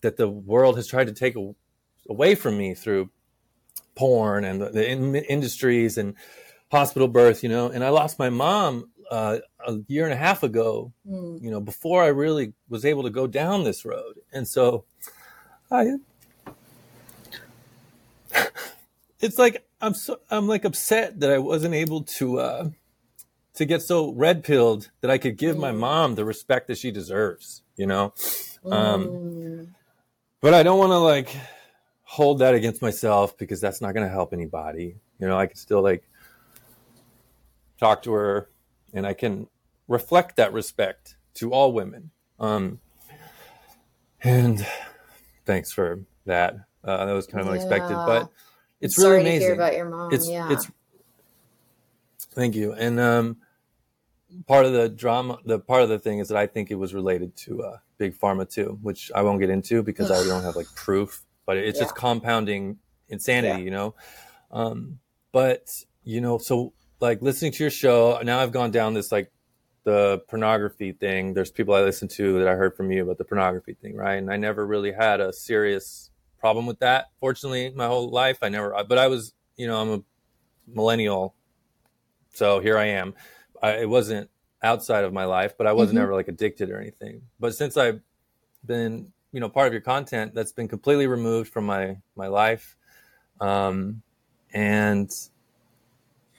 that 0.00 0.16
the 0.16 0.28
world 0.28 0.76
has 0.76 0.86
tried 0.86 1.06
to 1.06 1.12
take 1.12 1.36
away 2.08 2.34
from 2.34 2.58
me 2.58 2.74
through 2.74 3.10
porn 3.94 4.44
and 4.44 4.60
the, 4.60 4.70
the 4.70 4.90
in- 4.90 5.14
industries 5.14 5.96
and 5.98 6.14
hospital 6.70 7.08
birth, 7.08 7.42
you 7.42 7.48
know. 7.48 7.68
And 7.68 7.84
I 7.84 7.90
lost 7.90 8.18
my 8.18 8.30
mom 8.30 8.90
uh, 9.10 9.38
a 9.66 9.76
year 9.86 10.04
and 10.04 10.12
a 10.12 10.16
half 10.16 10.42
ago, 10.42 10.92
mm. 11.08 11.40
you 11.42 11.50
know, 11.50 11.60
before 11.60 12.02
I 12.02 12.08
really 12.08 12.54
was 12.68 12.84
able 12.84 13.04
to 13.04 13.10
go 13.10 13.26
down 13.26 13.64
this 13.64 13.84
road. 13.84 14.18
And 14.32 14.48
so 14.48 14.84
I, 15.70 15.96
it's 19.20 19.38
like 19.38 19.64
I'm 19.80 19.94
so 19.94 20.20
I'm 20.30 20.48
like 20.48 20.64
upset 20.64 21.20
that 21.20 21.30
I 21.30 21.38
wasn't 21.38 21.74
able 21.74 22.02
to 22.02 22.40
uh, 22.40 22.68
to 23.54 23.64
get 23.64 23.82
so 23.82 24.12
red 24.12 24.42
pilled 24.42 24.90
that 25.00 25.10
I 25.10 25.18
could 25.18 25.36
give 25.36 25.56
mm. 25.56 25.60
my 25.60 25.72
mom 25.72 26.14
the 26.14 26.24
respect 26.24 26.68
that 26.68 26.78
she 26.78 26.90
deserves. 26.90 27.62
You 27.76 27.86
know, 27.86 28.14
um, 28.72 29.06
mm. 29.06 29.68
but 30.40 30.54
I 30.54 30.62
don't 30.62 30.78
want 30.78 30.90
to 30.90 30.98
like 30.98 31.36
hold 32.02 32.38
that 32.38 32.54
against 32.54 32.82
myself 32.82 33.36
because 33.36 33.60
that's 33.60 33.80
not 33.80 33.94
going 33.94 34.06
to 34.06 34.12
help 34.12 34.32
anybody. 34.32 34.96
You 35.18 35.28
know, 35.28 35.38
I 35.38 35.46
can 35.46 35.56
still 35.56 35.82
like 35.82 36.08
talk 37.78 38.02
to 38.04 38.12
her 38.12 38.48
and 38.92 39.06
I 39.06 39.14
can 39.14 39.48
reflect 39.88 40.36
that 40.36 40.52
respect 40.52 41.16
to 41.34 41.52
all 41.52 41.72
women. 41.72 42.10
Um, 42.38 42.80
and 44.22 44.66
thanks 45.44 45.72
for 45.72 46.00
that. 46.26 46.56
Uh, 46.82 47.06
that 47.06 47.12
was 47.12 47.26
kind 47.26 47.40
of 47.40 47.46
yeah. 47.46 47.60
unexpected, 47.60 47.94
but 47.94 48.30
it's 48.80 48.98
really 48.98 49.20
amazing. 49.20 49.40
To 49.40 49.44
hear 49.46 49.54
about 49.54 49.76
your 49.76 49.88
mom. 49.88 50.12
It's 50.12 50.28
yeah. 50.28 50.52
it's 50.52 50.70
thank 52.32 52.54
you. 52.54 52.72
And 52.72 53.00
um, 53.00 53.36
part 54.46 54.66
of 54.66 54.72
the 54.72 54.88
drama, 54.88 55.38
the 55.44 55.58
part 55.58 55.82
of 55.82 55.88
the 55.88 55.98
thing 55.98 56.18
is 56.18 56.28
that 56.28 56.36
I 56.36 56.46
think 56.46 56.70
it 56.70 56.74
was 56.74 56.94
related 56.94 57.36
to 57.38 57.62
uh, 57.62 57.78
big 57.98 58.18
pharma 58.18 58.48
too, 58.48 58.78
which 58.82 59.10
I 59.14 59.22
won't 59.22 59.40
get 59.40 59.50
into 59.50 59.82
because 59.82 60.10
I 60.10 60.24
don't 60.24 60.42
have 60.42 60.56
like 60.56 60.66
proof. 60.74 61.24
But 61.46 61.58
it's 61.58 61.78
yeah. 61.78 61.84
just 61.84 61.94
compounding 61.94 62.78
insanity, 63.08 63.60
yeah. 63.60 63.64
you 63.64 63.70
know. 63.70 63.94
Um, 64.50 64.98
but 65.32 65.68
you 66.04 66.20
know, 66.20 66.38
so 66.38 66.72
like 67.00 67.20
listening 67.22 67.52
to 67.52 67.64
your 67.64 67.70
show, 67.70 68.20
now 68.22 68.40
I've 68.40 68.52
gone 68.52 68.70
down 68.70 68.94
this 68.94 69.12
like 69.12 69.30
the 69.84 70.22
pornography 70.28 70.92
thing. 70.92 71.34
There's 71.34 71.50
people 71.50 71.74
I 71.74 71.82
listen 71.82 72.08
to 72.08 72.38
that 72.38 72.48
I 72.48 72.54
heard 72.54 72.76
from 72.76 72.90
you 72.90 73.02
about 73.02 73.18
the 73.18 73.24
pornography 73.24 73.74
thing, 73.74 73.94
right? 73.94 74.14
And 74.14 74.30
I 74.30 74.36
never 74.36 74.66
really 74.66 74.92
had 74.92 75.20
a 75.20 75.32
serious 75.32 76.10
problem 76.38 76.66
with 76.66 76.80
that. 76.80 77.06
Fortunately, 77.20 77.70
my 77.74 77.86
whole 77.86 78.08
life 78.08 78.38
I 78.42 78.48
never, 78.48 78.74
but 78.88 78.98
I 78.98 79.08
was, 79.08 79.34
you 79.56 79.66
know, 79.66 79.80
I'm 79.80 79.90
a 79.90 80.02
millennial, 80.66 81.34
so 82.32 82.60
here 82.60 82.78
I 82.78 82.86
am. 82.86 83.14
I, 83.62 83.78
it 83.78 83.88
wasn't 83.88 84.30
outside 84.64 85.04
of 85.04 85.12
my 85.12 85.24
life, 85.26 85.56
but 85.56 85.66
I 85.68 85.72
wasn't 85.72 85.96
Mm-hmm. 85.98 86.02
ever 86.04 86.14
like 86.14 86.28
addicted 86.28 86.70
or 86.70 86.80
anything. 86.80 87.22
But 87.38 87.54
since 87.54 87.76
I've 87.76 88.00
been, 88.66 89.12
you 89.30 89.38
know, 89.40 89.48
part 89.48 89.66
of 89.68 89.72
your 89.72 89.82
content, 89.82 90.34
that's 90.34 90.52
been 90.52 90.68
completely 90.68 91.06
removed 91.06 91.52
from 91.52 91.66
my 91.66 91.98
my 92.16 92.26
life, 92.26 92.76
um, 93.40 94.02
and 94.52 95.10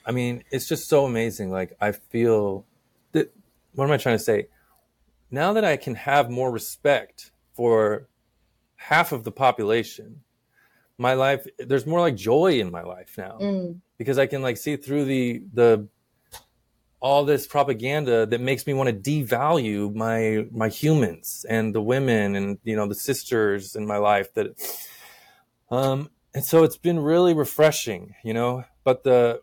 I 0.06 0.12
mean, 0.12 0.44
it's 0.52 0.68
just 0.68 0.88
so 0.90 1.06
amazing. 1.06 1.52
Like 1.52 1.76
I 1.80 1.92
feel 1.94 2.66
that. 3.14 3.34
What 3.74 3.86
am 3.86 3.92
I 3.92 3.98
trying 3.98 4.18
to 4.18 4.24
say? 4.24 4.48
Now 5.32 5.54
that 5.54 5.66
I 5.66 5.76
can 5.78 5.96
have 5.96 6.30
more 6.30 6.52
respect 6.52 7.32
for 7.54 8.08
half 8.76 9.12
of 9.12 9.24
the 9.24 9.32
population, 9.32 10.22
my 10.98 11.14
life 11.14 11.46
there's 11.60 11.86
more 11.86 12.00
like 12.00 12.16
joy 12.16 12.60
in 12.60 12.72
my 12.72 12.84
life 12.84 13.16
now 13.18 13.38
Mm. 13.42 13.82
because 13.98 14.18
I 14.18 14.28
can 14.28 14.42
like 14.42 14.58
see 14.58 14.78
through 14.78 15.06
the 15.06 15.44
the 15.54 15.88
all 17.06 17.24
this 17.24 17.46
propaganda 17.46 18.26
that 18.26 18.42
makes 18.42 18.66
me 18.66 18.74
want 18.74 18.90
to 18.90 18.96
devalue 18.96 19.94
my 19.94 20.48
my 20.50 20.68
humans 20.68 21.46
and 21.48 21.76
the 21.76 21.80
women 21.80 22.36
and 22.36 22.58
you 22.64 22.76
know 22.76 22.88
the 22.88 22.96
sisters 22.96 23.76
in 23.76 23.86
my 23.86 23.98
life 23.98 24.34
that 24.34 24.48
um 25.70 26.10
and 26.34 26.44
so 26.44 26.64
it's 26.64 26.78
been 26.78 27.00
really 27.00 27.36
refreshing 27.36 28.16
you 28.24 28.34
know? 28.34 28.64
But 28.84 29.04
the 29.04 29.42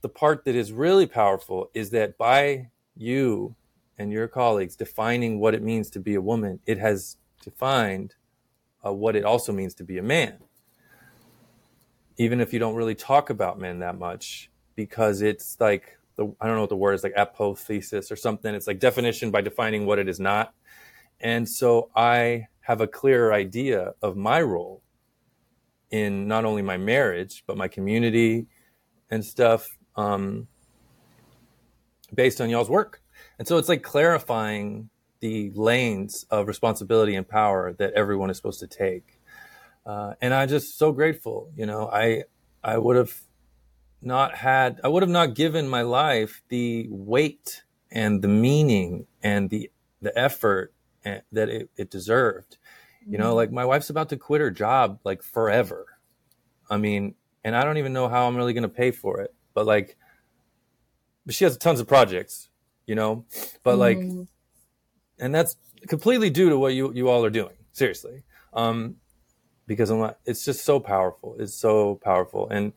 the 0.00 0.08
part 0.08 0.46
that 0.46 0.56
is 0.56 0.72
really 0.72 1.06
powerful 1.06 1.70
is 1.74 1.90
that 1.90 2.16
by 2.16 2.70
you 2.96 3.56
and 3.98 4.10
your 4.10 4.26
colleagues 4.26 4.74
defining 4.74 5.38
what 5.38 5.54
it 5.54 5.62
means 5.62 5.90
to 5.90 6.00
be 6.00 6.14
a 6.14 6.22
woman 6.22 6.60
it 6.64 6.78
has 6.78 7.18
defined 7.42 8.14
uh, 8.82 8.90
what 8.90 9.16
it 9.16 9.24
also 9.26 9.52
means 9.52 9.74
to 9.74 9.84
be 9.84 9.98
a 9.98 10.02
man. 10.02 10.38
Even 12.16 12.40
if 12.40 12.54
you 12.54 12.58
don't 12.58 12.74
really 12.74 12.94
talk 12.94 13.28
about 13.28 13.58
men 13.58 13.80
that 13.80 13.98
much 13.98 14.50
because 14.74 15.20
it's 15.20 15.60
like 15.60 15.99
the 16.20 16.32
I 16.40 16.46
don't 16.46 16.56
know 16.56 16.60
what 16.60 16.70
the 16.70 16.76
word 16.76 16.92
is 16.92 17.02
like 17.02 17.14
apothesis 17.16 18.12
or 18.12 18.16
something. 18.16 18.54
It's 18.54 18.66
like 18.66 18.78
definition 18.78 19.30
by 19.30 19.40
defining 19.40 19.86
what 19.86 19.98
it 19.98 20.08
is 20.08 20.20
not. 20.20 20.54
And 21.18 21.48
so 21.48 21.90
I 21.96 22.46
have 22.60 22.80
a 22.80 22.86
clearer 22.86 23.32
idea 23.32 23.94
of 24.02 24.16
my 24.16 24.40
role 24.42 24.82
in 25.90 26.28
not 26.28 26.44
only 26.44 26.62
my 26.62 26.76
marriage 26.76 27.42
but 27.46 27.56
my 27.56 27.66
community 27.66 28.46
and 29.10 29.24
stuff 29.24 29.66
um, 29.96 30.46
based 32.14 32.40
on 32.40 32.50
y'all's 32.50 32.70
work. 32.70 33.02
And 33.38 33.48
so 33.48 33.56
it's 33.56 33.68
like 33.68 33.82
clarifying 33.82 34.90
the 35.20 35.50
lanes 35.54 36.24
of 36.30 36.46
responsibility 36.48 37.16
and 37.16 37.26
power 37.28 37.72
that 37.78 37.94
everyone 37.94 38.30
is 38.30 38.36
supposed 38.36 38.60
to 38.60 38.66
take. 38.66 39.18
Uh, 39.86 40.12
and 40.20 40.32
I'm 40.34 40.48
just 40.48 40.78
so 40.78 40.92
grateful. 40.92 41.50
You 41.56 41.66
know, 41.66 41.88
I 41.90 42.24
I 42.62 42.76
would 42.76 42.96
have 42.96 43.12
not 44.02 44.36
had 44.36 44.80
I 44.82 44.88
would 44.88 45.02
have 45.02 45.10
not 45.10 45.34
given 45.34 45.68
my 45.68 45.82
life 45.82 46.42
the 46.48 46.86
weight 46.90 47.62
and 47.90 48.22
the 48.22 48.28
meaning 48.28 49.06
and 49.22 49.50
the 49.50 49.70
the 50.00 50.16
effort 50.18 50.72
eh, 51.04 51.20
that 51.32 51.48
it, 51.48 51.70
it 51.76 51.90
deserved. 51.90 52.56
You 53.06 53.18
know, 53.18 53.34
like 53.34 53.50
my 53.50 53.64
wife's 53.64 53.90
about 53.90 54.08
to 54.10 54.16
quit 54.16 54.40
her 54.40 54.50
job 54.50 55.00
like 55.04 55.22
forever. 55.22 55.98
I 56.68 56.76
mean, 56.76 57.14
and 57.42 57.56
I 57.56 57.64
don't 57.64 57.78
even 57.78 57.92
know 57.92 58.08
how 58.08 58.28
I'm 58.28 58.36
really 58.36 58.52
going 58.52 58.62
to 58.62 58.68
pay 58.68 58.90
for 58.92 59.20
it. 59.20 59.34
But 59.54 59.66
like, 59.66 59.96
but 61.26 61.34
she 61.34 61.44
has 61.44 61.56
tons 61.56 61.80
of 61.80 61.88
projects, 61.88 62.50
you 62.86 62.94
know. 62.94 63.24
But 63.62 63.78
like, 63.78 63.98
Mhm. 63.98 64.28
and 65.18 65.34
that's 65.34 65.56
completely 65.88 66.30
due 66.30 66.50
to 66.50 66.58
what 66.58 66.74
you 66.74 66.92
you 66.92 67.08
all 67.08 67.24
are 67.24 67.30
doing. 67.30 67.56
Seriously, 67.72 68.22
um, 68.52 68.96
because 69.66 69.90
I'm 69.90 69.98
not. 69.98 70.18
It's 70.24 70.44
just 70.44 70.64
so 70.64 70.78
powerful. 70.78 71.36
It's 71.38 71.54
so 71.54 71.96
powerful, 71.96 72.48
and 72.48 72.72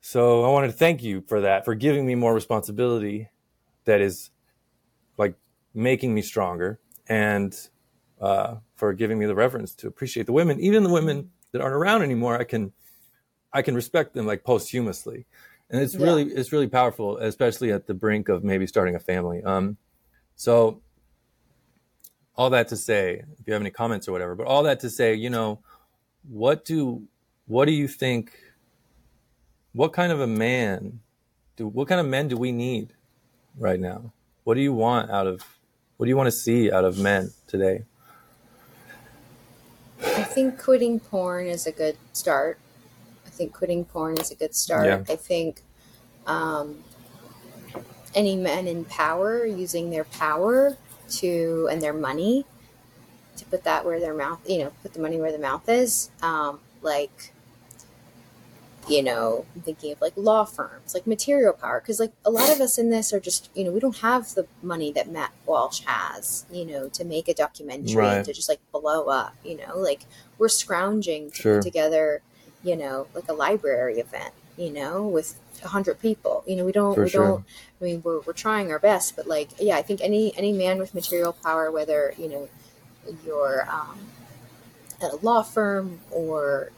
so 0.00 0.44
I 0.44 0.48
wanted 0.48 0.68
to 0.68 0.72
thank 0.74 1.02
you 1.02 1.22
for 1.22 1.40
that, 1.40 1.64
for 1.64 1.74
giving 1.74 2.06
me 2.06 2.14
more 2.14 2.34
responsibility. 2.34 3.28
That 3.84 4.00
is, 4.00 4.30
like, 5.16 5.34
making 5.74 6.14
me 6.14 6.22
stronger, 6.22 6.78
and 7.08 7.56
uh, 8.20 8.56
for 8.76 8.92
giving 8.92 9.18
me 9.18 9.26
the 9.26 9.34
reverence 9.34 9.74
to 9.76 9.86
appreciate 9.86 10.26
the 10.26 10.32
women, 10.32 10.60
even 10.60 10.82
the 10.82 10.90
women 10.90 11.30
that 11.52 11.62
aren't 11.62 11.74
around 11.74 12.02
anymore. 12.02 12.38
I 12.38 12.44
can, 12.44 12.72
I 13.52 13.62
can 13.62 13.74
respect 13.74 14.12
them 14.14 14.26
like 14.26 14.44
posthumously, 14.44 15.26
and 15.70 15.80
it's 15.80 15.94
Yeah. 15.94 16.04
really 16.04 16.24
it's 16.24 16.52
really 16.52 16.68
powerful, 16.68 17.16
especially 17.18 17.72
at 17.72 17.86
the 17.86 17.94
brink 17.94 18.28
of 18.28 18.44
maybe 18.44 18.66
starting 18.66 18.94
a 18.94 18.98
family. 19.00 19.42
Um, 19.42 19.78
so 20.36 20.82
all 22.36 22.50
that 22.50 22.68
to 22.68 22.76
say, 22.76 23.24
if 23.40 23.46
you 23.46 23.52
have 23.52 23.62
any 23.62 23.70
comments 23.70 24.06
or 24.06 24.12
whatever, 24.12 24.34
but 24.34 24.46
all 24.46 24.62
that 24.64 24.80
to 24.80 24.90
say, 24.90 25.14
you 25.14 25.30
know, 25.30 25.60
what 26.28 26.64
do 26.64 27.08
what 27.46 27.64
do 27.64 27.72
you 27.72 27.88
think? 27.88 28.32
What 29.72 29.92
kind 29.92 30.12
of 30.12 30.20
a 30.20 30.26
man 30.26 31.00
do 31.56 31.66
what 31.66 31.88
kind 31.88 32.00
of 32.00 32.06
men 32.06 32.28
do 32.28 32.36
we 32.36 32.52
need 32.52 32.94
right 33.58 33.78
now? 33.80 34.12
What 34.44 34.54
do 34.54 34.60
you 34.60 34.72
want 34.72 35.10
out 35.10 35.26
of 35.26 35.44
what 35.96 36.06
do 36.06 36.10
you 36.10 36.16
want 36.16 36.28
to 36.28 36.32
see 36.32 36.70
out 36.70 36.84
of 36.84 36.98
men 36.98 37.30
today? 37.46 37.84
I 40.00 40.22
think 40.22 40.60
quitting 40.60 41.00
porn 41.00 41.46
is 41.46 41.66
a 41.66 41.72
good 41.72 41.96
start. 42.12 42.58
I 43.26 43.30
think 43.30 43.52
quitting 43.52 43.84
porn 43.84 44.18
is 44.18 44.30
a 44.30 44.34
good 44.34 44.54
start. 44.54 44.86
Yeah. 44.86 45.02
I 45.08 45.16
think 45.16 45.62
um, 46.26 46.84
any 48.14 48.36
men 48.36 48.66
in 48.66 48.84
power 48.84 49.44
using 49.44 49.90
their 49.90 50.04
power 50.04 50.76
to 51.10 51.68
and 51.70 51.82
their 51.82 51.92
money 51.92 52.44
to 53.36 53.44
put 53.44 53.64
that 53.64 53.84
where 53.84 54.00
their 54.00 54.14
mouth, 54.14 54.40
you 54.48 54.58
know, 54.58 54.72
put 54.82 54.92
the 54.92 55.00
money 55.00 55.20
where 55.20 55.32
the 55.32 55.38
mouth 55.38 55.68
is. 55.68 56.10
Um, 56.22 56.60
like, 56.82 57.32
you 58.88 59.02
know, 59.02 59.44
I'm 59.54 59.62
thinking 59.62 59.92
of 59.92 60.00
like 60.00 60.14
law 60.16 60.44
firms, 60.44 60.94
like 60.94 61.06
material 61.06 61.52
power, 61.52 61.80
because 61.80 62.00
like 62.00 62.12
a 62.24 62.30
lot 62.30 62.50
of 62.50 62.60
us 62.60 62.78
in 62.78 62.90
this 62.90 63.12
are 63.12 63.20
just, 63.20 63.50
you 63.54 63.64
know, 63.64 63.70
we 63.70 63.80
don't 63.80 63.98
have 63.98 64.34
the 64.34 64.46
money 64.62 64.92
that 64.92 65.10
Matt 65.10 65.32
Walsh 65.46 65.82
has, 65.84 66.46
you 66.50 66.64
know, 66.64 66.88
to 66.90 67.04
make 67.04 67.28
a 67.28 67.34
documentary 67.34 67.96
Right. 67.96 68.16
and 68.16 68.24
to 68.24 68.32
just 68.32 68.48
like 68.48 68.60
blow 68.72 69.06
up, 69.06 69.34
you 69.44 69.56
know, 69.56 69.76
like 69.76 70.02
we're 70.38 70.48
scrounging 70.48 71.30
to 71.32 71.36
Sure. 71.36 71.54
put 71.56 71.62
together, 71.64 72.22
you 72.62 72.76
know, 72.76 73.06
like 73.14 73.28
a 73.28 73.32
library 73.32 73.98
event, 73.98 74.32
you 74.56 74.70
know, 74.70 75.06
with 75.06 75.38
a 75.64 75.68
hundred 75.68 76.00
people. 76.00 76.42
You 76.46 76.56
know, 76.56 76.64
we 76.64 76.72
don't, 76.72 76.94
For 76.94 77.04
we 77.04 77.10
sure. 77.10 77.26
don't. 77.26 77.44
I 77.80 77.84
mean, 77.84 78.02
we're 78.04 78.20
we're 78.20 78.32
trying 78.32 78.70
our 78.72 78.78
best, 78.78 79.16
but 79.16 79.26
like, 79.26 79.50
yeah, 79.60 79.76
I 79.76 79.82
think 79.82 80.00
any 80.02 80.36
any 80.36 80.52
man 80.52 80.78
with 80.78 80.94
material 80.94 81.32
power, 81.32 81.70
whether 81.70 82.14
you 82.18 82.28
know 82.28 82.48
you're 83.24 83.66
um, 83.70 83.98
at 85.00 85.12
a 85.12 85.16
law 85.16 85.42
firm 85.42 86.00
or 86.10 86.70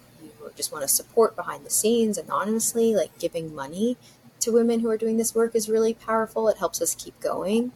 you 0.51 0.57
just 0.57 0.73
want 0.73 0.83
to 0.83 0.89
support 0.89 1.37
behind 1.37 1.65
the 1.65 1.71
scenes 1.71 2.19
anonymously, 2.19 2.95
like 2.95 3.17
giving 3.19 3.55
money 3.55 3.97
to 4.41 4.53
women 4.53 4.81
who 4.81 4.91
are 4.91 4.97
doing 4.97 5.17
this 5.17 5.35
work 5.35 5.55
is 5.55 5.69
really 5.69 5.95
powerful. 5.95 6.49
It 6.49 6.59
helps 6.59 6.81
us 6.81 6.95
keep 6.95 7.19
going. 7.21 7.73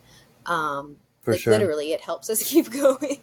Um, 0.47 0.97
For 1.23 1.33
like 1.33 1.41
sure. 1.41 1.53
literally, 1.53 1.93
it 1.93 2.01
helps 2.03 2.31
us 2.31 2.43
keep 2.51 2.71
going. 2.71 3.21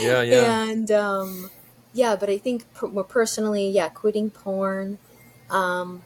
Yeah, 0.00 0.22
yeah. 0.22 0.64
And 0.64 0.90
um, 0.90 1.50
yeah, 1.92 2.16
but 2.16 2.28
I 2.28 2.38
think 2.38 2.64
more 2.82 3.04
personally, 3.04 3.70
yeah, 3.70 3.88
quitting 3.88 4.30
porn, 4.30 4.98
um, 5.50 6.02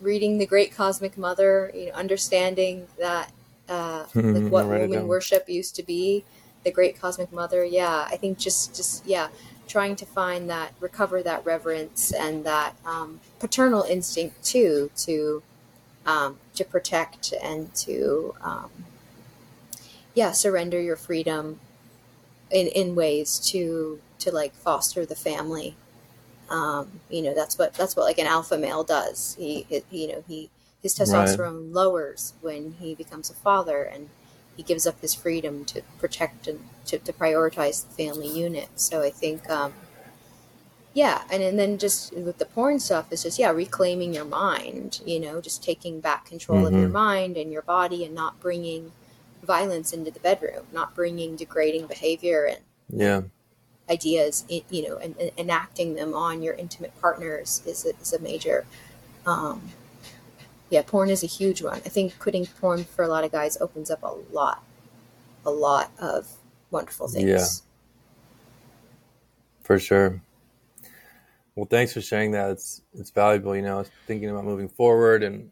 reading 0.00 0.38
the 0.38 0.46
Great 0.46 0.74
Cosmic 0.74 1.16
Mother, 1.16 1.70
you 1.74 1.86
know, 1.86 1.92
understanding 1.92 2.86
that 2.98 3.32
uh, 3.68 4.06
like 4.14 4.50
what 4.52 4.66
woman 4.66 5.08
worship 5.08 5.48
used 5.48 5.76
to 5.76 5.82
be, 5.82 6.24
the 6.64 6.70
Great 6.70 7.00
Cosmic 7.00 7.32
Mother. 7.32 7.64
Yeah, 7.64 8.06
I 8.10 8.16
think 8.16 8.38
just 8.38 8.74
just 8.74 9.06
yeah, 9.06 9.28
trying 9.68 9.96
to 9.96 10.06
find 10.06 10.50
that 10.50 10.74
recover 10.80 11.22
that 11.22 11.44
reverence 11.46 12.12
and 12.12 12.44
that 12.44 12.76
um, 12.86 13.20
paternal 13.40 13.84
instinct 13.84 14.44
too 14.44 14.90
to 14.96 15.42
um, 16.06 16.38
to 16.54 16.64
protect 16.64 17.34
and 17.42 17.74
to 17.74 18.34
um, 18.42 18.70
yeah 20.14 20.32
surrender 20.32 20.80
your 20.80 20.96
freedom 20.96 21.60
in 22.50 22.68
in 22.68 22.94
ways 22.94 23.38
to 23.40 24.00
to 24.18 24.32
like 24.32 24.54
foster 24.54 25.06
the 25.06 25.16
family 25.16 25.76
um 26.50 27.00
you 27.10 27.22
know 27.22 27.34
that's 27.34 27.58
what 27.58 27.74
that's 27.74 27.96
what 27.96 28.04
like 28.04 28.18
an 28.18 28.26
alpha 28.26 28.58
male 28.58 28.84
does 28.84 29.36
he, 29.38 29.66
you 29.90 30.08
know 30.08 30.24
he 30.28 30.50
his 30.82 30.94
Right. 30.98 31.38
testosterone 31.38 31.74
lowers 31.74 32.34
when 32.40 32.74
he 32.80 32.94
becomes 32.94 33.30
a 33.30 33.34
father 33.34 33.82
and 33.82 34.10
he 34.56 34.62
gives 34.62 34.86
up 34.86 35.00
his 35.00 35.14
freedom 35.14 35.64
to 35.66 35.82
protect 35.98 36.48
and 36.48 36.60
to, 36.88 36.98
to 36.98 37.12
prioritize 37.12 37.86
the 37.86 37.94
family 37.94 38.28
unit 38.28 38.68
so 38.76 39.02
i 39.02 39.10
think 39.10 39.48
um 39.50 39.72
yeah 40.94 41.22
and, 41.30 41.42
and 41.42 41.58
then 41.58 41.78
just 41.78 42.12
with 42.16 42.38
the 42.38 42.44
porn 42.46 42.80
stuff 42.80 43.06
it's 43.10 43.22
just 43.22 43.38
yeah 43.38 43.50
reclaiming 43.50 44.12
your 44.12 44.24
mind 44.24 45.00
you 45.06 45.20
know 45.20 45.40
just 45.40 45.62
taking 45.62 46.00
back 46.00 46.24
control 46.26 46.66
of 46.66 46.72
your 46.74 46.88
Mhm. 46.88 46.92
mind 46.92 47.36
and 47.36 47.52
your 47.52 47.62
body 47.62 48.04
and 48.04 48.14
not 48.14 48.40
bringing 48.40 48.92
violence 49.42 49.92
into 49.92 50.10
the 50.10 50.20
bedroom 50.20 50.66
not 50.72 50.94
bringing 50.94 51.36
degrading 51.36 51.86
behavior 51.86 52.44
and 52.44 52.60
Yeah. 52.90 53.22
ideas 53.88 54.44
you 54.48 54.88
know 54.88 54.96
and, 54.96 55.14
and 55.18 55.30
enacting 55.38 55.94
them 55.94 56.14
on 56.14 56.42
your 56.42 56.54
intimate 56.54 56.98
partners 57.00 57.62
is 57.66 57.86
a, 57.86 57.90
is 58.00 58.12
a 58.12 58.18
major 58.18 58.66
um 59.26 59.70
yeah 60.70 60.82
porn 60.82 61.08
is 61.08 61.22
a 61.22 61.26
huge 61.26 61.62
one 61.62 61.80
i 61.86 61.88
think 61.88 62.18
quitting 62.18 62.46
porn 62.60 62.84
for 62.84 63.02
a 63.04 63.08
lot 63.08 63.24
of 63.24 63.30
guys 63.32 63.56
opens 63.60 63.90
up 63.90 64.02
a 64.02 64.14
lot 64.32 64.62
a 65.46 65.50
lot 65.50 65.90
of 65.98 66.28
wonderful 66.70 67.08
things 67.08 67.24
Yeah. 67.28 67.44
For 69.62 69.78
sure. 69.78 70.22
Well, 71.54 71.66
thanks 71.66 71.92
for 71.92 72.00
sharing 72.00 72.30
that. 72.32 72.50
It's 72.50 72.82
it's 72.94 73.10
valuable. 73.10 73.54
You 73.56 73.62
know, 73.62 73.84
thinking 74.06 74.30
about 74.30 74.44
moving 74.44 74.68
forward 74.68 75.22
and 75.22 75.50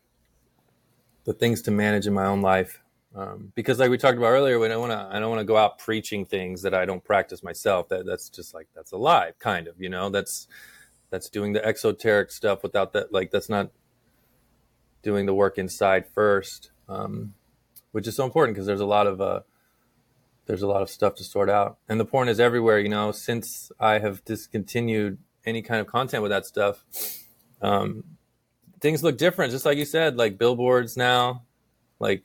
the 1.25 1.33
things 1.33 1.62
to 1.62 1.71
manage 1.71 2.07
in 2.07 2.14
my 2.14 2.27
own 2.27 2.41
life. 2.41 2.81
Um, 3.14 3.53
because, 3.55 3.79
like 3.79 3.91
we 3.91 3.99
talked 3.99 4.17
about 4.17 4.29
earlier, 4.29 4.59
when 4.59 4.71
I 4.71 4.77
want 4.77 4.93
to, 4.93 5.09
I 5.11 5.19
don't 5.19 5.31
want 5.31 5.41
to 5.41 5.45
go 5.45 5.57
out 5.57 5.79
preaching 5.79 6.25
things 6.25 6.62
that 6.62 6.75
I 6.75 6.85
don't 6.85 7.03
practice 7.03 7.43
myself. 7.43 7.89
That 7.89 8.07
that's 8.07 8.29
just 8.29 8.55
like 8.55 8.69
that's 8.75 8.93
a 8.93 8.97
lie, 8.97 9.33
kind 9.39 9.67
of. 9.67 9.81
You 9.81 9.89
know, 9.89 10.09
that's 10.09 10.49
that's 11.11 11.29
doing 11.29 11.53
the 11.53 11.64
exoteric 11.64 12.31
stuff 12.31 12.62
without 12.62 12.93
that. 12.93 13.12
Like 13.12 13.31
that's 13.31 13.49
not 13.49 13.71
doing 15.03 15.27
the 15.27 15.35
work 15.35 15.59
inside 15.59 16.07
first, 16.07 16.71
um, 16.89 17.35
which 17.93 18.07
is 18.07 18.17
so 18.17 18.25
important 18.25 18.55
because 18.55 18.67
there's 18.67 18.81
a 18.81 18.87
lot 18.87 19.07
of 19.07 19.21
uh, 19.21 19.41
there's 20.47 20.62
a 20.62 20.66
lot 20.66 20.82
of 20.82 20.90
stuff 20.90 21.14
to 21.16 21.24
sort 21.24 21.51
out, 21.51 21.78
and 21.88 22.01
the 22.01 22.05
porn 22.05 22.28
is 22.28 22.40
everywhere. 22.40 22.78
You 22.78 22.88
know, 22.88 23.12
since 23.12 23.70
I 23.78 23.99
have 23.99 24.24
discontinued 24.24 25.18
any 25.44 25.62
kind 25.62 25.80
of 25.80 25.86
content 25.86 26.22
with 26.22 26.30
that 26.30 26.47
stuff, 26.47 26.84
um, 27.62 28.05
things 28.80 29.03
look 29.03 29.18
different. 29.18 29.53
Just 29.53 29.64
like 29.64 29.78
you 29.78 29.84
said, 29.84 30.16
like 30.16 30.38
billboards 30.38 30.97
now, 30.97 31.42
like 31.99 32.24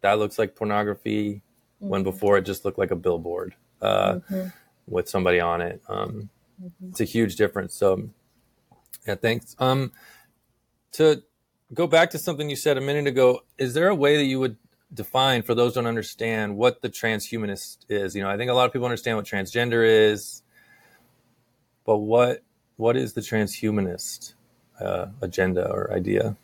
that 0.00 0.18
looks 0.18 0.38
like 0.38 0.56
pornography 0.56 1.42
mm-hmm. 1.82 1.88
when 1.88 2.02
before 2.02 2.36
it 2.36 2.42
just 2.42 2.64
looked 2.64 2.78
like 2.78 2.90
a 2.90 2.96
billboard 2.96 3.54
uh, 3.80 4.14
mm-hmm. 4.14 4.48
with 4.86 5.08
somebody 5.08 5.40
on 5.40 5.60
it. 5.60 5.82
Um, 5.88 6.30
mm-hmm. 6.62 6.90
It's 6.90 7.00
a 7.00 7.04
huge 7.04 7.36
difference. 7.36 7.74
So, 7.74 8.10
yeah, 9.06 9.14
thanks. 9.14 9.56
Um, 9.58 9.92
to 10.92 11.22
go 11.72 11.86
back 11.86 12.10
to 12.10 12.18
something 12.18 12.48
you 12.48 12.56
said 12.56 12.76
a 12.76 12.80
minute 12.80 13.06
ago, 13.06 13.40
is 13.58 13.74
there 13.74 13.88
a 13.88 13.94
way 13.94 14.16
that 14.16 14.24
you 14.24 14.40
would 14.40 14.56
define 14.94 15.42
for 15.42 15.54
those 15.54 15.74
don't 15.74 15.86
understand 15.86 16.56
what 16.56 16.80
the 16.82 16.88
transhumanist 16.88 17.78
is? 17.88 18.14
You 18.14 18.22
know, 18.22 18.30
I 18.30 18.36
think 18.36 18.50
a 18.50 18.54
lot 18.54 18.66
of 18.66 18.72
people 18.72 18.86
understand 18.86 19.16
what 19.16 19.26
transgender 19.26 19.86
is, 19.86 20.42
but 21.84 21.98
what 21.98 22.42
what 22.76 22.96
is 22.96 23.12
the 23.12 23.20
transhumanist 23.20 24.34
uh, 24.80 25.06
agenda 25.20 25.70
or 25.70 25.92
idea? 25.92 26.36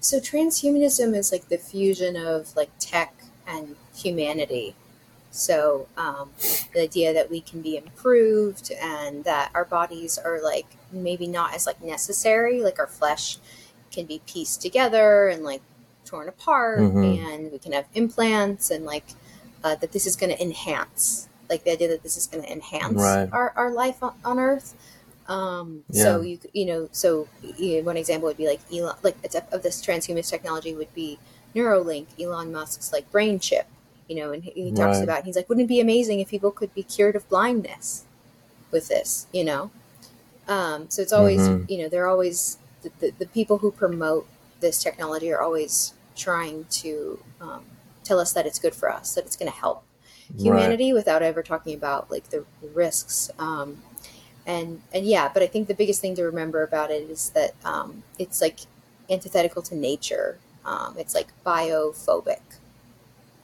So 0.00 0.18
transhumanism 0.20 1.16
is 1.16 1.32
like 1.32 1.48
the 1.48 1.58
fusion 1.58 2.16
of 2.16 2.54
like 2.56 2.70
tech 2.78 3.14
and 3.46 3.76
humanity. 3.94 4.74
So 5.30 5.88
um, 5.98 6.30
the 6.72 6.82
idea 6.82 7.12
that 7.12 7.30
we 7.30 7.40
can 7.40 7.60
be 7.60 7.76
improved 7.76 8.72
and 8.80 9.24
that 9.24 9.50
our 9.54 9.64
bodies 9.64 10.16
are 10.16 10.40
like 10.42 10.66
maybe 10.90 11.26
not 11.26 11.54
as 11.54 11.66
like 11.66 11.82
necessary, 11.82 12.62
like 12.62 12.78
our 12.78 12.86
flesh 12.86 13.38
can 13.90 14.06
be 14.06 14.22
pieced 14.26 14.62
together 14.62 15.28
and 15.28 15.42
like 15.44 15.62
torn 16.06 16.28
apart, 16.28 16.80
mm-hmm. 16.80 17.26
and 17.26 17.52
we 17.52 17.58
can 17.58 17.72
have 17.72 17.86
implants 17.94 18.70
and 18.70 18.84
like 18.84 19.04
uh, 19.64 19.74
that 19.76 19.92
this 19.92 20.06
is 20.06 20.16
going 20.16 20.34
to 20.34 20.40
enhance, 20.42 21.28
like 21.50 21.64
the 21.64 21.72
idea 21.72 21.88
that 21.88 22.02
this 22.02 22.16
is 22.16 22.26
going 22.26 22.42
to 22.42 22.50
enhance 22.50 22.94
right. 22.94 23.28
our, 23.32 23.52
our 23.56 23.72
life 23.72 24.02
on, 24.02 24.14
on 24.24 24.38
Earth. 24.38 24.74
Um, 25.28 25.82
yeah. 25.90 26.04
So 26.04 26.20
you 26.20 26.38
you 26.52 26.66
know 26.66 26.88
so 26.92 27.28
you 27.58 27.78
know, 27.78 27.82
one 27.82 27.96
example 27.96 28.28
would 28.28 28.36
be 28.36 28.46
like 28.46 28.60
Elon 28.72 28.94
like 29.02 29.16
of 29.52 29.62
this 29.62 29.84
transhumanist 29.84 30.30
technology 30.30 30.74
would 30.74 30.94
be 30.94 31.18
Neuralink, 31.54 32.06
Elon 32.20 32.52
Musk's 32.52 32.92
like 32.92 33.10
brain 33.10 33.40
chip, 33.40 33.66
you 34.08 34.16
know, 34.16 34.32
and 34.32 34.44
he, 34.44 34.50
he 34.50 34.70
talks 34.70 34.98
right. 34.98 35.02
about 35.04 35.24
he's 35.24 35.34
like, 35.34 35.48
wouldn't 35.48 35.64
it 35.64 35.68
be 35.68 35.80
amazing 35.80 36.20
if 36.20 36.28
people 36.28 36.52
could 36.52 36.72
be 36.74 36.84
cured 36.84 37.16
of 37.16 37.28
blindness 37.28 38.04
with 38.70 38.88
this, 38.88 39.26
you 39.32 39.42
know? 39.42 39.70
Um, 40.48 40.88
so 40.88 41.02
it's 41.02 41.12
always 41.12 41.40
mm-hmm. 41.40 41.70
you 41.70 41.78
know 41.78 41.88
they're 41.88 42.06
always 42.06 42.58
the, 42.82 42.92
the, 43.00 43.12
the, 43.18 43.26
people 43.26 43.58
who 43.58 43.72
promote 43.72 44.28
this 44.60 44.80
technology 44.80 45.32
are 45.32 45.40
always 45.40 45.92
trying 46.16 46.64
to 46.64 47.20
um, 47.40 47.64
tell 48.04 48.18
us 48.18 48.32
that 48.32 48.46
it's 48.46 48.58
good 48.58 48.74
for 48.74 48.90
us, 48.90 49.14
that 49.14 49.24
it's 49.24 49.36
going 49.36 49.50
to 49.50 49.56
help 49.56 49.84
humanity 50.38 50.92
right. 50.92 50.96
without 50.96 51.22
ever 51.22 51.42
talking 51.42 51.74
about 51.74 52.10
like 52.10 52.30
the 52.30 52.44
risks. 52.74 53.30
Um, 53.38 53.82
and 54.46 54.80
and 54.92 55.06
yeah, 55.06 55.30
but 55.32 55.42
I 55.42 55.46
think 55.46 55.68
the 55.68 55.74
biggest 55.74 56.00
thing 56.00 56.14
to 56.16 56.22
remember 56.22 56.62
about 56.62 56.90
it 56.90 57.10
is 57.10 57.30
that 57.30 57.54
um, 57.64 58.02
it's 58.18 58.40
like 58.40 58.60
antithetical 59.10 59.62
to 59.62 59.76
nature. 59.76 60.38
Um, 60.64 60.96
it's 60.98 61.14
like 61.14 61.28
biophobic. 61.44 62.40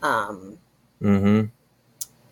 Um, 0.03 0.59
mm-hmm. 1.01 1.47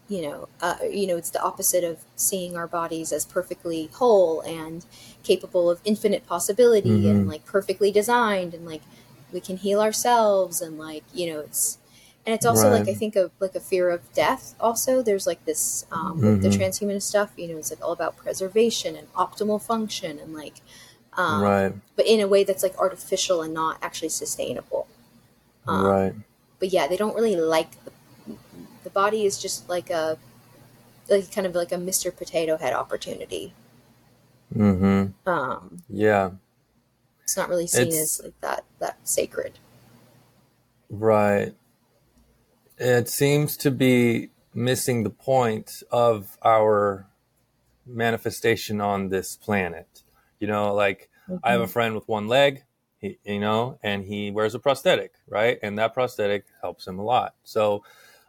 You 0.08 0.22
know, 0.22 0.48
uh, 0.60 0.76
you 0.90 1.06
know, 1.06 1.16
it's 1.16 1.30
the 1.30 1.40
opposite 1.40 1.84
of 1.84 1.98
seeing 2.16 2.56
our 2.56 2.66
bodies 2.66 3.12
as 3.12 3.24
perfectly 3.24 3.88
whole 3.92 4.40
and 4.40 4.84
capable 5.22 5.70
of 5.70 5.80
infinite 5.84 6.26
possibility 6.26 6.90
mm-hmm. 6.90 7.10
and 7.10 7.28
like 7.28 7.44
perfectly 7.44 7.92
designed 7.92 8.52
and 8.52 8.66
like 8.66 8.82
we 9.32 9.40
can 9.40 9.56
heal 9.56 9.80
ourselves 9.80 10.60
and 10.60 10.78
like 10.78 11.04
you 11.12 11.32
know 11.32 11.40
it's 11.40 11.78
and 12.26 12.34
it's 12.34 12.44
also 12.44 12.70
right. 12.70 12.80
like 12.80 12.88
I 12.88 12.94
think 12.94 13.16
of 13.16 13.30
like 13.40 13.54
a 13.54 13.60
fear 13.60 13.88
of 13.88 14.12
death. 14.12 14.54
Also, 14.60 15.02
there's 15.02 15.26
like 15.26 15.44
this 15.46 15.86
um, 15.90 16.20
mm-hmm. 16.20 16.40
the 16.40 16.48
transhumanist 16.48 17.02
stuff. 17.02 17.32
You 17.36 17.48
know, 17.48 17.56
it's 17.56 17.70
like 17.70 17.82
all 17.82 17.92
about 17.92 18.16
preservation 18.16 18.94
and 18.94 19.12
optimal 19.14 19.60
function 19.60 20.18
and 20.18 20.34
like, 20.34 20.56
um, 21.14 21.42
right. 21.42 21.72
But 21.96 22.06
in 22.06 22.20
a 22.20 22.28
way 22.28 22.44
that's 22.44 22.62
like 22.62 22.76
artificial 22.78 23.42
and 23.42 23.54
not 23.54 23.78
actually 23.80 24.10
sustainable. 24.10 24.86
Um, 25.66 25.84
right. 25.84 26.14
But 26.58 26.72
yeah, 26.72 26.86
they 26.86 26.96
don't 26.98 27.14
really 27.14 27.36
like 27.36 27.82
the, 27.84 27.92
the 28.84 28.90
body 28.90 29.24
is 29.24 29.38
just 29.38 29.68
like 29.68 29.88
a 29.88 30.18
like 31.08 31.32
kind 31.32 31.46
of 31.46 31.54
like 31.54 31.72
a 31.72 31.76
Mr. 31.76 32.14
Potato 32.14 32.58
Head 32.58 32.74
opportunity. 32.74 33.54
Hmm. 34.52 35.06
Um. 35.26 35.82
Yeah. 35.88 36.30
It's 37.30 37.36
not 37.36 37.48
really 37.48 37.66
seen 37.66 37.88
it's, 37.88 37.96
as 37.96 38.20
like 38.24 38.40
that 38.40 38.64
that 38.78 38.98
sacred. 39.08 39.58
Right 40.88 41.54
it 42.80 43.08
seems 43.08 43.58
to 43.58 43.70
be 43.70 44.30
missing 44.54 45.04
the 45.04 45.10
point 45.10 45.82
of 45.92 46.38
our 46.42 47.06
manifestation 47.86 48.80
on 48.80 49.10
this 49.10 49.36
planet. 49.36 50.02
You 50.40 50.48
know, 50.48 50.74
like 50.74 51.10
mm-hmm. 51.28 51.44
I 51.44 51.52
have 51.52 51.60
a 51.60 51.66
friend 51.66 51.94
with 51.94 52.08
one 52.08 52.26
leg, 52.26 52.64
he, 52.98 53.18
you 53.22 53.38
know, 53.38 53.78
and 53.82 54.04
he 54.04 54.30
wears 54.30 54.54
a 54.54 54.58
prosthetic, 54.58 55.12
right? 55.28 55.58
And 55.62 55.78
that 55.78 55.92
prosthetic 55.92 56.46
helps 56.62 56.86
him 56.86 56.98
a 56.98 57.04
lot. 57.04 57.34
So 57.44 57.84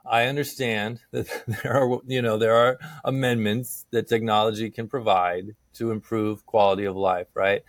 I 0.06 0.26
understand 0.26 1.00
that 1.12 1.28
there 1.48 1.74
are, 1.74 2.00
you 2.06 2.22
know, 2.22 2.38
there 2.38 2.56
are 2.56 2.78
amendments 3.06 3.86
that 3.92 4.10
technology 4.10 4.70
can 4.70 4.90
provide 4.90 5.56
to 5.76 5.92
improve 5.92 6.46
quality 6.46 6.84
of 6.84 6.98
life, 6.98 7.28
right? 7.34 7.64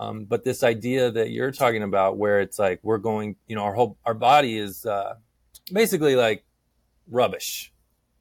Um, 0.00 0.24
but 0.24 0.44
this 0.44 0.62
idea 0.62 1.10
that 1.10 1.30
you're 1.30 1.52
talking 1.52 1.82
about, 1.82 2.16
where 2.16 2.40
it's 2.40 2.58
like 2.58 2.80
we're 2.82 2.98
going, 2.98 3.36
you 3.46 3.54
know, 3.54 3.62
our 3.62 3.74
whole 3.74 3.98
our 4.06 4.14
body 4.14 4.56
is 4.56 4.86
uh, 4.86 5.16
basically 5.70 6.16
like 6.16 6.42
rubbish. 7.06 7.70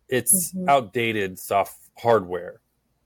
It's 0.10 0.52
mm-hmm. 0.52 0.68
outdated 0.68 1.40
soft 1.40 1.80
hardware. 1.98 2.60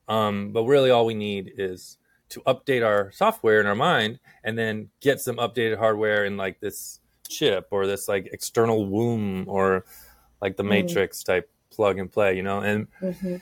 Um, 0.08 0.52
but 0.52 0.64
really, 0.64 0.90
all 0.90 1.06
we 1.06 1.14
need 1.14 1.54
is 1.56 1.98
to 2.30 2.42
update 2.42 2.84
our 2.84 3.12
software 3.12 3.62
in 3.62 3.68
our 3.68 3.76
mind 3.76 4.20
and 4.44 4.58
then 4.58 4.90
get 5.02 5.22
some 5.22 5.36
updated 5.36 5.78
hardware 5.78 6.26
in 6.26 6.36
like 6.36 6.60
this 6.60 7.00
chip 7.30 7.68
or 7.70 7.86
this 7.86 8.08
like 8.08 8.28
external 8.34 8.88
womb 8.88 9.46
or 9.48 9.86
like 10.42 10.58
the 10.58 10.64
mm-hmm. 10.64 10.70
matrix 10.72 11.24
type 11.24 11.48
plug 11.70 12.00
and 12.00 12.12
play 12.12 12.36
you 12.36 12.44
know 12.44 12.60
and 12.60 12.88
mm-hmm. 13.02 13.36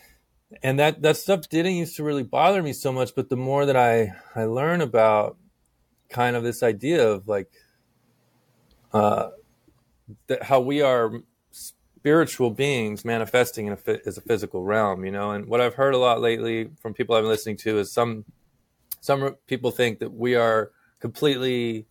And 0.64 0.80
that 0.80 1.02
that 1.02 1.18
stuff 1.18 1.48
didn't 1.50 1.76
used 1.76 1.96
to 1.96 2.04
really 2.04 2.24
bother 2.24 2.62
me 2.62 2.74
so 2.74 2.92
much 2.92 3.16
but 3.16 3.30
the 3.30 3.38
more 3.38 3.66
that 3.66 3.76
i 3.76 4.12
i 4.36 4.44
learn 4.44 4.82
about 4.82 5.38
kind 6.10 6.36
of 6.36 6.44
this 6.44 6.62
idea 6.64 7.08
of 7.08 7.28
like 7.28 7.52
uh 8.94 9.30
that 10.28 10.44
how 10.44 10.60
we 10.60 10.82
are 10.82 11.22
spiritual 12.02 12.50
beings 12.50 13.06
manifesting 13.06 13.68
in 13.68 13.74
a 13.74 14.08
as 14.08 14.18
a 14.18 14.22
physical 14.22 14.64
realm, 14.64 15.06
you 15.06 15.12
know. 15.12 15.32
And 15.32 15.46
what 15.46 15.62
I've 15.62 15.76
heard 15.76 15.94
a 15.94 16.00
lot 16.00 16.20
lately 16.20 16.72
from 16.82 16.96
people 16.96 17.16
I've 17.16 17.22
been 17.22 17.30
listening 17.30 17.58
to 17.58 17.78
is 17.78 17.92
some 17.92 18.26
some 19.02 19.36
people 19.46 19.70
think 19.70 20.00
that 20.00 20.12
we 20.12 20.34
are 20.36 20.72
completely 21.00 21.86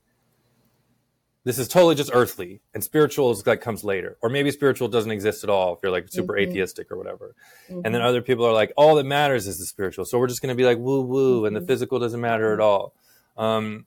this 1.44 1.58
is 1.58 1.68
totally 1.68 1.94
just 1.94 2.10
earthly 2.12 2.60
and 2.74 2.84
spiritual 2.84 3.30
is 3.30 3.46
like 3.46 3.60
comes 3.60 3.82
later 3.82 4.16
or 4.22 4.28
maybe 4.28 4.50
spiritual 4.50 4.88
doesn't 4.88 5.10
exist 5.10 5.42
at 5.44 5.50
all 5.50 5.74
if 5.74 5.80
you're 5.82 5.92
like 5.92 6.08
super 6.08 6.34
mm-hmm. 6.34 6.50
atheistic 6.50 6.90
or 6.90 6.96
whatever 6.96 7.34
mm-hmm. 7.68 7.80
and 7.84 7.94
then 7.94 8.02
other 8.02 8.22
people 8.22 8.44
are 8.44 8.52
like 8.52 8.72
all 8.76 8.94
that 8.94 9.04
matters 9.04 9.46
is 9.46 9.58
the 9.58 9.64
spiritual 9.64 10.04
so 10.04 10.18
we're 10.18 10.26
just 10.26 10.42
going 10.42 10.54
to 10.54 10.54
be 10.54 10.64
like 10.64 10.78
woo 10.78 11.00
woo 11.00 11.38
mm-hmm. 11.38 11.46
and 11.46 11.56
the 11.56 11.60
mm-hmm. 11.60 11.66
physical 11.66 11.98
doesn't 11.98 12.20
matter 12.20 12.52
at 12.52 12.60
all 12.60 12.94
um, 13.36 13.86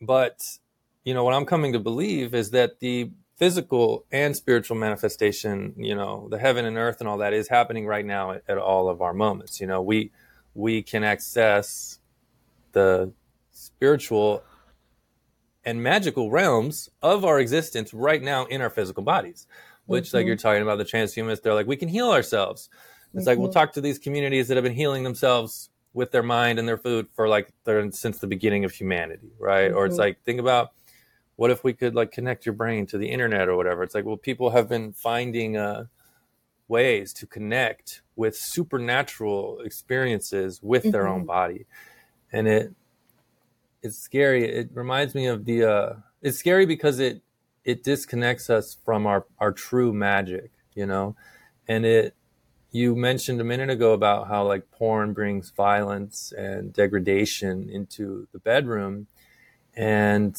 but 0.00 0.58
you 1.04 1.14
know 1.14 1.24
what 1.24 1.34
i'm 1.34 1.46
coming 1.46 1.72
to 1.72 1.80
believe 1.80 2.34
is 2.34 2.50
that 2.50 2.80
the 2.80 3.10
physical 3.36 4.04
and 4.12 4.36
spiritual 4.36 4.76
manifestation 4.76 5.74
you 5.76 5.94
know 5.94 6.28
the 6.30 6.38
heaven 6.38 6.64
and 6.64 6.76
earth 6.76 7.00
and 7.00 7.08
all 7.08 7.18
that 7.18 7.32
is 7.32 7.48
happening 7.48 7.86
right 7.86 8.04
now 8.04 8.32
at, 8.32 8.42
at, 8.48 8.58
all 8.58 8.88
of 8.88 9.02
our 9.02 9.12
moments 9.12 9.60
you 9.60 9.66
know 9.66 9.82
we 9.82 10.10
we 10.54 10.82
can 10.82 11.02
access 11.02 11.98
the 12.72 13.12
spiritual 13.50 14.42
and 15.64 15.82
magical 15.82 16.30
realms 16.30 16.88
of 17.02 17.24
our 17.24 17.40
existence 17.40 17.94
right 17.94 18.22
now 18.22 18.44
in 18.46 18.60
our 18.60 18.70
physical 18.70 19.02
bodies 19.02 19.46
which 19.86 20.08
mm-hmm. 20.08 20.18
like 20.18 20.26
you're 20.26 20.36
talking 20.36 20.62
about 20.62 20.78
the 20.78 20.84
transhumanists 20.84 21.42
they're 21.42 21.54
like 21.54 21.66
we 21.66 21.76
can 21.76 21.88
heal 21.88 22.10
ourselves 22.10 22.68
it's 23.12 23.20
mm-hmm. 23.20 23.28
like 23.28 23.38
we'll 23.38 23.48
mm-hmm. 23.48 23.58
talk 23.58 23.72
to 23.72 23.80
these 23.80 23.98
communities 23.98 24.48
that 24.48 24.56
have 24.56 24.64
been 24.64 24.74
healing 24.74 25.02
themselves 25.02 25.70
with 25.92 26.10
their 26.10 26.22
mind 26.22 26.58
and 26.58 26.66
their 26.66 26.78
food 26.78 27.06
for 27.14 27.28
like 27.28 27.48
their 27.64 27.90
since 27.92 28.18
the 28.18 28.26
beginning 28.26 28.64
of 28.64 28.72
humanity 28.72 29.30
right 29.38 29.68
mm-hmm. 29.68 29.76
or 29.76 29.86
it's 29.86 29.94
mm-hmm. 29.94 30.02
like 30.02 30.22
think 30.24 30.40
about 30.40 30.72
what 31.36 31.50
if 31.50 31.64
we 31.64 31.72
could 31.72 31.94
like 31.94 32.12
connect 32.12 32.46
your 32.46 32.54
brain 32.54 32.86
to 32.86 32.98
the 32.98 33.08
internet 33.08 33.48
or 33.48 33.56
whatever 33.56 33.82
it's 33.82 33.94
like 33.94 34.04
well 34.04 34.16
people 34.16 34.50
have 34.50 34.68
been 34.68 34.92
finding 34.92 35.56
uh, 35.56 35.84
ways 36.68 37.12
to 37.12 37.26
connect 37.26 38.02
with 38.16 38.36
supernatural 38.36 39.60
experiences 39.60 40.62
with 40.62 40.90
their 40.90 41.06
own 41.06 41.20
mm-hmm. 41.20 41.26
body 41.26 41.66
and 42.32 42.48
it 42.48 42.74
it's 43.84 43.98
scary. 43.98 44.44
It 44.44 44.70
reminds 44.72 45.14
me 45.14 45.26
of 45.26 45.44
the. 45.44 45.64
Uh, 45.64 45.92
it's 46.22 46.38
scary 46.38 46.66
because 46.66 46.98
it 46.98 47.22
it 47.64 47.84
disconnects 47.84 48.50
us 48.50 48.76
from 48.84 49.06
our 49.06 49.26
our 49.38 49.52
true 49.52 49.92
magic, 49.92 50.50
you 50.74 50.86
know, 50.86 51.14
and 51.68 51.84
it. 51.84 52.16
You 52.72 52.96
mentioned 52.96 53.40
a 53.40 53.44
minute 53.44 53.70
ago 53.70 53.92
about 53.92 54.26
how 54.26 54.48
like 54.48 54.68
porn 54.72 55.12
brings 55.12 55.50
violence 55.50 56.32
and 56.36 56.72
degradation 56.72 57.68
into 57.70 58.26
the 58.32 58.40
bedroom, 58.40 59.06
and 59.76 60.36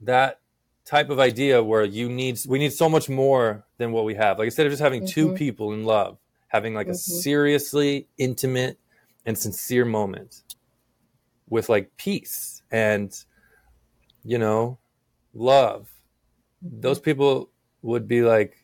that 0.00 0.40
type 0.86 1.10
of 1.10 1.20
idea 1.20 1.62
where 1.62 1.84
you 1.84 2.08
need 2.08 2.40
we 2.48 2.58
need 2.58 2.72
so 2.72 2.88
much 2.88 3.10
more 3.10 3.66
than 3.76 3.92
what 3.92 4.04
we 4.04 4.14
have. 4.14 4.38
Like 4.38 4.46
instead 4.46 4.64
of 4.64 4.72
just 4.72 4.80
having 4.80 5.02
mm-hmm. 5.02 5.12
two 5.12 5.34
people 5.34 5.74
in 5.74 5.84
love, 5.84 6.16
having 6.48 6.72
like 6.72 6.86
mm-hmm. 6.86 6.92
a 6.92 7.22
seriously 7.22 8.06
intimate 8.16 8.78
and 9.26 9.36
sincere 9.36 9.84
moment 9.84 10.42
with 11.50 11.68
like 11.68 11.90
peace 11.96 12.62
and 12.70 13.24
you 14.24 14.38
know 14.38 14.78
love 15.34 15.90
mm-hmm. 16.64 16.80
those 16.80 16.98
people 16.98 17.50
would 17.82 18.08
be 18.08 18.22
like 18.22 18.56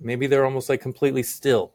maybe 0.00 0.26
they're 0.26 0.44
almost 0.44 0.68
like 0.68 0.80
completely 0.80 1.22
still 1.22 1.72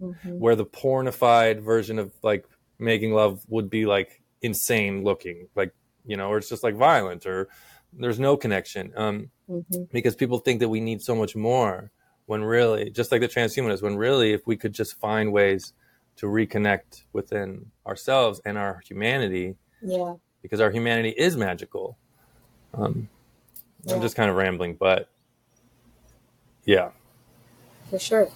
mm-hmm. 0.00 0.38
where 0.38 0.56
the 0.56 0.64
pornified 0.64 1.60
version 1.60 1.98
of 1.98 2.12
like 2.22 2.46
making 2.78 3.12
love 3.12 3.42
would 3.48 3.68
be 3.68 3.84
like 3.84 4.22
insane 4.42 5.02
looking 5.02 5.48
like 5.54 5.72
you 6.06 6.16
know 6.16 6.28
or 6.28 6.38
it's 6.38 6.48
just 6.48 6.62
like 6.62 6.76
violent 6.76 7.26
or 7.26 7.48
there's 7.92 8.20
no 8.20 8.36
connection 8.36 8.92
um 8.96 9.30
mm-hmm. 9.50 9.82
because 9.92 10.14
people 10.14 10.38
think 10.38 10.60
that 10.60 10.68
we 10.68 10.80
need 10.80 11.02
so 11.02 11.14
much 11.14 11.34
more 11.34 11.90
when 12.26 12.44
really 12.44 12.90
just 12.90 13.10
like 13.10 13.20
the 13.20 13.28
transhumanists 13.28 13.82
when 13.82 13.96
really 13.96 14.32
if 14.32 14.46
we 14.46 14.56
could 14.56 14.72
just 14.72 14.94
find 15.00 15.32
ways 15.32 15.72
to 16.14 16.26
reconnect 16.26 17.04
within 17.12 17.64
ourselves 17.86 18.40
and 18.44 18.58
our 18.58 18.80
humanity 18.86 19.56
yeah. 19.82 20.14
Because 20.42 20.60
our 20.60 20.70
humanity 20.70 21.10
is 21.10 21.36
magical. 21.36 21.96
Um, 22.74 23.08
yeah. 23.84 23.94
I'm 23.94 24.00
just 24.00 24.16
kind 24.16 24.30
of 24.30 24.36
rambling, 24.36 24.74
but 24.74 25.08
yeah. 26.64 26.90
For 27.90 27.98
sure. 27.98 28.28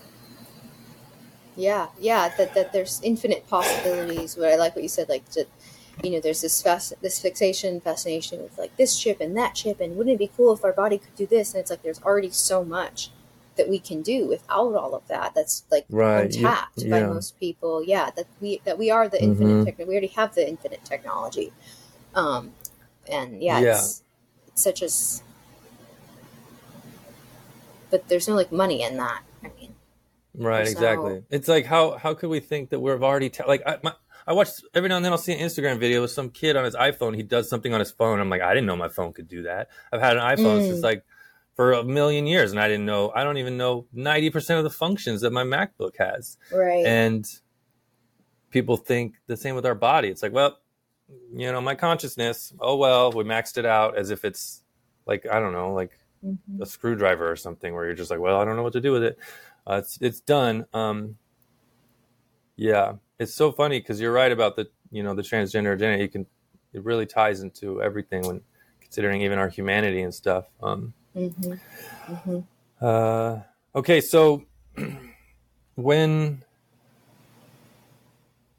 Yeah, 1.57 1.88
yeah. 1.99 2.30
That 2.38 2.55
that 2.55 2.72
there's 2.72 3.01
infinite 3.03 3.47
possibilities. 3.49 4.34
But 4.34 4.53
I 4.53 4.57
like 4.57 4.74
what 4.74 4.82
you 4.82 4.88
said. 4.88 5.09
Like, 5.09 5.28
to, 5.30 5.47
you 6.03 6.11
know, 6.11 6.20
there's 6.20 6.40
this 6.40 6.62
fast, 6.62 6.95
this 7.03 7.20
fixation, 7.20 7.80
fascination 7.80 8.43
with 8.43 8.57
like 8.57 8.74
this 8.76 8.99
chip 8.99 9.20
and 9.20 9.36
that 9.36 9.55
chip, 9.55 9.80
and 9.80 9.97
wouldn't 9.97 10.14
it 10.14 10.18
be 10.18 10.30
cool 10.34 10.55
if 10.55 10.64
our 10.64 10.72
body 10.72 10.99
could 10.99 11.14
do 11.14 11.26
this? 11.26 11.53
And 11.53 11.61
it's 11.61 11.70
like 11.70 11.82
there's 11.82 12.03
already 12.03 12.30
so 12.30 12.64
much 12.64 13.11
that 13.57 13.69
we 13.69 13.79
can 13.79 14.03
do 14.03 14.27
without 14.27 14.75
all 14.75 14.95
of 14.95 15.07
that. 15.09 15.35
That's 15.35 15.65
like 15.71 15.87
right. 15.91 16.35
untapped 16.35 16.83
yeah. 16.83 16.91
by 16.91 17.07
most 17.07 17.39
people. 17.39 17.83
Yeah, 17.85 18.11
that 18.17 18.27
we 18.41 18.61
that 18.65 18.79
we 18.79 18.91
are 18.91 19.09
the 19.09 19.23
infinite 19.23 19.49
mm-hmm. 19.49 19.65
technology. 19.65 19.89
We 19.89 19.95
already 19.95 20.07
have 20.09 20.35
the 20.35 20.49
infinite 20.49 20.85
technology. 20.85 21.53
Um, 22.15 22.53
and 23.11 23.43
yeah, 23.43 23.61
yeah. 23.61 23.79
It's, 23.79 24.03
it's 24.49 24.63
such 24.63 24.83
as, 24.83 25.23
but 27.91 28.09
there's 28.09 28.29
no 28.29 28.35
like 28.35 28.53
money 28.53 28.83
in 28.83 28.97
that. 28.97 29.23
I 29.45 29.51
mean, 29.61 29.75
right? 30.35 30.67
Exactly. 30.67 31.25
It's 31.31 31.49
like 31.49 31.67
how 31.67 31.99
how 31.99 32.15
could 32.15 32.31
we 32.31 32.41
think 32.41 32.71
that 32.71 32.81
we've 32.81 33.03
already 33.03 33.31
te- 33.31 33.45
like 33.47 33.63
I, 33.67 33.79
my, 33.83 33.93
I 34.27 34.33
watch 34.33 34.49
every 34.75 34.89
now 34.89 34.97
and 34.97 35.05
then 35.05 35.13
I'll 35.13 35.19
see 35.19 35.33
an 35.33 35.41
Instagram 35.41 35.79
video 35.79 36.01
with 36.03 36.13
some 36.13 36.31
kid 36.31 36.57
on 36.57 36.65
his 36.65 36.75
iPhone. 36.77 37.17
He 37.17 37.23
does 37.23 37.49
something 37.49 37.75
on 37.75 37.81
his 37.81 37.91
phone. 37.91 38.21
I'm 38.21 38.31
like, 38.31 38.41
I 38.41 38.55
didn't 38.55 38.67
know 38.67 38.77
my 38.77 38.89
phone 38.89 39.13
could 39.13 39.29
do 39.29 39.43
that. 39.43 39.69
I've 39.93 40.01
had 40.01 40.17
an 40.17 40.23
iPhone 40.23 40.61
mm. 40.61 40.69
since 40.69 40.83
like 40.83 41.05
for 41.55 41.73
a 41.73 41.85
million 41.85 42.27
years 42.27 42.51
and 42.51 42.61
I 42.61 42.69
didn't 42.69 42.87
know 42.87 43.13
I 43.15 43.25
don't 43.25 43.37
even 43.39 43.57
know 43.57 43.87
90% 43.95 44.59
of 44.59 44.65
the 44.65 44.71
functions 44.71 45.21
that 45.21 45.33
my 45.33 45.45
MacBook 45.45 45.97
has. 45.99 46.39
Right. 46.53 46.85
And 46.85 47.27
people 48.51 48.77
think 48.77 49.17
the 49.27 49.37
same 49.37 49.55
with 49.55 49.67
our 49.67 49.75
body. 49.75 50.09
It's 50.09 50.23
like, 50.23 50.33
well, 50.33 50.59
you 51.35 51.51
know, 51.51 51.61
my 51.61 51.75
consciousness, 51.75 52.53
oh 52.61 52.77
well, 52.77 53.13
we 53.13 53.25
maxed 53.25 53.59
it 53.59 53.67
out 53.67 53.99
as 53.99 54.11
if 54.11 54.25
it's 54.25 54.63
like 55.07 55.27
I 55.31 55.41
don't 55.41 55.53
know, 55.53 55.73
like 55.73 55.99
mm-hmm. 56.25 56.63
a 56.63 56.67
screwdriver 56.67 57.31
or 57.31 57.37
something 57.37 57.75
where 57.75 57.85
you're 57.85 57.95
just 57.95 58.11
like, 58.11 58.21
well, 58.21 58.41
I 58.41 58.45
don't 58.45 58.57
know 58.57 58.63
what 58.63 58.75
to 58.75 58.81
do 58.81 58.93
with 58.93 59.03
it. 59.03 59.19
Uh, 59.67 59.75
it's 59.75 59.99
it's 60.01 60.21
done. 60.21 60.67
Um 60.73 61.17
yeah, 62.57 62.95
it's 63.19 63.35
so 63.35 63.53
funny 63.53 63.81
because 63.81 64.01
you're 64.01 64.13
right 64.13 64.33
about 64.33 64.57
the 64.57 64.69
you 64.91 65.03
know 65.03 65.15
the 65.15 65.23
transgender 65.23 65.75
identity. 65.75 66.03
You 66.03 66.09
can 66.09 66.27
it 66.73 66.85
really 66.85 67.07
ties 67.07 67.43
into 67.43 67.83
everything 67.83 68.27
when 68.27 68.41
considering 68.81 69.23
even 69.23 69.39
our 69.39 69.49
humanity 69.49 70.03
and 70.03 70.15
stuff. 70.15 70.47
Um, 70.63 70.95
Mm-hmm. 71.17 71.53
Mm-hmm. 72.13 72.39
Uh, 72.81 73.41
okay, 73.75 74.01
so 74.01 74.45
when 75.75 76.45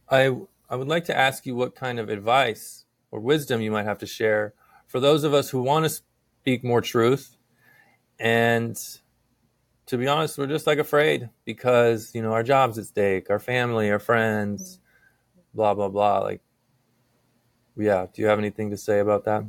I 0.09 0.35
I 0.69 0.75
would 0.75 0.87
like 0.87 1.05
to 1.05 1.17
ask 1.17 1.45
you 1.45 1.55
what 1.55 1.75
kind 1.75 1.99
of 1.99 2.09
advice 2.09 2.85
or 3.11 3.19
wisdom 3.19 3.61
you 3.61 3.71
might 3.71 3.85
have 3.85 3.97
to 3.99 4.05
share 4.05 4.53
for 4.87 4.99
those 4.99 5.23
of 5.23 5.33
us 5.33 5.49
who 5.49 5.61
want 5.61 5.85
to 5.85 6.01
speak 6.41 6.63
more 6.63 6.81
truth 6.81 7.37
and 8.19 8.79
to 9.85 9.97
be 9.97 10.07
honest 10.07 10.37
we're 10.37 10.47
just 10.47 10.67
like 10.67 10.77
afraid 10.77 11.29
because 11.45 12.11
you 12.13 12.21
know 12.21 12.31
our 12.31 12.43
jobs 12.43 12.77
at 12.77 12.85
stake 12.85 13.29
our 13.29 13.39
family 13.39 13.91
our 13.91 13.99
friends 13.99 14.79
blah 15.53 15.73
blah 15.73 15.89
blah 15.89 16.19
like 16.19 16.41
yeah 17.75 18.05
do 18.13 18.21
you 18.21 18.27
have 18.27 18.39
anything 18.39 18.69
to 18.69 18.77
say 18.77 18.99
about 18.99 19.25
that 19.25 19.43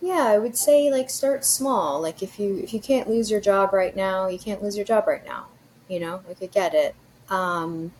yeah, 0.00 0.24
I 0.24 0.38
would 0.38 0.56
say 0.56 0.90
like 0.90 1.10
start 1.10 1.44
small. 1.44 2.00
Like 2.00 2.22
if 2.22 2.38
you 2.38 2.58
if 2.58 2.72
you 2.72 2.80
can't 2.80 3.08
lose 3.08 3.30
your 3.30 3.40
job 3.40 3.72
right 3.72 3.94
now, 3.94 4.28
you 4.28 4.38
can't 4.38 4.62
lose 4.62 4.76
your 4.76 4.86
job 4.86 5.06
right 5.06 5.24
now. 5.24 5.46
You 5.88 6.00
know, 6.00 6.20
I 6.28 6.34
could 6.34 6.52
get 6.52 6.74
it. 6.74 6.94
Um, 7.28 7.92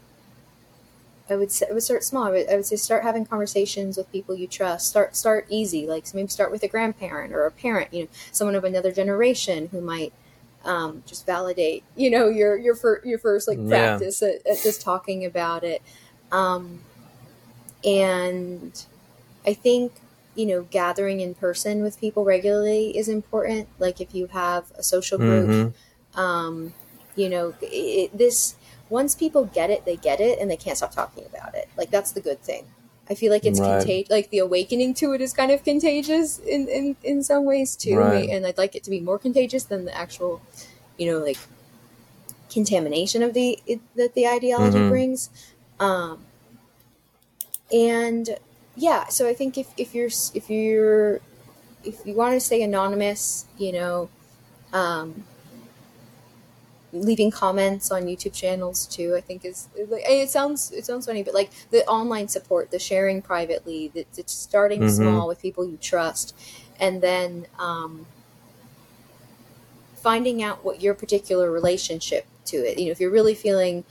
I 1.29 1.37
would 1.37 1.53
say 1.53 1.67
I 1.69 1.73
would 1.73 1.83
start 1.83 2.03
small. 2.03 2.25
I 2.25 2.31
would, 2.31 2.49
I 2.49 2.57
would 2.57 2.67
say 2.67 2.77
start 2.77 3.03
having 3.03 3.27
conversations 3.27 3.97
with 3.97 4.11
people 4.11 4.35
you 4.35 4.47
trust. 4.47 4.89
Start 4.89 5.15
start 5.15 5.47
easy. 5.51 5.87
Like 5.87 6.13
maybe 6.15 6.29
start 6.29 6.51
with 6.51 6.63
a 6.63 6.69
grandparent 6.69 7.35
or 7.35 7.45
a 7.45 7.51
parent. 7.51 7.93
You 7.93 8.05
know, 8.05 8.09
someone 8.33 8.55
of 8.55 8.65
another 8.65 8.93
generation 8.93 9.69
who 9.71 9.81
might 9.83 10.15
um, 10.65 11.03
just 11.07 11.27
validate. 11.27 11.85
You 11.97 12.11
know, 12.11 12.29
your 12.29 12.57
your 12.57 12.75
fir- 12.75 13.03
your 13.05 13.19
first 13.19 13.47
like 13.47 13.67
practice 13.69 14.23
yeah. 14.23 14.29
at, 14.29 14.47
at, 14.47 14.63
just 14.63 14.81
talking 14.81 15.27
about 15.27 15.65
it. 15.65 15.83
Um, 16.33 16.81
and 17.85 18.85
I 19.47 19.55
think 19.55 19.93
you 20.41 20.47
know, 20.47 20.63
gathering 20.71 21.21
in 21.21 21.35
person 21.35 21.83
with 21.83 22.01
people 22.01 22.25
regularly 22.25 22.97
is 22.97 23.11
important. 23.11 23.69
Like 23.79 24.01
if 24.01 24.15
you 24.15 24.29
have 24.29 24.73
a 24.79 24.83
social 24.83 25.19
group, 25.19 25.51
mm-hmm. 25.51 26.19
um, 26.19 26.73
you 27.15 27.29
know, 27.29 27.53
it, 27.61 28.17
this 28.17 28.55
once 28.89 29.15
people 29.15 29.45
get 29.45 29.69
it, 29.69 29.85
they 29.85 29.97
get 29.97 30.19
it, 30.19 30.39
and 30.39 30.51
they 30.51 30.57
can't 30.57 30.79
stop 30.79 30.93
talking 30.93 31.27
about 31.27 31.55
it. 31.55 31.69
Like 31.77 31.91
that's 31.91 32.13
the 32.13 32.23
good 32.23 32.41
thing. 32.41 32.65
I 33.11 33.15
feel 33.17 33.31
like 33.31 33.45
it's 33.45 33.61
right. 33.61 33.81
contagious. 33.81 34.11
Like 34.11 34.31
the 34.31 34.39
awakening 34.39 34.95
to 34.95 35.13
it 35.13 35.21
is 35.21 35.35
kind 35.35 35.51
of 35.51 35.63
contagious 35.63 36.39
in 36.39 36.69
in, 36.69 36.97
in 37.03 37.23
some 37.23 37.45
ways 37.45 37.77
too, 37.77 37.99
right. 37.99 38.31
and 38.31 38.47
I'd 38.47 38.57
like 38.57 38.75
it 38.75 38.83
to 38.85 38.91
be 38.91 39.01
more 39.01 39.19
contagious 39.19 39.65
than 39.65 39.85
the 39.85 39.95
actual, 39.95 40.41
you 40.97 41.13
know, 41.13 41.19
like 41.19 41.37
contamination 42.51 43.23
of 43.23 43.35
the 43.35 43.59
it, 43.67 43.81
that 43.95 44.15
the 44.15 44.27
ideology 44.27 44.79
mm-hmm. 44.79 44.89
brings. 44.89 45.29
Um, 45.79 46.25
and 47.71 48.39
yeah, 48.77 49.07
so 49.09 49.29
I 49.29 49.35
think 49.35 49.59
if, 49.59 49.69
if 49.77 49.95
you're 49.95 50.11
if 50.35 50.49
you're 50.49 51.21
if 51.85 52.05
you 52.05 52.15
want 52.15 52.35
to 52.35 52.41
stay 52.41 52.63
anonymous, 52.63 53.47
you 53.59 53.73
know, 53.73 54.09
um, 54.73 55.25
leaving 56.93 57.31
comments 57.31 57.91
on 57.91 58.03
YouTube 58.05 58.33
channels 58.33 58.87
too, 58.87 59.15
I 59.17 59.21
think 59.21 59.45
is 59.45 59.69
like 59.89 60.03
it 60.07 60.31
sounds 60.31 60.71
it 60.73 60.87
sounds 60.87 61.07
funny, 61.07 61.23
but 61.23 61.35
like 61.35 61.51
the 61.71 61.85
online 61.87 62.29
support, 62.29 62.71
the 62.71 62.79
sharing 62.79 63.23
privately, 63.23 63.89
the, 63.89 64.07
the 64.15 64.25
starting 64.27 64.81
mm-hmm. 64.81 64.97
small 64.97 65.29
with 65.29 65.41
people 65.41 65.67
you 65.67 65.77
trust, 65.77 66.35
and 66.79 67.03
then 67.03 67.47
um, 67.59 68.07
finding 69.97 70.43
out 70.43 70.65
what 70.65 70.81
your 70.81 70.95
particular 70.95 71.51
relationship 71.51 72.27
to 72.47 72.57
it. 72.57 72.79
You 72.79 72.87
know, 72.87 72.93
if 72.93 73.01
you're 73.01 73.11
really 73.11 73.35
feeling 73.35 73.85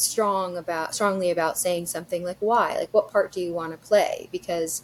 strong 0.00 0.56
about 0.56 0.94
strongly 0.94 1.30
about 1.30 1.58
saying 1.58 1.86
something 1.86 2.24
like 2.24 2.38
why? 2.40 2.76
Like 2.76 2.92
what 2.92 3.10
part 3.10 3.32
do 3.32 3.40
you 3.40 3.52
want 3.52 3.72
to 3.72 3.78
play? 3.78 4.28
Because 4.32 4.82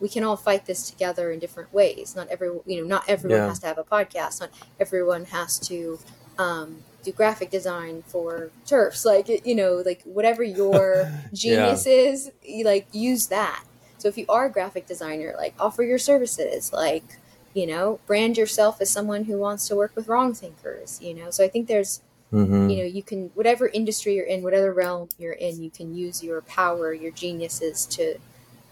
we 0.00 0.08
can 0.08 0.24
all 0.24 0.36
fight 0.36 0.66
this 0.66 0.90
together 0.90 1.30
in 1.30 1.38
different 1.38 1.72
ways. 1.72 2.16
Not 2.16 2.28
every 2.28 2.48
you 2.66 2.80
know 2.80 2.86
not 2.86 3.04
everyone 3.08 3.40
yeah. 3.40 3.48
has 3.48 3.58
to 3.60 3.66
have 3.66 3.78
a 3.78 3.84
podcast. 3.84 4.40
Not 4.40 4.50
everyone 4.78 5.26
has 5.26 5.58
to 5.60 5.98
um, 6.38 6.84
do 7.02 7.12
graphic 7.12 7.50
design 7.50 8.02
for 8.06 8.50
turfs. 8.66 9.04
Like 9.04 9.46
you 9.46 9.54
know 9.54 9.82
like 9.84 10.02
whatever 10.04 10.42
your 10.42 11.10
genius 11.32 11.86
yeah. 11.86 11.92
is 11.92 12.32
you 12.42 12.64
like 12.64 12.88
use 12.92 13.28
that. 13.28 13.64
So 13.98 14.08
if 14.08 14.16
you 14.16 14.24
are 14.28 14.46
a 14.46 14.50
graphic 14.50 14.86
designer 14.86 15.34
like 15.36 15.54
offer 15.58 15.82
your 15.82 15.98
services. 15.98 16.72
Like 16.72 17.18
you 17.54 17.66
know 17.66 17.98
brand 18.06 18.38
yourself 18.38 18.80
as 18.80 18.88
someone 18.90 19.24
who 19.24 19.36
wants 19.36 19.66
to 19.68 19.74
work 19.74 19.90
with 19.96 20.06
wrong 20.06 20.32
thinkers 20.32 21.00
you 21.02 21.12
know? 21.14 21.30
So 21.30 21.44
i 21.44 21.48
think 21.48 21.66
there's 21.66 22.00
Mm-hmm. 22.32 22.70
You 22.70 22.76
know, 22.78 22.84
you 22.84 23.02
can 23.02 23.30
whatever 23.34 23.68
industry 23.68 24.14
you're 24.14 24.26
in, 24.26 24.42
whatever 24.42 24.72
realm 24.72 25.08
you're 25.18 25.32
in, 25.32 25.62
you 25.62 25.70
can 25.70 25.94
use 25.96 26.22
your 26.22 26.42
power, 26.42 26.92
your 26.94 27.10
geniuses 27.10 27.86
to 27.86 28.18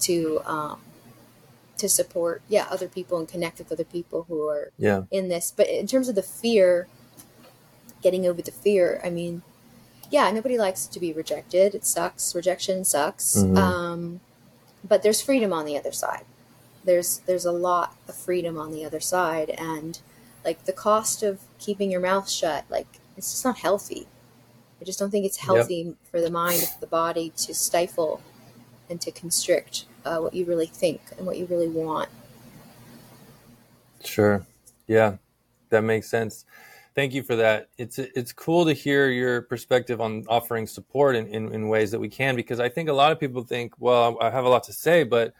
to 0.00 0.40
um, 0.44 0.80
to 1.76 1.88
support 1.88 2.42
yeah 2.48 2.66
other 2.70 2.88
people 2.88 3.18
and 3.18 3.28
connect 3.28 3.58
with 3.58 3.72
other 3.72 3.84
people 3.84 4.26
who 4.28 4.46
are 4.48 4.70
yeah. 4.78 5.02
in 5.10 5.28
this. 5.28 5.52
But 5.56 5.68
in 5.68 5.86
terms 5.86 6.08
of 6.08 6.14
the 6.14 6.22
fear, 6.22 6.86
getting 8.00 8.26
over 8.26 8.42
the 8.42 8.52
fear, 8.52 9.00
I 9.02 9.10
mean, 9.10 9.42
yeah, 10.10 10.30
nobody 10.30 10.56
likes 10.56 10.86
to 10.86 11.00
be 11.00 11.12
rejected. 11.12 11.74
It 11.74 11.84
sucks. 11.84 12.34
Rejection 12.34 12.84
sucks. 12.84 13.36
Mhm. 13.36 13.56
Um, 13.56 14.20
but 14.86 15.02
there's 15.02 15.20
freedom 15.20 15.52
on 15.52 15.64
the 15.64 15.76
other 15.76 15.92
side. 15.92 16.24
There's 16.84 17.18
there's 17.26 17.44
a 17.44 17.52
lot 17.52 17.96
of 18.06 18.14
freedom 18.14 18.56
on 18.56 18.70
the 18.70 18.84
other 18.84 19.00
side, 19.00 19.50
and 19.50 19.98
like 20.44 20.64
the 20.64 20.72
cost 20.72 21.22
of 21.22 21.40
keeping 21.58 21.90
your 21.90 22.00
mouth 22.00 22.30
shut, 22.30 22.64
like 22.70 22.97
it's 23.18 23.30
just 23.32 23.44
not 23.44 23.58
healthy. 23.58 24.06
I 24.80 24.84
just 24.84 24.98
don't 24.98 25.10
think 25.10 25.26
it's 25.26 25.38
Yep. 25.38 25.44
healthy 25.46 25.96
for 26.10 26.20
the 26.20 26.30
mind, 26.30 26.60
for 26.62 26.80
the 26.80 26.86
body 26.86 27.30
to 27.36 27.54
stifle 27.54 28.22
and 28.88 29.00
to 29.00 29.10
constrict 29.10 29.86
uh, 30.04 30.18
what 30.18 30.34
you 30.34 30.44
really 30.44 30.66
think 30.66 31.00
and 31.18 31.26
what 31.26 31.36
you 31.36 31.46
really 31.46 31.68
want. 31.68 32.08
Sure. 34.04 34.46
Yeah, 34.86 35.16
that 35.70 35.82
makes 35.82 36.08
sense. 36.08 36.44
Thank 36.94 37.12
you 37.12 37.22
for 37.22 37.36
that. 37.36 37.68
It's 37.76 37.98
it's 37.98 38.32
cool 38.32 38.64
to 38.64 38.72
hear 38.72 39.08
your 39.10 39.42
perspective 39.42 40.00
on 40.00 40.24
offering 40.28 40.66
support 40.66 41.14
in, 41.14 41.26
in, 41.28 41.52
in 41.52 41.68
ways 41.68 41.90
that 41.90 42.00
we 42.00 42.08
can 42.08 42.34
because 42.34 42.58
I 42.58 42.68
think 42.68 42.88
a 42.88 42.92
lot 42.92 43.12
of 43.12 43.20
people 43.20 43.42
think, 43.42 43.74
well, 43.78 44.16
I 44.20 44.30
have 44.30 44.44
a 44.44 44.48
lot 44.48 44.64
to 44.64 44.72
say, 44.72 45.04
but 45.04 45.34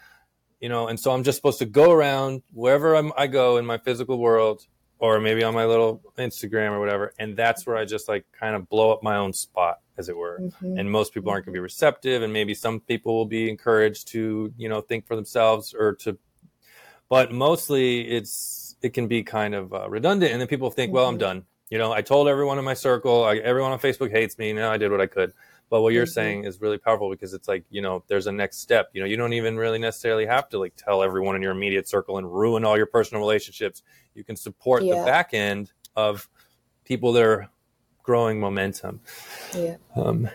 you 0.61 0.69
know, 0.69 0.89
and 0.89 0.99
so 0.99 1.13
I'm 1.13 1.23
just 1.23 1.37
supposed 1.37 1.59
to 1.61 1.67
go 1.67 1.93
around 1.93 2.43
wherever 2.53 2.95
I'm, 2.95 3.13
I 3.17 3.27
go 3.27 3.57
in 3.57 3.67
my 3.67 3.79
physical 3.79 4.19
world, 4.19 4.67
or 5.01 5.21
maybe 5.21 5.45
on 5.45 5.55
my 5.55 5.65
little 5.65 6.03
Instagram 6.19 6.73
or 6.73 6.81
whatever, 6.81 7.13
and 7.19 7.37
that's 7.37 7.67
where 7.67 7.77
I 7.77 7.85
just 7.85 8.09
like 8.09 8.25
kind 8.33 8.57
of 8.57 8.69
blow 8.69 8.91
up 8.93 9.03
my 9.03 9.17
own 9.17 9.33
spot, 9.33 9.81
as 9.97 10.09
it 10.09 10.17
were. 10.17 10.41
Mhm. 10.41 10.79
And 10.81 10.91
most 10.91 11.15
people 11.15 11.31
aren't 11.31 11.45
going 11.47 11.53
to 11.55 11.57
be 11.59 11.63
receptive, 11.63 12.23
and 12.23 12.33
maybe 12.33 12.55
some 12.55 12.81
people 12.81 13.15
will 13.17 13.27
be 13.27 13.49
encouraged 13.49 14.09
to, 14.09 14.53
you 14.57 14.69
know, 14.69 14.81
think 14.81 15.07
for 15.07 15.15
themselves 15.17 15.75
or 15.75 15.95
to 15.97 16.19
but 17.11 17.33
mostly 17.33 18.01
it's 18.09 18.77
it 18.83 18.91
can 18.93 19.07
be 19.09 19.23
kind 19.23 19.55
of 19.55 19.73
uh, 19.73 19.89
redundant 19.89 20.31
and 20.31 20.39
then 20.41 20.47
people 20.47 20.71
think 20.71 20.93
well 20.93 21.07
i'm 21.09 21.17
Mhm. 21.17 21.21
done 21.21 21.45
you 21.71 21.79
know 21.79 21.91
i 21.91 22.03
told 22.03 22.29
everyone 22.29 22.59
in 22.59 22.65
my 22.67 22.75
circle 22.75 23.25
I, 23.25 23.37
everyone 23.39 23.73
on 23.73 23.79
facebook 23.79 24.11
hates 24.11 24.37
me 24.37 24.53
now 24.53 24.71
i 24.71 24.77
did 24.77 24.91
what 24.91 25.01
i 25.01 25.07
could 25.07 25.33
but 25.71 25.83
what 25.83 25.93
you're 25.93 26.07
Mhm. 26.07 26.13
saying 26.13 26.45
is 26.45 26.61
really 26.61 26.79
powerful 26.79 27.11
because 27.11 27.35
it's 27.35 27.49
like 27.49 27.65
you 27.71 27.81
know 27.83 28.03
there's 28.09 28.27
a 28.27 28.33
next 28.33 28.59
step 28.59 28.91
you 28.93 29.01
know 29.01 29.07
you 29.07 29.17
don't 29.17 29.33
even 29.33 29.57
really 29.57 29.79
necessarily 29.79 30.27
have 30.27 30.49
to 30.49 30.59
like 30.59 30.75
tell 30.77 31.03
everyone 31.03 31.37
in 31.37 31.43
your 31.43 31.53
immediate 31.53 31.89
circle 31.89 32.19
and 32.19 32.33
ruin 32.33 32.65
all 32.65 32.77
your 32.77 32.87
personal 32.87 33.21
relationships 33.21 33.83
you 34.15 34.25
can 34.25 34.37
support 34.37 34.83
the 34.89 34.97
back 35.05 35.35
end 35.35 35.73
of 35.97 36.29
people 36.85 37.13
that 37.13 37.23
are 37.23 37.49
growing 38.03 38.41
momentum 38.41 39.01
Yeah, 39.55 39.77
um, 39.97 40.29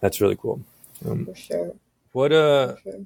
that's 0.00 0.20
really 0.20 0.36
cool 0.36 0.60
um, 1.06 1.26
for 1.26 1.34
sure. 1.34 1.74
what 2.12 2.32
uh 2.32 2.76
sure. 2.82 3.04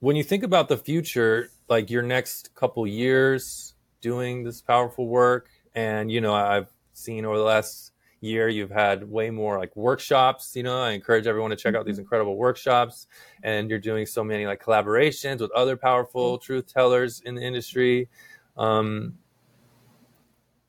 when 0.00 0.16
you 0.16 0.22
think 0.22 0.42
about 0.42 0.68
the 0.68 0.76
future, 0.76 1.48
like 1.68 1.90
your 1.90 2.02
next 2.02 2.54
couple 2.54 2.86
years 2.86 3.74
doing 4.00 4.44
this 4.44 4.60
powerful 4.60 5.06
work, 5.08 5.48
and 5.74 6.10
you 6.10 6.20
know, 6.20 6.34
I've 6.34 6.68
seen 6.92 7.24
over 7.24 7.38
the 7.38 7.44
last 7.44 7.91
year 8.22 8.48
you've 8.48 8.70
had 8.70 9.10
way 9.10 9.30
more 9.30 9.58
like 9.58 9.74
workshops. 9.76 10.54
You 10.54 10.62
know, 10.62 10.80
I 10.80 10.92
encourage 10.92 11.26
everyone 11.26 11.50
to 11.50 11.56
check 11.56 11.74
out 11.74 11.84
these 11.84 11.98
incredible 11.98 12.36
workshops, 12.36 13.06
and 13.42 13.68
you're 13.68 13.78
doing 13.78 14.06
so 14.06 14.22
many 14.22 14.46
like 14.46 14.62
collaborations 14.62 15.40
with 15.40 15.50
other 15.52 15.76
powerful 15.76 16.38
truth 16.38 16.72
tellers 16.72 17.20
in 17.20 17.34
the 17.34 17.42
industry. 17.42 18.08
Um, 18.56 19.18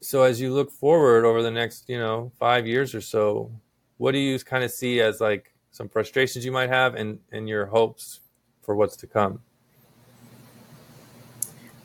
so 0.01 0.23
as 0.23 0.41
you 0.41 0.53
look 0.53 0.71
forward 0.71 1.25
over 1.25 1.41
the 1.41 1.51
next, 1.51 1.87
you 1.87 1.97
know, 1.97 2.31
five 2.37 2.67
years 2.67 2.93
or 2.93 3.01
so, 3.01 3.51
what 3.97 4.11
do 4.11 4.17
you 4.17 4.37
kind 4.39 4.63
of 4.63 4.71
see 4.71 4.99
as 4.99 5.21
like 5.21 5.53
some 5.71 5.87
frustrations 5.87 6.43
you 6.43 6.51
might 6.51 6.69
have, 6.69 6.95
and 6.95 7.19
and 7.31 7.47
your 7.47 7.67
hopes 7.67 8.19
for 8.61 8.75
what's 8.75 8.97
to 8.97 9.07
come? 9.07 9.39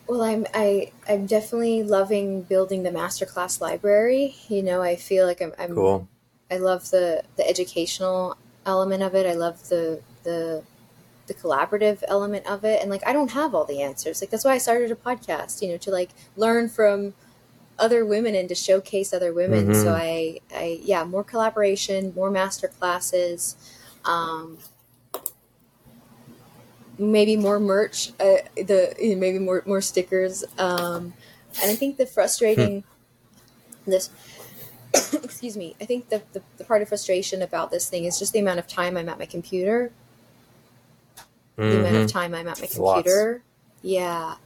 Well, 0.09 0.23
I'm 0.23 0.47
I 0.55 0.93
I'm 1.09 1.27
definitely 1.27 1.83
loving 1.83 2.43
building 2.43 2.83
the 2.83 2.91
masterclass 2.91 3.61
library. 3.61 4.37
You 4.49 4.63
know, 4.63 4.81
I 4.83 4.97
feel 4.97 5.27
like 5.27 5.43
I'm, 5.43 5.53
I'm 5.59 5.75
Cool. 5.75 6.09
I 6.51 6.57
love 6.57 6.91
the 6.91 7.23
the 7.37 7.47
educational 7.49 8.37
element 8.65 9.03
of 9.03 9.15
it. 9.15 9.27
I 9.27 9.35
love 9.35 9.69
the 9.69 10.01
the 10.23 10.63
the 11.27 11.35
collaborative 11.35 12.03
element 12.09 12.47
of 12.47 12.65
it. 12.65 12.81
And 12.81 12.91
like 12.91 13.07
I 13.07 13.13
don't 13.13 13.33
have 13.33 13.55
all 13.55 13.65
the 13.67 13.83
answers. 13.83 14.23
Like 14.23 14.31
that's 14.31 14.45
why 14.45 14.53
I 14.53 14.59
started 14.59 14.91
a 14.91 14.97
podcast, 14.97 15.61
you 15.63 15.69
know, 15.69 15.77
to 15.79 15.91
like 15.91 16.11
learn 16.37 16.69
from 16.71 17.15
other 17.79 18.05
women 18.05 18.35
and 18.35 18.49
to 18.49 18.55
showcase 18.55 19.13
other 19.13 19.33
women. 19.33 19.69
Mhm. 19.69 19.75
So 19.85 19.95
I 19.95 20.41
I 20.55 20.81
yeah, 20.83 21.05
more 21.05 21.25
collaboration, 21.25 22.13
more 22.15 22.31
master 22.31 22.69
classes. 22.69 23.57
Um 24.05 24.59
maybe 26.99 27.37
more 27.37 27.61
merch, 27.61 28.11
uh, 28.21 28.39
the 28.57 28.95
maybe 29.17 29.39
more 29.39 29.63
more 29.67 29.81
stickers. 29.81 30.45
Um 30.59 31.15
and 31.63 31.71
I 31.71 31.75
think 31.77 31.97
the 31.97 32.07
frustrating 32.07 32.85
this 33.87 34.11
excuse 35.23 35.57
me 35.57 35.75
i 35.81 35.85
think 35.85 36.09
the, 36.09 36.23
the, 36.33 36.43
the 36.59 36.65
part 36.65 36.83
of 36.83 36.89
frustration 36.89 37.43
about 37.43 37.71
this 37.71 37.89
thing 37.89 38.05
is 38.05 38.19
just 38.19 38.33
the 38.33 38.39
amount 38.39 38.59
of 38.59 38.67
time 38.67 38.97
i'm 38.97 39.09
at 39.09 39.19
my 39.19 39.27
computer 39.27 39.91
the 41.57 41.79
amount 41.81 41.97
of 41.97 42.03
Mhm. 42.07 42.13
time 42.13 42.35
i'm 42.35 42.49
at 42.49 42.59
my 42.59 42.65
It's 42.65 42.79
lots. 42.79 43.03
computer 43.03 43.43
yeah 43.83 44.37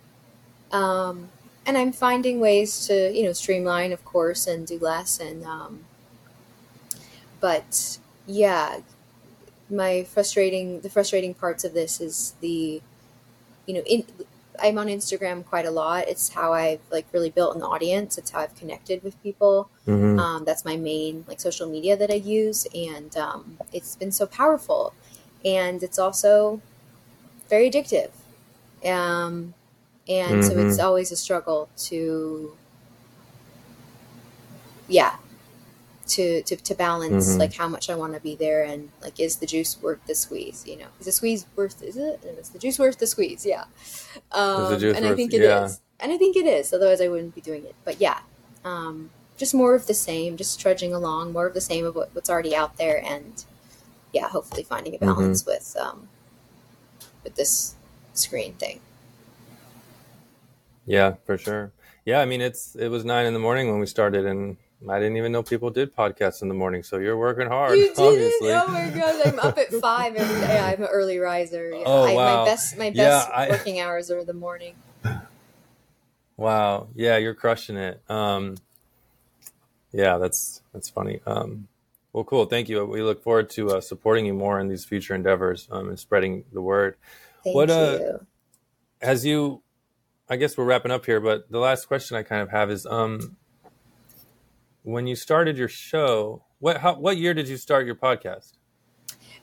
um, 0.72 1.28
and 1.66 1.76
i'm 1.78 1.92
finding 1.92 2.40
ways 2.40 2.86
to 2.86 3.12
you 3.16 3.24
know 3.24 3.32
streamline 3.32 3.92
of 3.92 4.04
course 4.04 4.46
and 4.46 4.66
do 4.66 4.78
less 4.78 5.18
and 5.20 5.44
um, 5.44 5.84
but 7.40 7.98
yeah 8.26 8.78
my 9.72 10.04
frustrating 10.04 10.80
the 10.80 10.90
frustrating 10.90 11.34
parts 11.34 11.64
of 11.64 11.74
this 11.74 12.00
is 12.00 12.34
the 12.40 12.82
you 13.66 13.74
know 13.74 13.82
in 13.86 14.04
i'm 14.62 14.78
on 14.78 14.86
instagram 14.88 15.44
quite 15.44 15.66
a 15.66 15.70
lot. 15.70 16.08
It's 16.08 16.30
how 16.30 16.52
i've 16.52 16.80
like 16.90 17.06
really 17.12 17.30
built 17.30 17.56
an 17.56 17.62
audience. 17.62 18.18
It's 18.18 18.30
how 18.30 18.40
i've 18.40 18.54
connected 18.56 19.02
with 19.02 19.20
people. 19.22 19.68
Mhm. 19.88 20.18
um, 20.20 20.44
that's 20.44 20.64
my 20.64 20.76
main 20.76 21.24
like 21.28 21.40
social 21.40 21.68
media 21.68 21.96
that 21.96 22.10
I 22.10 22.14
use, 22.14 22.66
and 22.74 23.16
um, 23.16 23.58
it's 23.72 23.96
been 23.96 24.12
so 24.12 24.26
powerful, 24.26 24.94
and 25.44 25.82
it's 25.82 25.98
also 25.98 26.60
very 27.48 27.70
addictive, 27.70 28.10
um, 28.84 29.54
and 30.08 30.44
so 30.44 30.52
it's 30.58 30.78
always 30.78 31.12
a 31.12 31.16
struggle 31.16 31.68
to, 31.76 32.56
yeah, 34.88 35.16
to 36.16 36.42
to, 36.42 36.54
to 36.56 36.74
balance 36.74 37.26
Mhm. 37.34 37.38
like 37.38 37.54
how 37.54 37.68
much 37.68 37.90
I 37.90 37.94
want 38.02 38.12
to 38.14 38.20
be 38.20 38.34
there, 38.36 38.62
and 38.62 38.90
like 39.04 39.18
is 39.20 39.36
the 39.36 39.46
juice 39.46 39.72
worth 39.82 40.02
the 40.06 40.14
squeeze? 40.14 40.64
You 40.66 40.76
know, 40.80 40.90
is 41.00 41.06
the 41.06 41.12
squeeze 41.12 41.46
worth? 41.56 41.82
Is 41.82 41.96
it? 41.96 42.22
Is 42.40 42.50
the 42.50 42.58
juice 42.58 42.78
worth 42.78 42.98
the 42.98 43.06
squeeze? 43.06 43.44
Yeah, 43.46 43.64
um, 44.32 44.78
juice 44.78 44.96
and 44.96 45.06
I 45.06 45.14
think 45.14 45.32
it 45.34 45.42
is, 45.42 45.44
yeah. 45.44 45.68
and 46.00 46.12
I 46.12 46.18
think 46.18 46.36
it 46.36 46.46
is. 46.46 46.72
Otherwise, 46.72 47.00
I 47.00 47.08
wouldn't 47.08 47.34
be 47.34 47.40
doing 47.40 47.64
it. 47.64 47.74
But 47.84 48.00
yeah. 48.00 48.18
Um, 48.64 49.10
just 49.38 49.54
more 49.54 49.74
of 49.74 49.86
the 49.88 49.94
same, 49.94 50.36
just 50.36 50.60
trudging 50.60 50.92
along, 50.94 51.32
more 51.32 51.46
of 51.48 51.54
the 51.54 51.60
same 51.60 51.84
of 51.84 51.96
what, 51.96 52.10
what's 52.14 52.30
already 52.30 52.54
out 52.54 52.76
there, 52.76 53.02
and 53.04 53.44
yeah, 54.12 54.28
hopefully 54.28 54.62
finding 54.62 54.94
a 54.94 54.98
Mm-hmm. 54.98 55.06
balance 55.14 55.44
with 55.44 55.76
um, 55.80 56.08
with 57.24 57.34
this 57.34 57.74
screen 58.14 58.52
thing. 58.54 58.78
Yeah, 60.86 61.14
for 61.24 61.38
sure. 61.38 61.72
Yeah, 62.04 62.20
I 62.20 62.24
mean 62.26 62.40
it's 62.40 62.74
it 62.76 62.88
was 62.88 63.04
nine 63.04 63.26
in 63.26 63.32
the 63.32 63.38
morning 63.40 63.70
when 63.70 63.80
we 63.80 63.86
started, 63.86 64.26
and 64.26 64.56
I 64.88 64.98
didn't 64.98 65.16
even 65.16 65.32
know 65.32 65.42
people 65.42 65.70
did 65.70 65.94
podcasts 65.94 66.42
in 66.42 66.48
the 66.48 66.54
morning. 66.54 66.82
So 66.82 66.98
you're 66.98 67.16
working 67.16 67.46
hard, 67.48 67.78
You 67.78 67.86
did 67.94 67.98
obviously. 68.00 68.48
it! 68.52 68.62
Oh 68.66 68.68
my 68.72 68.88
god, 68.90 69.26
I'm 69.26 69.38
up 69.38 69.58
at 69.58 69.68
five 69.74 70.16
every 70.16 70.40
day. 70.40 70.58
I'm 70.58 70.82
an 70.82 70.88
early 70.90 71.18
riser. 71.18 71.70
Yeah. 71.70 71.82
Oh, 71.86 72.04
I, 72.04 72.14
wow. 72.14 72.44
My 72.44 72.50
best 72.50 72.78
my 72.78 72.88
Yeah, 72.94 73.08
best 73.08 73.30
I- 73.32 73.48
working 73.50 73.80
hours 73.80 74.10
are 74.10 74.24
the 74.24 74.32
morning. 74.34 74.74
Wow. 76.36 76.88
Yeah, 76.94 77.18
you're 77.18 77.34
crushing 77.34 77.76
it. 77.76 78.02
Um, 78.08 78.56
yeah, 79.92 80.18
that's 80.18 80.62
that's 80.72 80.88
funny. 80.88 81.20
Um, 81.26 81.68
well, 82.12 82.24
cool. 82.24 82.46
Thank 82.46 82.68
you. 82.68 82.84
We 82.84 83.02
look 83.02 83.22
forward 83.22 83.50
to 83.50 83.70
uh, 83.76 83.80
supporting 83.80 84.26
you 84.26 84.34
more 84.34 84.58
in 84.60 84.68
these 84.68 84.84
future 84.84 85.14
endeavors 85.14 85.68
um, 85.70 85.88
and 85.88 85.98
spreading 85.98 86.44
the 86.52 86.60
word. 86.60 86.96
Thank 87.44 87.56
What, 87.56 87.70
uh, 87.70 87.98
you. 88.00 88.26
As 89.00 89.24
you, 89.26 89.62
I 90.28 90.36
guess 90.36 90.56
we're 90.56 90.64
wrapping 90.64 90.92
up 90.92 91.04
here, 91.06 91.20
but 91.20 91.50
the 91.50 91.58
last 91.58 91.86
question 91.86 92.16
I 92.16 92.22
kind 92.22 92.42
of 92.42 92.50
have 92.50 92.70
is, 92.70 92.86
um, 92.86 93.36
when 94.82 95.06
you 95.06 95.14
started 95.16 95.56
your 95.56 95.68
show, 95.68 96.44
what 96.58 96.78
how, 96.78 96.94
what 96.94 97.16
year 97.16 97.34
did 97.34 97.48
you 97.48 97.56
start 97.56 97.86
your 97.86 97.94
podcast? 97.94 98.52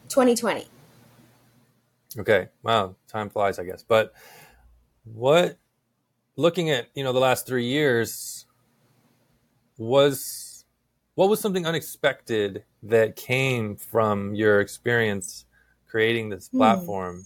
2020. 0.10 0.68
Okay. 2.18 2.50
Wow. 2.64 2.96
Time 3.08 3.30
flies, 3.30 3.60
I 3.60 3.64
guess. 3.64 3.84
But 3.84 4.14
what, 5.04 5.58
looking 6.36 6.70
at, 6.70 6.88
you 6.96 7.04
know, 7.04 7.14
the 7.14 7.20
last 7.20 7.46
three 7.46 7.66
years, 7.66 8.46
was, 9.78 10.66
what 11.16 11.30
was 11.30 11.40
something 11.40 11.66
unexpected 11.66 12.64
that 12.84 13.16
came 13.16 13.76
from 13.76 14.36
your 14.36 14.60
experience 14.60 15.46
creating 15.88 16.30
this 16.30 16.50
Hmm. 16.50 16.58
platform 16.58 17.26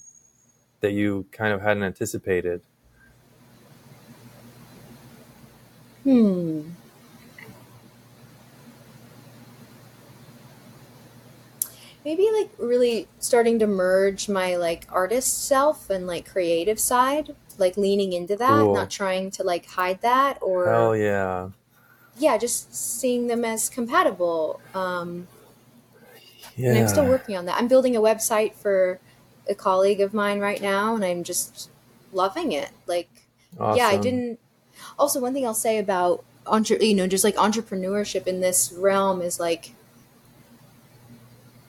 that 0.81 0.91
you 0.91 1.25
kind 1.31 1.53
of 1.53 1.61
hadn't 1.61 1.83
anticipated? 1.83 2.61
Hmm. 6.03 6.61
Maybe 12.05 12.27
like 12.33 12.49
really 12.57 13.07
starting 13.19 13.59
to 13.59 13.67
merge 13.67 14.27
my 14.27 14.55
like 14.57 14.85
artist 14.91 15.45
self 15.47 15.89
and 15.89 16.05
like 16.05 16.29
creative 16.29 16.79
side, 16.79 17.35
like 17.57 17.77
leaning 17.77 18.11
into 18.13 18.35
that, 18.35 18.59
Cool. 18.59 18.73
not 18.73 18.89
trying 18.89 19.31
to 19.31 19.43
like 19.43 19.65
hide 19.65 20.01
that 20.01 20.37
or 20.41 20.69
Hell 20.69 20.97
yeah. 20.97 21.49
yeah, 22.17 22.37
just 22.37 22.75
seeing 22.75 23.27
them 23.27 23.45
as 23.45 23.69
compatible. 23.69 24.59
Um, 24.75 25.27
yeah. 26.55 26.71
and 26.71 26.79
I'm 26.79 26.87
still 26.87 27.05
working 27.05 27.37
on 27.37 27.45
that. 27.45 27.57
I'm 27.57 27.67
building 27.67 27.95
a 27.95 28.01
website 28.01 28.53
for 28.53 28.99
a 29.49 29.55
colleague 29.55 30.01
of 30.01 30.13
mine 30.13 30.39
right 30.39 30.61
now, 30.61 30.95
and 30.95 31.03
I'm 31.03 31.23
just 31.23 31.69
loving 32.11 32.51
it. 32.51 32.69
Like, 32.85 33.09
awesome. 33.59 33.77
yeah, 33.77 33.87
I 33.87 33.97
didn't. 33.97 34.39
Also, 34.99 35.19
one 35.19 35.33
thing 35.33 35.45
I'll 35.45 35.53
say 35.53 35.77
about 35.79 36.23
entre- 36.45 36.83
you 36.83 36.93
know, 36.95 37.07
just 37.07 37.23
like 37.23 37.35
entrepreneurship 37.35 38.27
in 38.27 38.41
this 38.41 38.71
realm 38.73 39.21
is 39.21 39.39
like 39.39 39.73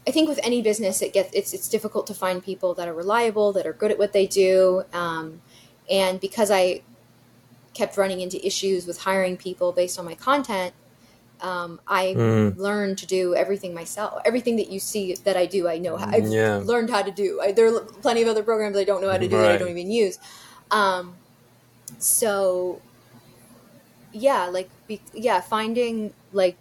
I 0.06 0.10
think 0.10 0.28
with 0.28 0.40
any 0.42 0.60
business, 0.60 1.00
it 1.00 1.12
gets 1.12 1.32
it's 1.32 1.54
it's 1.54 1.68
difficult 1.68 2.06
to 2.08 2.14
find 2.14 2.42
people 2.42 2.74
that 2.74 2.88
are 2.88 2.94
reliable, 2.94 3.52
that 3.52 3.66
are 3.66 3.72
good 3.72 3.90
at 3.90 3.98
what 3.98 4.12
they 4.12 4.26
do, 4.26 4.84
um, 4.92 5.40
and 5.90 6.20
because 6.20 6.50
I 6.50 6.82
kept 7.72 7.96
running 7.96 8.20
into 8.20 8.44
issues 8.46 8.86
with 8.86 9.00
hiring 9.02 9.36
people 9.36 9.72
based 9.72 9.98
on 9.98 10.04
my 10.04 10.14
content, 10.14 10.74
um, 11.40 11.80
I 11.86 12.14
mm. 12.16 12.56
learned 12.56 12.98
to 12.98 13.06
do 13.06 13.34
everything 13.34 13.74
myself. 13.74 14.20
Everything 14.24 14.56
that 14.56 14.70
you 14.70 14.78
see 14.78 15.14
that 15.24 15.36
I 15.36 15.46
do, 15.46 15.68
I 15.68 15.78
know 15.78 15.96
how. 15.96 16.08
I've 16.08 16.26
yeah. 16.26 16.62
learned 16.64 16.90
how 16.90 17.02
to 17.02 17.10
do. 17.10 17.40
I, 17.42 17.52
there 17.52 17.74
are 17.74 17.80
plenty 17.80 18.22
of 18.22 18.28
other 18.28 18.42
programs 18.42 18.76
I 18.76 18.84
don't 18.84 19.02
know 19.02 19.10
how 19.10 19.18
to 19.18 19.28
do 19.28 19.36
right. 19.36 19.42
that 19.42 19.52
I 19.52 19.56
don't 19.56 19.70
even 19.70 19.90
use. 19.90 20.18
Um, 20.70 21.16
so, 21.98 22.80
yeah, 24.12 24.46
like 24.46 24.70
be, 24.86 25.00
yeah, 25.12 25.40
finding 25.40 26.14
like 26.32 26.56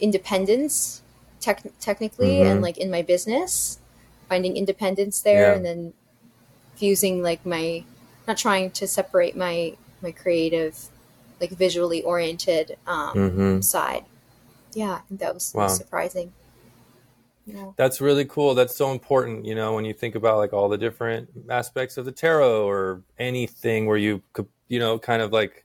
independence 0.00 1.02
tech- 1.44 1.78
technically 1.78 2.36
mm-hmm. 2.38 2.50
and 2.50 2.62
like 2.62 2.78
in 2.78 2.90
my 2.90 3.02
business, 3.02 3.78
finding 4.28 4.56
independence 4.56 5.20
there, 5.20 5.50
yeah. 5.50 5.56
and 5.56 5.64
then 5.64 5.92
fusing 6.76 7.22
like 7.22 7.44
my 7.44 7.84
not 8.26 8.36
trying 8.36 8.70
to 8.70 8.86
separate 8.86 9.36
my 9.36 9.76
my 10.02 10.10
creative, 10.10 10.88
like 11.40 11.50
visually 11.50 12.02
oriented 12.02 12.76
um, 12.86 13.14
mm-hmm. 13.14 13.60
side. 13.60 14.04
Yeah, 14.72 14.92
I 14.92 15.00
think 15.08 15.20
that 15.20 15.34
was 15.34 15.52
wow. 15.54 15.68
surprising. 15.68 16.32
Yeah. 17.46 17.72
That's 17.76 18.00
really 18.00 18.24
cool. 18.24 18.54
That's 18.54 18.74
so 18.74 18.90
important, 18.90 19.44
you 19.44 19.54
know, 19.54 19.74
when 19.74 19.84
you 19.84 19.92
think 19.92 20.14
about 20.14 20.38
like 20.38 20.54
all 20.54 20.70
the 20.70 20.78
different 20.78 21.28
aspects 21.50 21.98
of 21.98 22.06
the 22.06 22.12
tarot 22.12 22.66
or 22.66 23.02
anything 23.18 23.84
where 23.84 23.98
you 23.98 24.22
could, 24.32 24.48
you 24.68 24.78
know, 24.78 24.98
kind 24.98 25.20
of 25.20 25.30
like 25.30 25.64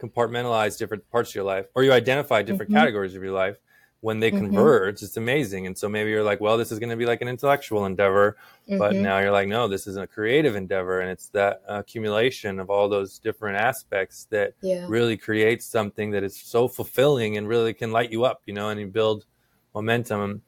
compartmentalize 0.00 0.76
different 0.78 1.08
parts 1.12 1.30
of 1.30 1.36
your 1.36 1.44
life 1.44 1.66
or 1.76 1.84
you 1.84 1.92
identify 1.92 2.42
different 2.42 2.70
mm-hmm. 2.70 2.80
categories 2.80 3.14
of 3.14 3.22
your 3.22 3.32
life 3.32 3.56
when 4.02 4.18
they 4.18 4.32
mm-hmm. 4.32 4.46
converge, 4.46 5.00
it's 5.00 5.16
amazing. 5.16 5.68
And 5.68 5.78
so 5.78 5.88
maybe 5.88 6.10
you're 6.10 6.24
like, 6.24 6.40
well, 6.40 6.58
this 6.58 6.72
is 6.72 6.80
going 6.80 6.90
to 6.90 6.96
be 6.96 7.06
like 7.06 7.22
an 7.22 7.28
intellectual 7.28 7.86
endeavor, 7.86 8.36
mm-hmm. 8.68 8.76
but 8.76 8.96
now 8.96 9.20
you're 9.20 9.30
like, 9.30 9.46
no, 9.46 9.68
this 9.68 9.86
is 9.86 9.96
a 9.96 10.08
creative 10.08 10.56
endeavor. 10.56 11.00
And 11.00 11.08
it's 11.08 11.28
that 11.28 11.62
accumulation 11.68 12.58
of 12.58 12.68
all 12.68 12.88
those 12.88 13.20
different 13.20 13.58
aspects 13.58 14.26
that 14.30 14.54
yeah. 14.60 14.86
really 14.88 15.16
creates 15.16 15.66
something 15.66 16.10
that 16.10 16.24
is 16.24 16.36
so 16.36 16.66
fulfilling 16.66 17.36
and 17.36 17.46
really 17.46 17.72
can 17.72 17.92
light 17.92 18.10
you 18.10 18.24
up, 18.24 18.42
you 18.44 18.52
know, 18.52 18.70
and 18.70 18.80
you 18.80 18.88
build 18.88 19.24
momentum. 19.72 20.42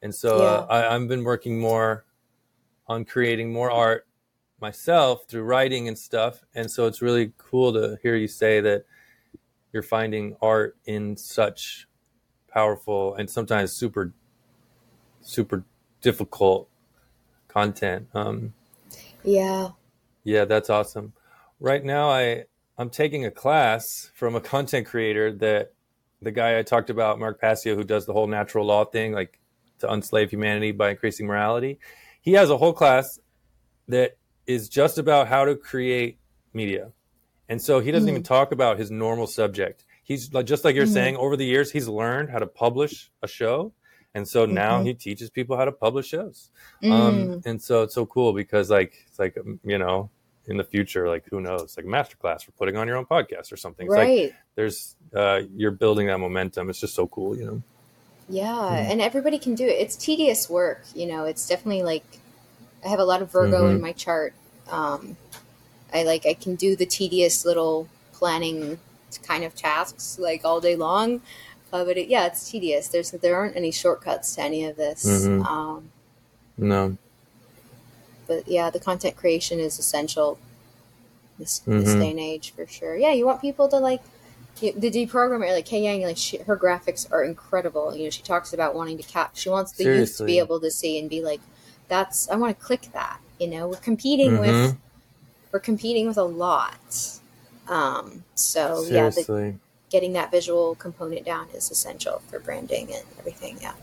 And 0.00 0.14
so 0.14 0.38
yeah. 0.38 0.44
uh, 0.44 0.66
I, 0.70 0.94
I've 0.94 1.08
been 1.08 1.24
working 1.24 1.58
more 1.58 2.04
on 2.86 3.04
creating 3.04 3.52
more 3.52 3.72
art 3.72 4.06
myself 4.60 5.24
through 5.26 5.42
writing 5.42 5.88
and 5.88 5.98
stuff. 5.98 6.44
And 6.54 6.70
so 6.70 6.86
it's 6.86 7.02
really 7.02 7.32
cool 7.36 7.72
to 7.72 7.98
hear 8.00 8.14
you 8.14 8.28
say 8.28 8.60
that 8.60 8.84
you're 9.72 9.82
finding 9.82 10.36
art 10.40 10.76
in 10.84 11.16
such 11.16 11.88
powerful 12.52 13.14
and 13.14 13.28
sometimes 13.28 13.72
super 13.72 14.12
super 15.20 15.64
difficult 16.00 16.68
content 17.48 18.08
um. 18.14 18.52
Yeah. 19.24 19.70
Yeah 20.24 20.44
that's 20.44 20.70
awesome. 20.70 21.12
Right 21.60 21.84
now 21.84 22.10
i 22.10 22.44
i'm 22.78 22.90
taking 22.90 23.24
a 23.24 23.30
class 23.30 24.10
from 24.14 24.34
a 24.34 24.40
content 24.40 24.86
creator 24.86 25.32
that 25.32 25.72
the 26.20 26.32
guy 26.32 26.58
i 26.58 26.62
talked 26.62 26.90
about 26.90 27.18
mark 27.18 27.40
passio 27.40 27.76
who 27.76 27.84
does 27.84 28.06
the 28.06 28.12
whole 28.12 28.26
natural 28.26 28.64
law 28.66 28.84
thing 28.84 29.12
like 29.12 29.38
to 29.82 29.88
unslave 29.88 30.30
humanity 30.30 30.72
by 30.72 30.90
increasing 30.90 31.26
morality. 31.26 31.78
He 32.22 32.32
has 32.32 32.50
a 32.50 32.56
whole 32.56 32.72
class 32.72 33.20
that 33.88 34.16
is 34.46 34.68
just 34.68 34.96
about 34.96 35.28
how 35.28 35.44
to 35.44 35.54
create 35.54 36.18
media. 36.54 36.92
And 37.48 37.60
so 37.60 37.80
he 37.80 37.90
doesn't 37.90 38.08
mm. 38.08 38.12
even 38.12 38.22
talk 38.22 38.52
about 38.52 38.78
his 38.78 38.90
normal 38.90 39.26
subject 39.26 39.84
he's 40.02 40.32
like 40.32 40.46
just 40.46 40.64
like 40.64 40.74
you're 40.74 40.84
mm-hmm. 40.84 40.94
saying 40.94 41.16
over 41.16 41.36
the 41.36 41.44
years 41.44 41.70
he's 41.70 41.88
learned 41.88 42.30
how 42.30 42.38
to 42.38 42.46
publish 42.46 43.10
a 43.22 43.28
show 43.28 43.72
and 44.14 44.26
so 44.26 44.44
mm-hmm. 44.44 44.54
now 44.54 44.82
he 44.82 44.92
teaches 44.92 45.30
people 45.30 45.56
how 45.56 45.64
to 45.64 45.72
publish 45.72 46.08
shows 46.08 46.50
um, 46.84 46.90
mm. 46.90 47.32
um, 47.34 47.42
and 47.46 47.62
so 47.62 47.82
it's 47.82 47.94
so 47.94 48.04
cool 48.06 48.32
because 48.32 48.70
like 48.70 48.94
it's 49.08 49.18
like 49.18 49.36
um, 49.38 49.58
you 49.64 49.78
know 49.78 50.10
in 50.46 50.56
the 50.56 50.64
future 50.64 51.08
like 51.08 51.24
who 51.30 51.40
knows 51.40 51.76
like 51.76 51.86
masterclass 51.86 52.44
for 52.44 52.50
putting 52.52 52.76
on 52.76 52.88
your 52.88 52.96
own 52.96 53.06
podcast 53.06 53.52
or 53.52 53.56
something 53.56 53.86
it's 53.86 53.94
right. 53.94 54.22
like 54.24 54.34
there's 54.56 54.96
uh, 55.14 55.40
you're 55.54 55.70
building 55.70 56.08
that 56.08 56.18
momentum 56.18 56.68
it's 56.68 56.80
just 56.80 56.94
so 56.94 57.06
cool 57.06 57.36
you 57.36 57.44
know 57.44 57.62
yeah 58.28 58.44
mm. 58.44 58.90
and 58.90 59.00
everybody 59.00 59.38
can 59.38 59.54
do 59.54 59.64
it 59.64 59.72
it's 59.72 59.96
tedious 59.96 60.50
work 60.50 60.84
you 60.94 61.06
know 61.06 61.24
it's 61.24 61.48
definitely 61.48 61.82
like 61.82 62.04
i 62.84 62.88
have 62.88 62.98
a 62.98 63.04
lot 63.04 63.22
of 63.22 63.30
virgo 63.30 63.62
mm-hmm. 63.62 63.76
in 63.76 63.80
my 63.80 63.92
chart 63.92 64.34
um, 64.70 65.16
i 65.94 66.02
like 66.02 66.26
i 66.26 66.34
can 66.34 66.54
do 66.54 66.74
the 66.74 66.86
tedious 66.86 67.44
little 67.44 67.88
planning 68.12 68.78
kind 69.18 69.44
of 69.44 69.54
tasks 69.54 70.18
like 70.18 70.44
all 70.44 70.60
day 70.60 70.76
long. 70.76 71.20
Uh, 71.72 71.84
but 71.84 71.96
it, 71.96 72.08
yeah, 72.08 72.26
it's 72.26 72.50
tedious. 72.50 72.88
There's 72.88 73.10
there 73.12 73.36
aren't 73.36 73.56
any 73.56 73.70
shortcuts 73.70 74.34
to 74.34 74.42
any 74.42 74.64
of 74.64 74.76
this. 74.76 75.06
Mm-hmm. 75.06 75.42
Um, 75.42 75.90
no. 76.58 76.98
But 78.26 78.46
yeah, 78.46 78.70
the 78.70 78.80
content 78.80 79.16
creation 79.16 79.58
is 79.58 79.78
essential 79.78 80.38
this, 81.38 81.60
mm-hmm. 81.60 81.80
this 81.80 81.94
day 81.94 82.10
and 82.10 82.20
age 82.20 82.52
for 82.54 82.66
sure. 82.66 82.96
Yeah, 82.96 83.12
you 83.12 83.26
want 83.26 83.40
people 83.40 83.68
to 83.68 83.78
like 83.78 84.02
the 84.60 84.90
deprogrammer, 84.90 85.50
like 85.50 85.64
K 85.64 85.82
Yang, 85.82 86.02
like 86.02 86.16
she, 86.16 86.38
her 86.38 86.56
graphics 86.56 87.10
are 87.10 87.24
incredible. 87.24 87.96
You 87.96 88.04
know, 88.04 88.10
she 88.10 88.22
talks 88.22 88.52
about 88.52 88.74
wanting 88.74 88.96
to 88.98 89.02
cap. 89.02 89.32
She 89.34 89.48
wants 89.48 89.72
the 89.72 89.84
Seriously. 89.84 90.00
youth 90.00 90.16
to 90.18 90.24
be 90.24 90.38
able 90.38 90.60
to 90.60 90.70
see 90.70 90.98
and 90.98 91.08
be 91.10 91.22
like, 91.22 91.40
"That's 91.88 92.28
I 92.28 92.36
want 92.36 92.56
to 92.56 92.64
click 92.64 92.88
that." 92.92 93.20
You 93.40 93.48
know, 93.48 93.68
we're 93.68 93.76
competing 93.76 94.32
mm-hmm. 94.32 94.40
with 94.40 94.76
we're 95.52 95.60
competing 95.60 96.06
with 96.06 96.18
a 96.18 96.22
lot. 96.22 97.20
Um, 97.68 98.24
so 98.34 98.82
Seriously. 98.84 99.44
yeah, 99.44 99.50
the, 99.50 99.58
getting 99.90 100.12
that 100.14 100.30
visual 100.30 100.74
component 100.76 101.24
down 101.24 101.48
is 101.54 101.70
essential 101.70 102.22
for 102.28 102.40
branding 102.40 102.92
and 102.92 103.04
everything. 103.18 103.58
Yeah. 103.60 103.74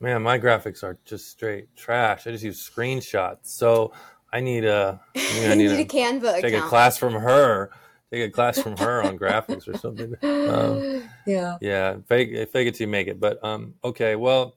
Man, 0.00 0.22
my 0.22 0.38
graphics 0.38 0.84
are 0.84 0.96
just 1.04 1.28
straight 1.28 1.74
trash. 1.74 2.26
I 2.26 2.30
just 2.30 2.44
use 2.44 2.70
screenshots. 2.70 3.46
So 3.46 3.92
I 4.32 4.40
need 4.40 4.64
a 4.64 5.00
I 5.16 5.54
need, 5.56 5.58
need 5.58 5.70
a, 5.70 5.80
a, 5.80 5.84
Canva 5.84 6.40
take 6.40 6.52
account. 6.52 6.66
a 6.66 6.68
class 6.68 6.98
from 6.98 7.14
her. 7.14 7.70
Take 8.12 8.28
a 8.28 8.30
class 8.30 8.58
from 8.58 8.76
her 8.78 9.02
on 9.02 9.18
graphics 9.18 9.68
or 9.68 9.76
something. 9.76 10.14
Um, 10.48 11.02
yeah. 11.26 11.58
Yeah. 11.60 11.96
Fake, 12.06 12.30
fake 12.50 12.68
it 12.68 12.74
till 12.74 12.86
you 12.86 12.90
make 12.90 13.06
it. 13.06 13.20
But 13.20 13.42
um, 13.44 13.74
okay. 13.84 14.16
Well, 14.16 14.56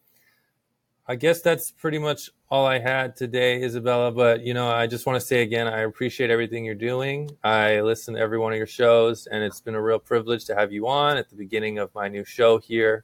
I 1.12 1.16
guess 1.16 1.42
that's 1.42 1.72
pretty 1.72 1.98
much 1.98 2.30
all 2.50 2.66
I 2.66 2.80
had 2.80 3.18
today, 3.18 3.62
Isabella. 3.62 4.14
But 4.14 4.46
you 4.46 4.54
know, 4.54 4.70
I 4.70 4.88
just 4.88 5.06
want 5.06 5.20
to 5.20 5.26
say 5.28 5.42
again, 5.42 5.68
I 5.68 5.80
appreciate 5.80 6.30
everything 6.30 6.64
you're 6.64 6.74
doing. 6.74 7.30
I 7.44 7.82
listen 7.82 8.14
to 8.14 8.20
every 8.22 8.40
one 8.40 8.54
of 8.54 8.58
your 8.58 8.66
shows, 8.66 9.28
and 9.28 9.44
it's 9.44 9.60
been 9.60 9.76
a 9.76 9.82
real 9.82 10.00
privilege 10.00 10.46
to 10.46 10.56
have 10.56 10.72
you 10.72 10.88
on 10.88 11.18
at 11.18 11.30
the 11.30 11.36
beginning 11.36 11.80
of 11.80 11.94
my 11.94 12.08
new 12.08 12.24
show 12.24 12.60
here. 12.60 13.04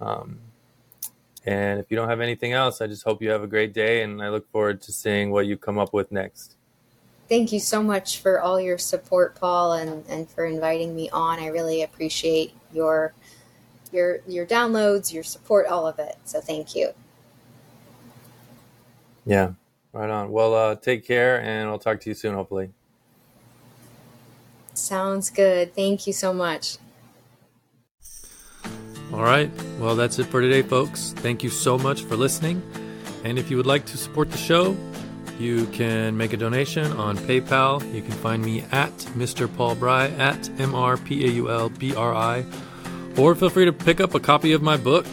Um, 0.00 0.38
and 1.44 1.80
if 1.80 1.90
you 1.90 1.96
don't 1.96 2.08
have 2.08 2.20
anything 2.20 2.52
else, 2.52 2.80
I 2.80 2.86
just 2.86 3.02
hope 3.02 3.20
you 3.20 3.30
have 3.30 3.42
a 3.42 3.48
great 3.48 3.74
day, 3.74 4.04
and 4.04 4.22
I 4.22 4.28
look 4.28 4.48
forward 4.52 4.80
to 4.82 4.92
seeing 4.92 5.32
what 5.32 5.46
you 5.46 5.56
come 5.56 5.76
up 5.76 5.92
with 5.92 6.12
next. 6.12 6.54
Thank 7.28 7.50
you 7.50 7.58
so 7.58 7.82
much 7.82 8.20
for 8.20 8.40
all 8.40 8.60
your 8.60 8.78
support, 8.78 9.34
Paul, 9.34 9.72
and, 9.72 10.06
and 10.08 10.30
for 10.30 10.44
inviting 10.44 10.94
me 10.94 11.10
on. 11.10 11.40
I 11.40 11.48
really 11.48 11.82
appreciate 11.82 12.54
your 12.72 13.12
your 13.90 14.20
your 14.28 14.46
downloads, 14.46 15.12
your 15.12 15.24
support, 15.24 15.66
all 15.66 15.84
of 15.84 15.98
it. 15.98 16.16
So 16.26 16.40
thank 16.40 16.76
you. 16.76 16.94
Yeah, 19.26 19.52
right 19.92 20.10
on. 20.10 20.30
Well, 20.30 20.54
uh, 20.54 20.76
take 20.76 21.06
care, 21.06 21.40
and 21.40 21.68
I'll 21.68 21.78
talk 21.78 22.00
to 22.00 22.10
you 22.10 22.14
soon, 22.14 22.34
hopefully. 22.34 22.70
Sounds 24.74 25.30
good. 25.30 25.74
Thank 25.74 26.06
you 26.06 26.12
so 26.12 26.32
much. 26.32 26.78
All 29.12 29.22
right. 29.22 29.50
Well, 29.78 29.94
that's 29.94 30.18
it 30.18 30.24
for 30.24 30.40
today, 30.40 30.62
folks. 30.62 31.12
Thank 31.16 31.44
you 31.44 31.50
so 31.50 31.78
much 31.78 32.02
for 32.02 32.16
listening. 32.16 32.60
And 33.22 33.38
if 33.38 33.50
you 33.50 33.56
would 33.56 33.66
like 33.66 33.86
to 33.86 33.96
support 33.96 34.30
the 34.30 34.36
show, 34.36 34.76
you 35.38 35.66
can 35.66 36.16
make 36.16 36.32
a 36.32 36.36
donation 36.36 36.90
on 36.92 37.16
PayPal. 37.16 37.80
You 37.94 38.02
can 38.02 38.12
find 38.12 38.44
me 38.44 38.64
at 38.72 38.92
Mr. 39.16 39.48
Paul 39.56 39.76
Bri 39.76 39.90
at 40.18 40.48
M 40.60 40.74
R 40.74 40.96
P 40.96 41.24
A 41.26 41.30
U 41.30 41.50
L 41.50 41.68
B 41.68 41.94
R 41.94 42.14
I. 42.14 42.44
Or 43.16 43.34
feel 43.34 43.50
free 43.50 43.64
to 43.64 43.72
pick 43.72 44.00
up 44.00 44.14
a 44.14 44.20
copy 44.20 44.52
of 44.52 44.62
my 44.62 44.76
book, 44.76 45.06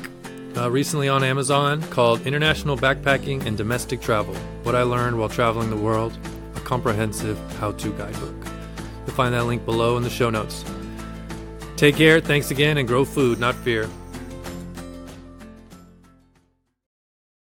uh, 0.57 0.69
recently 0.69 1.07
on 1.07 1.23
Amazon 1.23 1.81
called 1.83 2.25
International 2.25 2.77
Backpacking 2.77 3.45
and 3.45 3.57
Domestic 3.57 4.01
Travel 4.01 4.35
What 4.63 4.75
I 4.75 4.83
Learned 4.83 5.17
While 5.17 5.29
Traveling 5.29 5.69
the 5.69 5.77
World, 5.77 6.17
a 6.55 6.59
comprehensive 6.59 7.37
how 7.57 7.71
to 7.73 7.91
guidebook. 7.93 8.35
You'll 9.05 9.15
find 9.15 9.33
that 9.33 9.45
link 9.45 9.65
below 9.65 9.97
in 9.97 10.03
the 10.03 10.09
show 10.09 10.29
notes. 10.29 10.65
Take 11.75 11.95
care, 11.95 12.19
thanks 12.19 12.51
again, 12.51 12.77
and 12.77 12.87
grow 12.87 13.05
food, 13.05 13.39
not 13.39 13.55
fear. 13.55 13.89